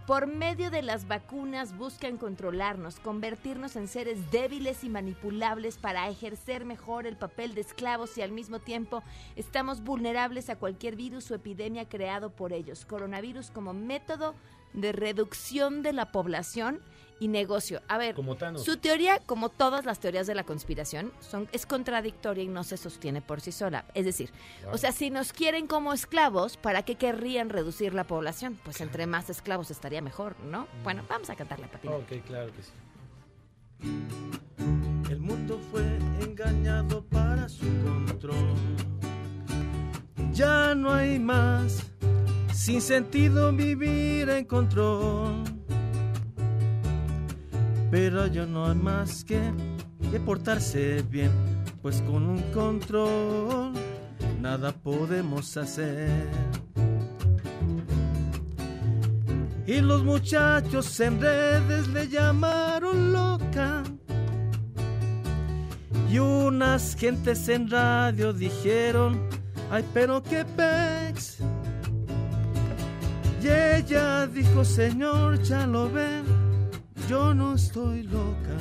Por 0.07 0.27
medio 0.27 0.71
de 0.71 0.83
las 0.83 1.09
vacunas 1.09 1.79
buscan 1.79 2.19
controlarnos, 2.19 3.01
convertirnos 3.01 3.75
en 3.75 3.89
seres 3.89 4.31
débiles 4.31 4.85
y 4.85 4.91
manipulables 4.91 5.79
para 5.79 6.11
ejercer 6.11 6.67
mejor 6.67 7.07
el 7.07 7.17
papel 7.17 7.55
de 7.55 7.63
esclavos 7.63 8.19
y 8.19 8.21
al 8.21 8.31
mismo 8.31 8.59
tiempo 8.59 9.03
estamos 9.35 9.83
vulnerables 9.83 10.51
a 10.51 10.57
cualquier 10.57 10.95
virus 10.95 11.31
o 11.31 11.35
epidemia 11.35 11.89
creado 11.89 12.29
por 12.29 12.53
ellos. 12.53 12.85
Coronavirus 12.85 13.51
como 13.51 13.73
método 13.73 14.35
de 14.75 14.93
reducción 14.93 15.83
de 15.83 15.95
la 15.95 16.13
población 16.13 16.83
y 17.21 17.29
negocio. 17.29 17.83
A 17.89 17.99
ver, 17.99 18.15
Como 18.15 18.37
su 18.57 18.77
teoría, 18.77 19.21
como 19.21 19.49
todas 19.49 19.85
las 19.85 20.01
teorías 20.01 20.27
de 20.27 20.35
la 20.35 20.45
conspiración, 20.45 21.13
son, 21.21 21.49
es 21.53 21.67
contradictoria 21.67 22.45
y 22.45 22.49
no 22.49 22.65
se 22.65 22.77
sostiene 22.77 23.23
por 23.23 23.41
sí 23.41 23.53
sola. 23.53 23.85
Es 23.95 24.05
decir, 24.05 24.31
o 24.73 24.79
sea, 24.79 24.93
si 24.93 25.11
nos 25.11 25.33
quieren 25.33 25.67
como 25.67 25.93
esclavos, 25.93 26.57
¿para 26.57 26.83
qué 26.83 26.97
querrían 26.97 27.51
reducir 27.51 27.95
la 27.95 28.05
población? 28.05 28.59
Pues 28.65 28.81
entre 28.81 29.07
más 29.07 29.31
esclavos 29.31 29.71
estaría 29.71 30.03
mejor, 30.03 30.37
¿no? 30.45 30.67
Bueno, 30.83 31.05
vamos 31.09 31.31
a 31.31 31.37
cantar 31.37 31.61
la 31.61 31.69
patina. 31.69 31.95
Ok, 31.97 32.13
claro 32.27 32.53
que 32.53 32.63
sí. 32.63 32.73
El 35.11 35.21
mundo 35.21 35.61
fue 35.71 35.83
engañado 36.21 37.05
para 37.05 37.49
su 37.49 37.67
control. 37.83 38.55
Ya 40.33 40.75
no 40.75 40.93
hay 40.93 41.19
más, 41.19 41.85
sin 42.53 42.81
sentido 42.81 43.53
vivir 43.53 44.29
en 44.31 44.45
control. 44.47 45.45
Pero 47.95 48.27
ya 48.27 48.45
no 48.45 48.67
hay 48.67 48.75
más 48.75 49.23
que, 49.23 49.41
que 50.11 50.19
portarse 50.19 51.01
bien, 51.09 51.31
pues 51.81 52.03
con 52.03 52.29
un 52.29 52.43
control 52.53 53.73
nada 54.41 54.73
podemos 54.73 55.57
hacer. 55.57 56.29
Y 59.65 59.81
los 59.81 60.03
muchachos 60.03 60.99
en 60.99 61.21
redes 61.21 61.87
le 61.87 62.09
llamaron 62.09 63.13
loca. 63.13 63.85
Y 66.11 66.19
unas 66.19 66.97
gentes 66.97 67.49
en 67.49 67.71
radio 67.71 68.33
dijeron, 68.33 69.29
ay 69.71 69.85
pero 69.95 70.21
qué 70.21 70.45
pex. 70.45 71.39
Y 73.41 73.47
ella 73.47 74.27
dijo, 74.27 74.65
señor, 74.65 75.41
ya 75.45 75.65
lo 75.65 75.89
ven, 75.89 76.25
yo 77.09 77.35
no 77.35 77.55
estoy 77.55 78.03
loca. 78.05 78.57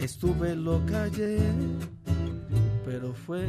Estuve 0.00 0.54
loca 0.54 1.04
ayer, 1.04 1.40
pero 2.84 3.14
fue 3.14 3.46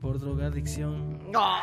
por 0.00 0.18
drogadicción. 0.18 1.20
¡Oh! 1.34 1.58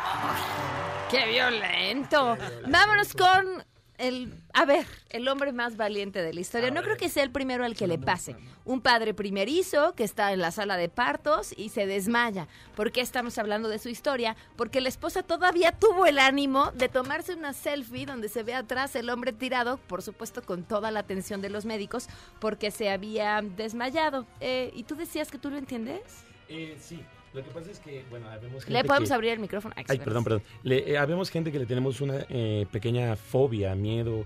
¡Qué 1.10 1.26
violento! 1.26 2.36
Vámonos 2.68 3.14
con 3.14 3.64
el, 3.98 4.32
a 4.54 4.64
ver, 4.64 4.86
el 5.10 5.28
hombre 5.28 5.52
más 5.52 5.76
valiente 5.76 6.22
de 6.22 6.32
la 6.32 6.40
historia. 6.40 6.70
No 6.70 6.82
creo 6.82 6.96
que 6.96 7.08
sea 7.08 7.24
el 7.24 7.30
primero 7.30 7.64
al 7.64 7.76
que 7.76 7.86
le 7.86 7.98
pase. 7.98 8.36
Un 8.64 8.80
padre 8.80 9.12
primerizo 9.12 9.94
que 9.94 10.04
está 10.04 10.32
en 10.32 10.40
la 10.40 10.52
sala 10.52 10.76
de 10.76 10.88
partos 10.88 11.52
y 11.56 11.68
se 11.68 11.86
desmaya. 11.86 12.48
¿Por 12.76 12.92
qué 12.92 13.00
estamos 13.00 13.38
hablando 13.38 13.68
de 13.68 13.78
su 13.78 13.88
historia? 13.88 14.36
Porque 14.56 14.80
la 14.80 14.88
esposa 14.88 15.22
todavía 15.22 15.72
tuvo 15.72 16.06
el 16.06 16.18
ánimo 16.18 16.70
de 16.72 16.88
tomarse 16.88 17.34
una 17.34 17.52
selfie 17.52 18.06
donde 18.06 18.28
se 18.28 18.42
ve 18.42 18.54
atrás 18.54 18.94
el 18.94 19.10
hombre 19.10 19.32
tirado, 19.32 19.78
por 19.88 20.02
supuesto 20.02 20.42
con 20.42 20.62
toda 20.62 20.90
la 20.90 21.00
atención 21.00 21.40
de 21.40 21.50
los 21.50 21.64
médicos, 21.64 22.08
porque 22.38 22.70
se 22.70 22.90
había 22.90 23.42
desmayado. 23.42 24.26
Eh, 24.40 24.70
¿Y 24.74 24.84
tú 24.84 24.94
decías 24.94 25.30
que 25.30 25.38
tú 25.38 25.50
lo 25.50 25.58
entiendes? 25.58 26.02
Eh, 26.48 26.78
sí. 26.80 27.02
Lo 27.34 27.42
que 27.44 27.50
pasa 27.50 27.70
es 27.70 27.78
que, 27.80 28.04
bueno, 28.10 28.28
habemos 28.28 28.64
gente 28.64 28.72
Le 28.82 28.84
podemos 28.86 29.08
que- 29.08 29.14
abrir 29.14 29.32
el 29.32 29.38
micrófono. 29.40 29.74
Ay, 29.76 29.84
Ay, 29.88 29.98
perdón, 29.98 30.24
perdón. 30.24 30.42
Le, 30.62 30.90
eh, 30.92 30.98
habemos 30.98 31.30
gente 31.30 31.52
que 31.52 31.58
le 31.58 31.66
tenemos 31.66 32.00
una 32.00 32.24
eh, 32.28 32.66
pequeña 32.72 33.16
fobia, 33.16 33.74
miedo, 33.74 34.24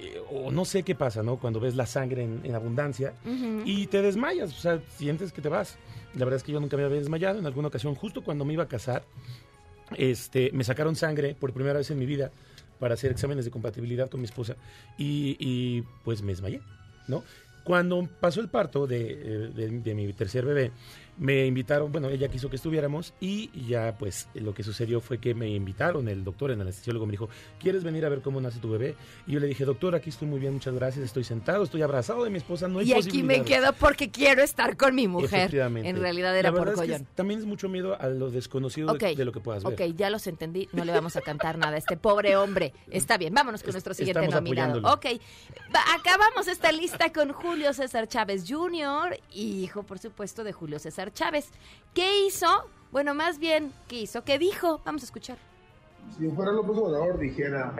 eh, 0.00 0.20
o 0.30 0.50
no 0.50 0.64
sé 0.64 0.82
qué 0.82 0.94
pasa, 0.94 1.22
¿no? 1.22 1.36
Cuando 1.38 1.60
ves 1.60 1.74
la 1.76 1.86
sangre 1.86 2.22
en, 2.24 2.40
en 2.44 2.54
abundancia 2.54 3.14
Ujú. 3.24 3.62
y 3.64 3.86
te 3.88 4.00
desmayas, 4.02 4.50
o 4.56 4.60
sea, 4.60 4.80
sientes 4.96 5.32
que 5.32 5.42
te 5.42 5.48
vas. 5.48 5.76
La 6.14 6.24
verdad 6.24 6.36
es 6.38 6.42
que 6.42 6.52
yo 6.52 6.60
nunca 6.60 6.76
me 6.76 6.84
había 6.84 6.98
desmayado. 6.98 7.38
En 7.38 7.46
alguna 7.46 7.68
ocasión, 7.68 7.94
justo 7.94 8.22
cuando 8.22 8.44
me 8.44 8.54
iba 8.54 8.62
a 8.64 8.68
casar, 8.68 9.04
este, 9.96 10.50
me 10.52 10.64
sacaron 10.64 10.96
sangre 10.96 11.34
por 11.34 11.52
primera 11.52 11.78
vez 11.78 11.90
en 11.90 11.98
mi 11.98 12.06
vida 12.06 12.30
para 12.78 12.94
hacer 12.94 13.10
exámenes 13.10 13.44
de 13.44 13.50
compatibilidad 13.50 14.08
con 14.08 14.20
mi 14.20 14.26
esposa 14.26 14.56
y, 14.96 15.36
y, 15.40 15.82
pues 16.04 16.22
me 16.22 16.32
desmayé, 16.32 16.60
¿no? 17.08 17.24
Cuando 17.64 18.08
pasó 18.20 18.40
el 18.40 18.48
parto 18.48 18.86
de, 18.86 19.10
eh, 19.10 19.50
de- 19.54 19.80
de 19.80 19.94
mi 19.94 20.12
tercer 20.12 20.44
bebé, 20.44 20.70
me 21.18 21.46
invitaron, 21.46 21.90
bueno, 21.90 22.08
ella 22.08 22.28
quiso 22.28 22.48
que 22.48 22.56
estuviéramos 22.56 23.12
y 23.20 23.50
ya 23.66 23.96
pues 23.98 24.28
lo 24.34 24.54
que 24.54 24.62
sucedió 24.62 25.00
fue 25.00 25.18
que 25.18 25.34
me 25.34 25.48
invitaron, 25.50 26.08
el 26.08 26.22
doctor, 26.24 26.50
el 26.50 26.60
anestesiólogo 26.60 27.06
me 27.06 27.12
dijo, 27.12 27.28
¿quieres 27.58 27.82
venir 27.84 28.04
a 28.04 28.08
ver 28.08 28.20
cómo 28.22 28.40
nace 28.40 28.58
tu 28.60 28.70
bebé? 28.70 28.94
Y 29.26 29.32
yo 29.32 29.40
le 29.40 29.46
dije, 29.48 29.64
doctor, 29.64 29.94
aquí 29.94 30.10
estoy 30.10 30.28
muy 30.28 30.38
bien, 30.38 30.54
muchas 30.54 30.74
gracias, 30.74 31.04
estoy 31.04 31.24
sentado, 31.24 31.64
estoy 31.64 31.82
abrazado 31.82 32.24
de 32.24 32.30
mi 32.30 32.38
esposa, 32.38 32.68
no 32.68 32.78
hay 32.78 32.88
Y 32.88 32.92
aquí 32.92 33.22
me 33.22 33.38
posibilidades". 33.38 33.46
quedo 33.46 33.72
porque 33.74 34.10
quiero 34.10 34.42
estar 34.42 34.76
con 34.76 34.94
mi 34.94 35.08
mujer. 35.08 35.54
En 35.54 35.96
realidad 36.00 36.36
era 36.38 36.52
por 36.52 36.68
es 36.68 36.80
que 36.80 37.04
también 37.14 37.40
es 37.40 37.46
mucho 37.46 37.68
miedo 37.68 38.00
a 38.00 38.06
lo 38.08 38.30
desconocido 38.30 38.92
de- 38.94 39.24
lo 39.24 39.32
que 39.32 39.40
puedas 39.40 39.64
ver. 39.64 39.72
Ok, 39.74 39.96
ya 39.96 40.10
los 40.10 40.26
entendí. 40.26 40.68
No 40.72 40.84
le 40.84 40.92
vamos 40.92 41.16
a 41.16 41.20
cantar 41.20 41.58
nada 41.58 41.74
a 41.74 41.78
este 41.78 41.96
pobre 41.96 42.36
hombre. 42.36 42.72
Está 42.90 43.18
bien, 43.18 43.34
vámonos 43.34 43.62
con 43.62 43.72
nuestro 43.72 43.92
siguiente 43.94 44.28
nominado. 44.28 44.80
Ok, 44.92 45.06
acabamos 45.94 46.48
esta 46.48 46.72
lista 46.72 47.12
con 47.12 47.32
Julio 47.32 47.72
César 47.72 48.08
Chávez 48.08 48.44
Jr., 48.48 49.18
hijo, 49.34 49.82
por 49.82 49.98
supuesto, 49.98 50.44
de 50.44 50.52
Julio 50.52 50.78
César 50.78 51.07
Chávez. 51.10 51.50
¿Qué 51.94 52.26
hizo? 52.26 52.46
Bueno, 52.90 53.14
más 53.14 53.38
bien, 53.38 53.72
¿qué 53.86 54.00
hizo? 54.00 54.24
¿Qué 54.24 54.38
dijo? 54.38 54.80
Vamos 54.84 55.02
a 55.02 55.04
escuchar. 55.06 55.36
Si 56.16 56.28
fuera 56.30 56.52
López 56.52 56.76
Obrador, 56.78 57.18
dijera, 57.18 57.74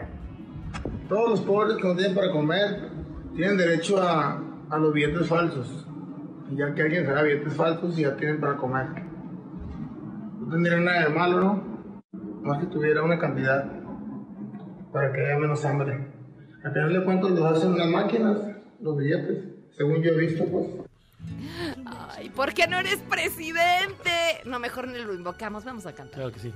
todos 1.09 1.31
los 1.31 1.41
pobres 1.41 1.77
que 1.79 1.89
no 1.89 1.97
tienen 1.97 2.15
para 2.15 2.31
comer 2.31 2.91
tienen 3.35 3.57
derecho 3.57 4.03
a, 4.03 4.41
los 4.79 4.93
billetes 4.93 5.29
falsos. 5.29 5.87
Y 6.51 6.57
ya 6.57 6.75
que 6.75 6.83
alguien 6.83 7.07
saca 7.07 7.23
billetes 7.23 7.55
falsos 7.55 7.99
y 7.99 8.03
ya 8.03 8.17
tienen 8.17 8.41
para 8.41 8.57
comer. 8.57 8.87
No 10.41 10.49
tendría 10.51 10.79
nada 10.79 11.05
de 11.05 11.15
malo, 11.15 11.41
¿no? 11.41 12.11
Más 12.43 12.59
que 12.61 12.67
tuviera 12.67 13.03
una 13.03 13.19
cantidad 13.19 13.65
para 14.93 15.13
que 15.13 15.25
haya 15.25 15.39
menos 15.39 15.65
hambre. 15.65 16.13
Al 16.65 16.73
final 16.73 16.93
de 16.93 17.05
cuentas 17.05 17.31
los 17.31 17.45
hacen 17.45 17.79
las 17.79 17.89
máquinas, 17.89 18.39
los 18.81 18.97
billetes, 18.97 19.45
según 19.77 20.03
yo 20.03 20.13
he 20.13 20.17
visto, 20.19 20.45
pues. 20.47 20.88
Ay, 21.87 22.31
¿por 22.31 22.55
qué 22.55 22.67
no 22.67 22.79
eres 22.79 22.99
presidente? 23.09 24.41
No, 24.45 24.59
mejor 24.59 24.89
ni 24.89 24.99
lo 24.99 25.15
invocamos. 25.15 25.65
Vamos 25.65 25.87
a 25.87 25.93
cantar. 25.93 26.15
Claro 26.15 26.33
que 26.33 26.41
sí. 26.41 26.53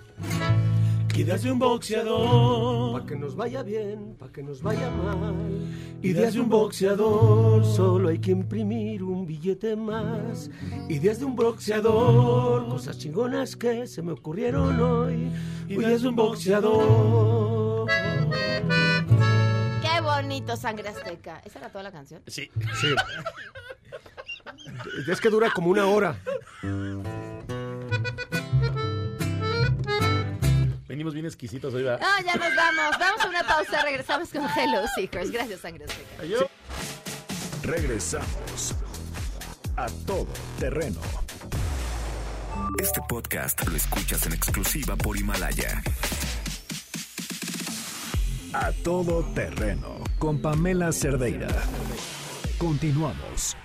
Ideas 1.15 1.43
de 1.43 1.53
un 1.53 1.59
boxeador. 1.59 2.99
Pa' 2.99 3.07
que 3.07 3.17
nos 3.17 3.37
vaya 3.37 3.63
bien, 3.63 4.17
pa' 4.19 4.33
que 4.33 4.43
nos 4.43 4.63
vaya 4.63 4.91
mal. 4.91 5.35
Ideas 6.01 6.33
de 6.33 6.41
un 6.41 6.49
boxeador. 6.49 7.65
Solo 7.67 8.09
hay 8.09 8.19
que 8.19 8.31
imprimir 8.31 9.03
un 9.03 9.27
billete 9.27 9.77
más. 9.77 10.51
Ideas 10.89 11.19
de 11.19 11.27
un 11.27 11.37
boxeador. 11.37 12.67
Cosas 12.69 12.99
chingonas 12.99 13.57
que 13.57 13.87
se 13.87 14.01
me 14.01 14.13
ocurrieron 14.13 14.81
hoy. 14.81 15.31
Ideas 15.69 16.01
de 16.01 16.09
un 16.09 16.17
boxeador. 16.17 17.91
Qué 19.83 20.01
bonito, 20.01 20.57
Sangre 20.57 20.89
Azteca. 20.89 21.43
¿Esa 21.45 21.59
era 21.59 21.69
toda 21.69 21.85
la 21.85 21.93
canción? 21.93 22.23
Sí. 22.27 22.51
Sí. 22.81 22.89
Es 25.09 25.21
que 25.21 25.31
dura 25.31 25.51
como 25.51 25.71
una 25.71 25.87
hora. 25.87 26.17
Venimos 30.87 31.15
bien 31.15 31.27
exquisitos 31.27 31.73
hoy, 31.75 31.85
¿verdad? 31.85 32.01
No, 32.01 32.27
ya 32.27 32.35
nos 32.35 32.55
vamos. 32.55 32.99
Vamos 32.99 33.21
a 33.25 33.29
una 33.29 33.43
pausa. 33.45 33.83
Regresamos 33.83 34.29
con 34.29 34.45
Hello 34.45 34.83
Seekers. 34.95 35.31
Gracias, 35.31 35.61
Sangre 35.61 35.87
Azteca. 35.87 36.47
Regresamos 37.63 38.75
a 39.77 39.87
todo 40.07 40.29
terreno. 40.59 41.01
Este 42.79 43.01
podcast 43.09 43.67
lo 43.67 43.77
escuchas 43.77 44.27
en 44.27 44.33
exclusiva 44.33 44.97
por 44.97 45.17
Himalaya. 45.17 45.83
A 48.53 48.71
todo 48.85 49.25
terreno 49.35 50.05
con 50.19 50.43
Pamela 50.43 50.93
Cerdeira. 50.93 51.49
Continuamos. 52.59 53.57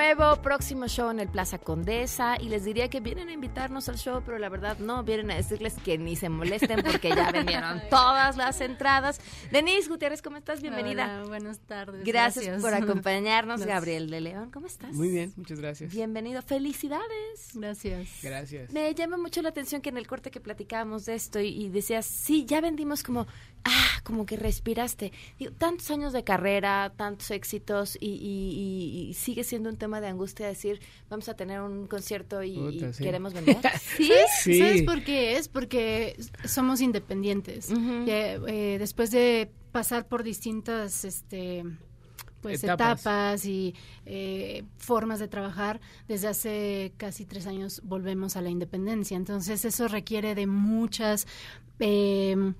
Nuevo, 0.00 0.40
próximo 0.40 0.88
show 0.88 1.10
en 1.10 1.20
el 1.20 1.28
Plaza 1.28 1.58
Condesa 1.58 2.38
y 2.40 2.48
les 2.48 2.64
diría 2.64 2.88
que 2.88 3.00
vienen 3.00 3.28
a 3.28 3.32
invitarnos 3.32 3.86
al 3.90 3.98
show, 3.98 4.22
pero 4.24 4.38
la 4.38 4.48
verdad 4.48 4.78
no, 4.78 5.04
vienen 5.04 5.30
a 5.30 5.34
decirles 5.34 5.74
que 5.84 5.98
ni 5.98 6.16
se 6.16 6.30
molesten 6.30 6.82
porque 6.82 7.10
ya 7.10 7.30
vendieron 7.32 7.82
todas 7.90 8.38
las 8.38 8.62
entradas. 8.62 9.20
Denise 9.52 9.90
Gutiérrez, 9.90 10.22
¿cómo 10.22 10.38
estás? 10.38 10.62
Bienvenida. 10.62 11.04
Hola, 11.04 11.28
buenas 11.28 11.58
tardes. 11.58 12.02
Gracias, 12.02 12.62
por 12.62 12.72
acompañarnos. 12.82 13.60
Gracias. 13.60 13.76
Gabriel 13.76 14.08
de 14.08 14.22
León, 14.22 14.50
¿cómo 14.50 14.68
estás? 14.68 14.94
Muy 14.94 15.10
bien, 15.10 15.34
muchas 15.36 15.60
gracias. 15.60 15.92
Bienvenido, 15.92 16.40
felicidades. 16.40 17.50
Gracias. 17.52 18.08
Gracias. 18.22 18.72
Me 18.72 18.94
llama 18.94 19.18
mucho 19.18 19.42
la 19.42 19.50
atención 19.50 19.82
que 19.82 19.90
en 19.90 19.98
el 19.98 20.06
corte 20.06 20.30
que 20.30 20.40
platicábamos 20.40 21.04
de 21.04 21.14
esto 21.14 21.40
y, 21.40 21.48
y 21.48 21.68
decías, 21.68 22.06
sí, 22.06 22.46
ya 22.46 22.62
vendimos 22.62 23.02
como, 23.02 23.26
ah, 23.64 24.00
como 24.04 24.26
que 24.26 24.36
respiraste. 24.36 25.12
Digo, 25.38 25.52
tantos 25.52 25.90
años 25.90 26.12
de 26.12 26.24
carrera, 26.24 26.92
tantos 26.96 27.30
éxitos 27.30 27.96
y, 28.00 28.08
y- 28.08 29.00
y- 29.06 29.08
y 29.10 29.14
sigue 29.14 29.44
siendo 29.44 29.68
un 29.70 29.76
tema 29.76 30.00
de 30.00 30.08
angustia 30.08 30.46
decir, 30.46 30.80
vamos 31.08 31.28
a 31.28 31.34
tener 31.34 31.60
un 31.60 31.86
concierto 31.86 32.42
y, 32.42 32.52
y 32.52 32.72
Puta, 32.80 32.92
sí. 32.92 33.02
queremos 33.04 33.32
vender. 33.34 33.56
¿Sí? 33.96 34.08
¿Sabes, 34.08 34.30
Sí. 34.42 34.58
¿Sabes 34.58 34.82
por 34.82 35.02
qué 35.04 35.36
es? 35.36 35.48
Porque 35.48 36.16
somos 36.44 36.80
independientes. 36.80 37.70
Eh, 37.70 38.76
después 38.78 39.10
de 39.10 39.50
pasar 39.72 40.08
por 40.08 40.22
distintas 40.24 41.04
este, 41.04 41.64
pues, 42.40 42.64
Etapas. 42.64 43.00
etapas. 43.02 43.44
y 43.44 43.74
eh, 44.06 44.64
formas 44.78 45.18
de 45.20 45.28
trabajar, 45.28 45.80
desde 46.08 46.26
hace 46.28 46.92
casi 46.96 47.24
tres 47.26 47.46
años 47.46 47.82
volvemos 47.84 48.36
a 48.36 48.40
la 48.42 48.48
independencia. 48.50 49.16
Entonces 49.16 49.64
eso 49.64 49.86
requiere 49.88 50.34
de 50.34 50.46
muchas... 50.46 51.26
eh, 51.78 52.52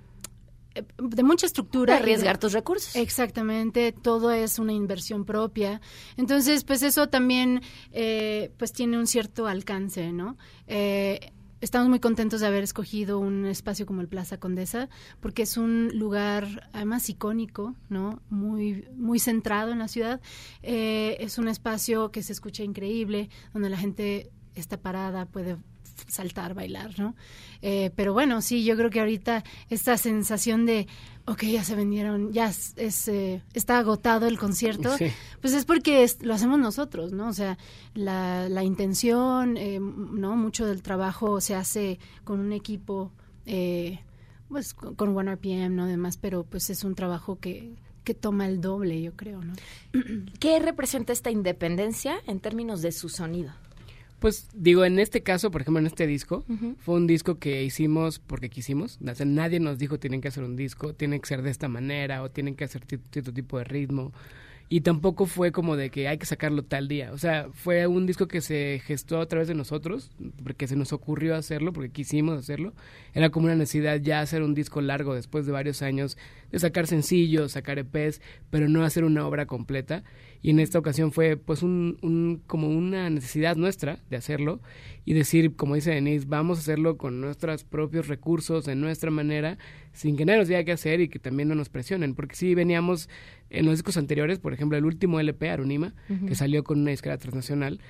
de 0.74 1.22
mucha 1.22 1.46
estructura. 1.46 1.96
Arriesgar 1.96 2.38
tus 2.38 2.52
recursos. 2.52 2.94
Exactamente, 2.96 3.92
todo 3.92 4.30
es 4.30 4.58
una 4.58 4.72
inversión 4.72 5.24
propia. 5.24 5.80
Entonces, 6.16 6.64
pues 6.64 6.82
eso 6.82 7.08
también 7.08 7.62
eh, 7.92 8.52
pues 8.56 8.72
tiene 8.72 8.98
un 8.98 9.06
cierto 9.06 9.46
alcance, 9.46 10.12
¿no? 10.12 10.36
Eh, 10.66 11.32
estamos 11.60 11.88
muy 11.88 12.00
contentos 12.00 12.40
de 12.40 12.46
haber 12.46 12.62
escogido 12.62 13.18
un 13.18 13.44
espacio 13.46 13.84
como 13.84 14.00
el 14.00 14.08
Plaza 14.08 14.38
Condesa 14.38 14.88
porque 15.20 15.42
es 15.42 15.56
un 15.56 15.90
lugar 15.92 16.68
además 16.72 17.08
icónico, 17.08 17.74
¿no? 17.88 18.22
Muy 18.30 18.86
muy 18.96 19.18
centrado 19.18 19.72
en 19.72 19.78
la 19.78 19.88
ciudad. 19.88 20.20
Eh, 20.62 21.16
es 21.20 21.38
un 21.38 21.48
espacio 21.48 22.10
que 22.10 22.22
se 22.22 22.32
escucha 22.32 22.62
increíble, 22.62 23.28
donde 23.52 23.70
la 23.70 23.76
gente 23.76 24.30
está 24.54 24.80
parada, 24.80 25.26
puede 25.26 25.56
saltar, 26.08 26.54
bailar, 26.54 26.98
¿no? 26.98 27.14
Eh, 27.62 27.90
pero 27.96 28.12
bueno, 28.12 28.40
sí, 28.42 28.64
yo 28.64 28.76
creo 28.76 28.90
que 28.90 29.00
ahorita 29.00 29.44
esta 29.68 29.96
sensación 29.98 30.66
de, 30.66 30.86
ok, 31.26 31.42
ya 31.44 31.62
se 31.64 31.74
vendieron, 31.74 32.32
ya 32.32 32.48
es, 32.48 32.72
es, 32.76 33.08
eh, 33.08 33.42
está 33.54 33.78
agotado 33.78 34.26
el 34.26 34.38
concierto, 34.38 34.96
Sí. 34.96 35.06
pues 35.40 35.52
es 35.54 35.64
porque 35.64 36.02
es- 36.04 36.22
lo 36.22 36.34
hacemos 36.34 36.58
nosotros, 36.58 37.12
¿no? 37.12 37.28
O 37.28 37.32
sea, 37.32 37.58
la, 37.94 38.48
la 38.48 38.64
intención, 38.64 39.56
eh, 39.56 39.78
¿no? 39.80 40.36
Mucho 40.36 40.66
del 40.66 40.82
trabajo 40.82 41.40
se 41.40 41.54
hace 41.54 41.98
con 42.24 42.40
un 42.40 42.52
equipo, 42.52 43.12
eh, 43.46 44.00
pues 44.48 44.74
con, 44.74 44.94
con 44.94 45.16
One 45.16 45.32
RPM, 45.32 45.74
¿no? 45.76 45.84
Además, 45.84 46.16
pero 46.16 46.44
pues 46.44 46.70
es 46.70 46.82
un 46.84 46.94
trabajo 46.94 47.38
que, 47.38 47.74
que 48.04 48.14
toma 48.14 48.46
el 48.48 48.60
doble, 48.60 49.00
yo 49.02 49.12
creo, 49.14 49.42
¿no? 49.44 49.52
¿Qué 50.40 50.58
representa 50.58 51.12
esta 51.12 51.30
independencia 51.30 52.16
en 52.26 52.40
términos 52.40 52.80
de 52.82 52.92
su 52.92 53.08
sonido? 53.10 53.52
Pues 54.20 54.48
digo, 54.54 54.84
en 54.84 54.98
este 54.98 55.22
caso, 55.22 55.50
por 55.50 55.62
ejemplo, 55.62 55.80
en 55.80 55.86
este 55.86 56.06
disco, 56.06 56.44
fue 56.78 56.94
un 56.94 57.06
disco 57.06 57.38
que 57.38 57.64
hicimos 57.64 58.18
porque 58.18 58.50
quisimos. 58.50 58.98
O 59.04 59.14
sea, 59.14 59.24
nadie 59.26 59.60
nos 59.60 59.78
dijo 59.78 59.98
tienen 59.98 60.20
que 60.20 60.28
hacer 60.28 60.44
un 60.44 60.56
disco, 60.56 60.94
tiene 60.94 61.18
que 61.18 61.26
ser 61.26 61.42
de 61.42 61.50
esta 61.50 61.68
manera 61.68 62.22
o 62.22 62.30
tienen 62.30 62.54
que 62.54 62.64
hacer 62.64 62.82
cierto 62.86 63.32
tipo 63.32 63.56
de 63.58 63.64
ritmo. 63.64 64.12
Y 64.72 64.82
tampoco 64.82 65.26
fue 65.26 65.50
como 65.50 65.74
de 65.74 65.90
que 65.90 66.06
hay 66.06 66.16
que 66.16 66.26
sacarlo 66.26 66.62
tal 66.62 66.86
día. 66.86 67.10
O 67.12 67.18
sea, 67.18 67.48
fue 67.52 67.88
un 67.88 68.06
disco 68.06 68.28
que 68.28 68.40
se 68.40 68.80
gestó 68.84 69.20
a 69.20 69.26
través 69.26 69.48
de 69.48 69.54
nosotros, 69.56 70.12
porque 70.44 70.68
se 70.68 70.76
nos 70.76 70.92
ocurrió 70.92 71.34
hacerlo, 71.34 71.72
porque 71.72 71.90
quisimos 71.90 72.38
hacerlo. 72.38 72.72
Era 73.12 73.30
como 73.30 73.46
una 73.46 73.56
necesidad 73.56 74.00
ya 74.00 74.20
hacer 74.20 74.42
un 74.42 74.54
disco 74.54 74.80
largo 74.80 75.12
después 75.12 75.44
de 75.44 75.50
varios 75.50 75.82
años 75.82 76.16
de 76.52 76.60
sacar 76.60 76.86
sencillos, 76.86 77.50
sacar 77.50 77.80
EPs, 77.80 78.20
pero 78.50 78.68
no 78.68 78.84
hacer 78.84 79.02
una 79.02 79.26
obra 79.26 79.46
completa. 79.46 80.04
Y 80.42 80.50
en 80.50 80.60
esta 80.60 80.78
ocasión 80.78 81.12
fue 81.12 81.36
pues 81.36 81.62
un, 81.62 81.98
un- 82.02 82.42
como 82.46 82.68
una 82.68 83.10
necesidad 83.10 83.56
nuestra 83.56 84.00
de 84.10 84.16
hacerlo 84.16 84.60
y 85.10 85.12
decir, 85.12 85.56
como 85.56 85.74
dice 85.74 85.90
Denise, 85.90 86.24
vamos 86.28 86.58
a 86.58 86.60
hacerlo 86.60 86.96
con 86.96 87.20
nuestros 87.20 87.64
propios 87.64 88.06
recursos, 88.06 88.68
en 88.68 88.80
nuestra 88.80 89.10
manera, 89.10 89.58
sin 89.92 90.16
que 90.16 90.24
nadie 90.24 90.38
nos 90.38 90.46
diga 90.46 90.62
qué 90.62 90.70
hacer 90.70 91.00
y 91.00 91.08
que 91.08 91.18
también 91.18 91.48
no 91.48 91.56
nos 91.56 91.68
presionen. 91.68 92.14
Porque 92.14 92.36
sí 92.36 92.54
veníamos 92.54 93.08
en 93.48 93.66
los 93.66 93.74
discos 93.74 93.96
anteriores, 93.96 94.38
por 94.38 94.52
ejemplo, 94.52 94.78
el 94.78 94.84
último 94.84 95.18
LP, 95.18 95.50
Arunima, 95.50 95.94
que 96.28 96.36
salió 96.36 96.62
con 96.62 96.78
una 96.78 96.92
disquera 96.92 97.18
transnacional, 97.18 97.80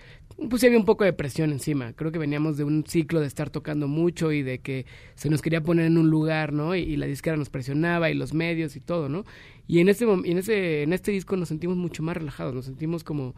pues 0.49 0.61
sí 0.63 0.67
había 0.67 0.79
un 0.79 0.87
poco 0.87 1.05
de 1.05 1.13
presión 1.13 1.53
encima. 1.53 1.93
Creo 1.93 2.11
que 2.11 2.19
veníamos 2.19 2.57
de 2.57 2.65
un 2.65 2.87
ciclo 2.87 3.21
de 3.21 3.27
estar 3.27 3.51
tocando 3.51 3.87
mucho 3.87 4.33
y 4.33 4.43
de 4.43 4.61
que 4.61 4.87
se 5.15 5.29
nos 5.29 5.43
quería 5.43 5.63
poner 5.63 5.85
en 5.85 5.99
un 5.99 6.09
lugar, 6.09 6.55
¿no? 6.55 6.75
Y, 6.75 6.81
y 6.81 6.97
la 6.97 7.05
disquera 7.05 7.37
nos 7.37 7.51
presionaba 7.51 8.11
y 8.11 8.15
los 8.15 8.33
medios 8.33 8.77
y 8.77 8.81
todo, 8.81 9.11
¿no? 9.11 9.27
Y 9.67 9.81
en 9.81 9.91
este, 9.91 10.05
en 10.05 10.39
ese, 10.39 10.85
en 10.85 10.95
este 10.95 11.13
disco 11.13 11.37
nos 11.37 11.49
sentimos 11.49 11.77
mucho 11.77 12.03
más 12.03 12.17
relajados, 12.17 12.55
nos 12.55 12.65
sentimos 12.65 13.05
como, 13.05 13.35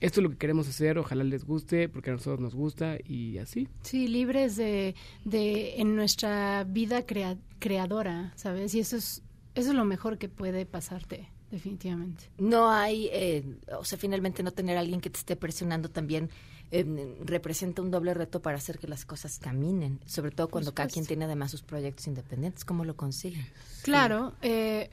esto 0.00 0.20
es 0.20 0.24
lo 0.24 0.30
que 0.30 0.36
queremos 0.38 0.66
hacer, 0.68 0.98
ojalá 0.98 1.24
les 1.24 1.44
guste, 1.44 1.88
porque 1.88 2.10
a 2.10 2.14
nosotros 2.14 2.40
nos 2.40 2.54
gusta 2.54 2.96
y 3.04 3.38
así. 3.38 3.68
Sí, 3.82 4.08
libres 4.08 4.56
de, 4.56 4.94
de 5.24 5.80
en 5.80 5.94
nuestra 5.96 6.64
vida 6.64 7.04
crea- 7.06 7.36
creadora, 7.58 8.32
¿sabes? 8.36 8.74
Y 8.74 8.80
eso 8.80 8.96
es 8.96 9.22
eso 9.54 9.70
es 9.70 9.74
lo 9.74 9.84
mejor 9.84 10.16
que 10.16 10.28
puede 10.28 10.64
pasarte, 10.64 11.28
definitivamente. 11.50 12.24
No 12.38 12.70
hay, 12.70 13.08
eh, 13.12 13.44
o 13.78 13.84
sea, 13.84 13.98
finalmente 13.98 14.42
no 14.44 14.52
tener 14.52 14.76
a 14.76 14.80
alguien 14.80 15.00
que 15.00 15.10
te 15.10 15.18
esté 15.18 15.34
presionando 15.36 15.90
también 15.90 16.30
eh, 16.70 17.16
representa 17.24 17.82
un 17.82 17.90
doble 17.90 18.14
reto 18.14 18.40
para 18.40 18.56
hacer 18.58 18.78
que 18.78 18.86
las 18.86 19.04
cosas 19.04 19.40
caminen, 19.40 19.98
sobre 20.06 20.30
todo 20.30 20.48
cuando 20.48 20.72
cada 20.72 20.88
quien 20.88 21.04
tiene 21.04 21.24
además 21.24 21.50
sus 21.50 21.62
proyectos 21.62 22.06
independientes. 22.06 22.64
¿Cómo 22.64 22.84
lo 22.84 22.94
consiguen? 22.94 23.44
Claro, 23.82 24.34
eh, 24.40 24.88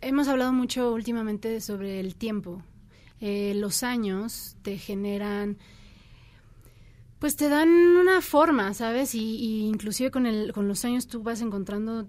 hemos 0.00 0.26
hablado 0.28 0.54
mucho 0.54 0.92
últimamente 0.94 1.60
sobre 1.60 2.00
el 2.00 2.16
tiempo. 2.16 2.62
Eh, 3.24 3.54
los 3.54 3.84
años 3.84 4.56
te 4.62 4.76
generan, 4.78 5.56
pues 7.20 7.36
te 7.36 7.48
dan 7.48 7.68
una 7.68 8.20
forma, 8.20 8.74
¿sabes? 8.74 9.14
Y, 9.14 9.60
inclusive 9.60 10.10
con, 10.10 10.26
el, 10.26 10.52
con 10.52 10.66
los 10.66 10.84
años 10.84 11.06
tú 11.06 11.22
vas 11.22 11.40
encontrando 11.40 12.08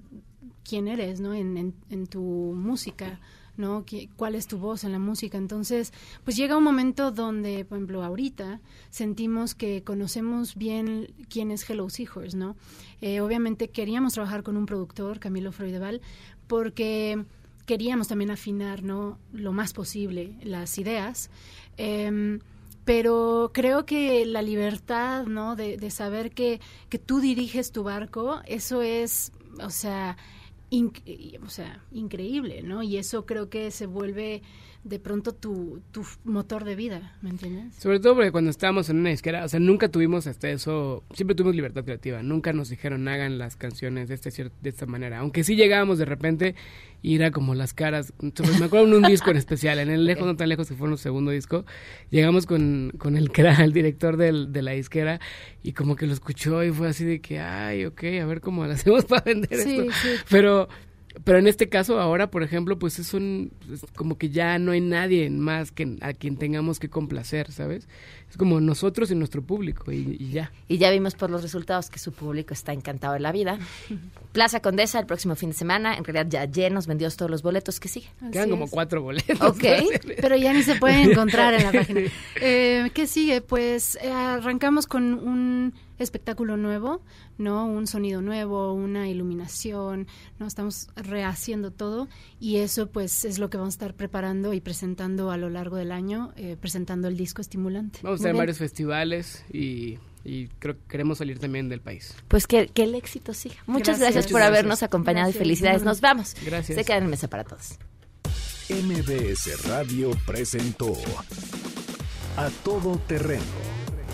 quién 0.68 0.88
eres, 0.88 1.20
¿no? 1.20 1.36
En, 1.36 1.76
tu 2.08 2.20
música, 2.20 3.20
¿no? 3.58 3.86
¿Cuál 4.16 4.34
es 4.34 4.48
tu 4.48 4.58
voz 4.58 4.86
en 4.86 4.92
la 4.92 4.98
música? 4.98 5.38
Entonces, 5.38 5.94
pues 6.24 6.36
llega 6.36 6.58
un 6.58 6.64
momento 6.64 7.12
donde, 7.12 7.64
por 7.64 7.78
ejemplo, 7.78 8.04
ahorita 8.04 8.60
sentimos 8.90 9.54
que 9.54 9.84
conocemos 9.84 10.56
bien 10.56 11.14
quién 11.30 11.52
es 11.52 11.70
Hello 11.70 11.92
Seahorse, 11.92 12.36
¿no? 12.36 12.56
Eh, 13.02 13.22
obviamente 13.22 13.70
queríamos 13.70 14.14
trabajar 14.14 14.42
con 14.42 14.58
un 14.58 14.66
productor, 14.66 15.20
Camilo 15.20 15.52
Freudeval, 15.52 16.02
porque 16.48 17.24
queríamos 17.66 18.08
también 18.08 18.32
afinar, 18.32 18.84
¿no? 18.84 19.18
Lo 19.32 19.52
más 19.54 19.74
posible 19.74 20.36
las 20.44 20.78
ideas. 20.78 21.30
Em, 21.78 22.40
pero 22.86 23.52
creo 23.54 23.86
que 23.86 24.26
la 24.26 24.42
libertad, 24.42 25.26
¿no? 25.26 25.56
De, 25.56 25.78
de 25.78 25.90
saber 25.90 26.32
que, 26.32 26.60
que 26.90 27.00
tú 27.00 27.20
diriges 27.20 27.72
tu 27.72 27.84
barco, 27.84 28.42
eso 28.46 28.82
es, 28.82 29.32
o 29.62 29.70
sea, 29.70 30.18
o 31.44 31.50
sea, 31.50 31.84
increíble, 31.92 32.64
¿no? 32.64 32.82
Y 32.84 32.98
eso 32.98 33.26
creo 33.26 33.50
que 33.50 33.70
se 33.72 33.86
vuelve 33.86 34.42
de 34.84 35.00
pronto 35.00 35.34
tu, 35.34 35.82
tu 35.92 36.06
motor 36.26 36.66
de 36.66 36.76
vida, 36.76 37.18
¿me 37.22 37.30
entiendes? 37.30 37.74
Sobre 37.76 38.00
todo 38.02 38.16
porque 38.16 38.32
cuando 38.32 38.50
estábamos 38.52 38.90
en 38.90 38.98
una 38.98 39.10
disquera, 39.12 39.46
o 39.46 39.48
sea, 39.48 39.60
nunca 39.60 39.90
tuvimos 39.90 40.28
hasta 40.28 40.50
eso, 40.50 41.04
siempre 41.14 41.36
tuvimos 41.36 41.56
libertad 41.56 41.86
creativa, 41.86 42.22
nunca 42.22 42.52
nos 42.52 42.70
dijeron 42.70 43.08
hagan 43.08 43.38
las 43.38 43.56
canciones 43.56 44.10
de, 44.10 44.16
este, 44.16 44.52
de 44.62 44.70
esta 44.70 44.86
manera, 44.86 45.20
aunque 45.20 45.44
sí 45.46 45.56
llegábamos 45.56 46.00
de 46.00 46.06
repente 46.06 46.56
y 47.02 47.16
era 47.16 47.32
como 47.32 47.56
las 47.56 47.74
caras, 47.74 48.14
me 48.22 48.66
acuerdo 48.66 48.88
en 48.88 48.94
un 48.94 49.04
disco 49.04 49.32
en 49.32 49.38
especial, 49.38 49.80
en 49.80 49.90
el 49.90 50.06
lejos, 50.06 50.26
no 50.26 50.36
tan 50.36 50.50
lejos 50.50 50.68
que 50.68 50.76
fue 50.76 50.88
nuestro 50.90 51.10
segundo 51.12 51.32
disco, 51.32 51.66
llegamos 52.10 52.46
con, 52.46 52.92
con 52.98 53.16
el 53.18 53.32
el 53.38 53.74
director 53.74 54.18
del, 54.18 54.52
de 54.52 54.62
la 54.62 54.72
disquera 54.72 55.20
y 55.64 55.72
como 55.74 55.96
que 55.96 56.08
lo 56.08 56.14
escuchó 56.14 56.64
y 56.64 56.72
fue 56.72 56.90
así 56.90 57.06
de 57.06 57.22
que, 57.22 57.40
ay, 57.40 57.86
ok, 57.86 58.04
a 58.22 58.26
ver 58.26 58.42
cómo 58.42 58.66
lo 58.66 58.72
hacemos 58.74 59.06
para 59.06 59.22
vender 59.24 59.60
Sí, 59.60 59.80
esto. 59.80 59.92
sí. 60.02 60.10
Pero 60.30 60.68
pero 61.24 61.38
en 61.38 61.48
este 61.48 61.70
caso 61.70 62.00
ahora, 62.00 62.32
por 62.32 62.44
ejemplo, 62.44 62.80
pues 62.80 63.00
es 63.00 63.14
un 63.14 63.52
es 63.72 63.86
como 63.96 64.18
que 64.18 64.30
ya 64.30 64.58
no 64.60 64.72
hay 64.72 64.82
nadie 64.82 65.30
más 65.30 65.72
que 65.72 65.98
a 66.02 66.14
quien 66.14 66.38
tengamos 66.38 66.80
que 66.80 66.90
complacer, 66.90 67.52
¿sabes? 67.52 67.88
Es 68.30 68.38
como 68.38 68.60
nosotros 68.60 69.12
y 69.12 69.16
nuestro 69.16 69.44
público 69.44 69.92
y, 69.92 70.18
y 70.20 70.32
ya. 70.32 70.52
Y 70.68 70.80
ya 70.80 70.90
vimos 70.90 71.14
por 71.14 71.30
los 71.30 71.44
resultados 71.44 71.90
que 71.90 72.00
su 72.00 72.12
público 72.12 72.54
está 72.54 72.74
encantado 72.74 73.14
de 73.14 73.20
la 73.20 73.32
vida. 73.32 73.60
Plaza 74.32 74.60
Condesa 74.60 75.00
el 75.00 75.06
próximo 75.06 75.36
fin 75.36 75.50
de 75.50 75.56
semana, 75.56 75.96
en 75.96 76.04
realidad 76.04 76.28
ya 76.30 76.46
llenos, 76.46 76.88
vendidos 76.88 77.16
todos 77.16 77.30
los 77.30 77.44
boletos 77.44 77.80
que 77.80 77.90
siguen. 77.90 78.10
Quedan 78.32 78.50
como 78.50 78.68
cuatro 78.68 79.04
boletos. 79.04 79.40
Ok. 79.42 79.64
Pero 80.20 80.36
ya 80.36 80.52
ni 80.52 80.64
se 80.64 80.76
pueden 80.76 81.12
encontrar 81.12 81.54
en 81.54 81.64
la 81.64 81.72
página. 81.80 82.02
Eh, 82.42 82.90
¿Qué 82.94 83.06
sigue? 83.06 83.42
Pues 83.42 83.98
eh, 84.02 84.12
arrancamos 84.12 84.88
con 84.88 85.14
un 85.14 85.74
espectáculo 86.00 86.58
nuevo, 86.58 87.02
¿no? 87.38 87.66
Un 87.66 87.88
sonido 87.88 88.22
nuevo, 88.22 88.74
una 88.74 89.08
iluminación, 89.10 90.08
¿no? 90.40 90.48
Estamos 90.48 90.88
rehaciendo 90.96 91.72
todo 91.72 92.08
y 92.40 92.58
eso 92.58 92.88
pues 92.88 93.26
es 93.26 93.40
lo 93.40 93.50
que 93.50 93.58
vamos 93.58 93.74
a 93.74 93.76
estar 93.76 93.94
preparando 93.96 94.54
y 94.54 94.62
presentando 94.62 95.32
a 95.32 95.38
lo 95.38 95.50
largo 95.50 95.76
del 95.78 95.92
año, 95.92 96.34
eh, 96.36 96.58
presentando 96.60 97.08
el 97.08 97.18
disco 97.18 97.42
estimulante. 97.42 98.00
Vamos 98.04 98.18
a 98.18 98.22
estar 98.22 98.32
en 98.32 98.38
varios 98.38 98.58
festivales 98.58 99.46
y, 99.52 99.98
y 100.24 100.48
creo 100.60 100.76
que 100.76 100.84
queremos 100.88 101.18
salir 101.20 101.40
también 101.40 101.70
del 101.70 101.82
país. 101.82 102.16
Pues 102.28 102.48
que, 102.48 102.68
que 102.68 102.84
el 102.84 102.96
éxito 102.96 103.34
siga. 103.34 103.56
Muchas 103.68 104.00
gracias, 104.00 104.26
Gracias. 104.26 104.32
por 104.32 104.42
habernos 104.42 104.80
gracias. 104.80 104.88
acompañado 104.88 105.30
y 105.30 105.34
felicidades. 105.34 105.84
Nos 105.84 106.02
vamos. 106.02 106.36
Gracias. 106.46 106.78
Se 106.78 106.84
quedan 106.86 107.04
en 107.04 107.10
mesa 107.10 107.28
para 107.28 107.44
todos. 107.44 107.78
MBS 108.70 109.68
Radio 109.68 110.12
presentó 110.26 110.94
A 112.38 112.50
Todo 112.64 112.98
Terreno 113.08 113.73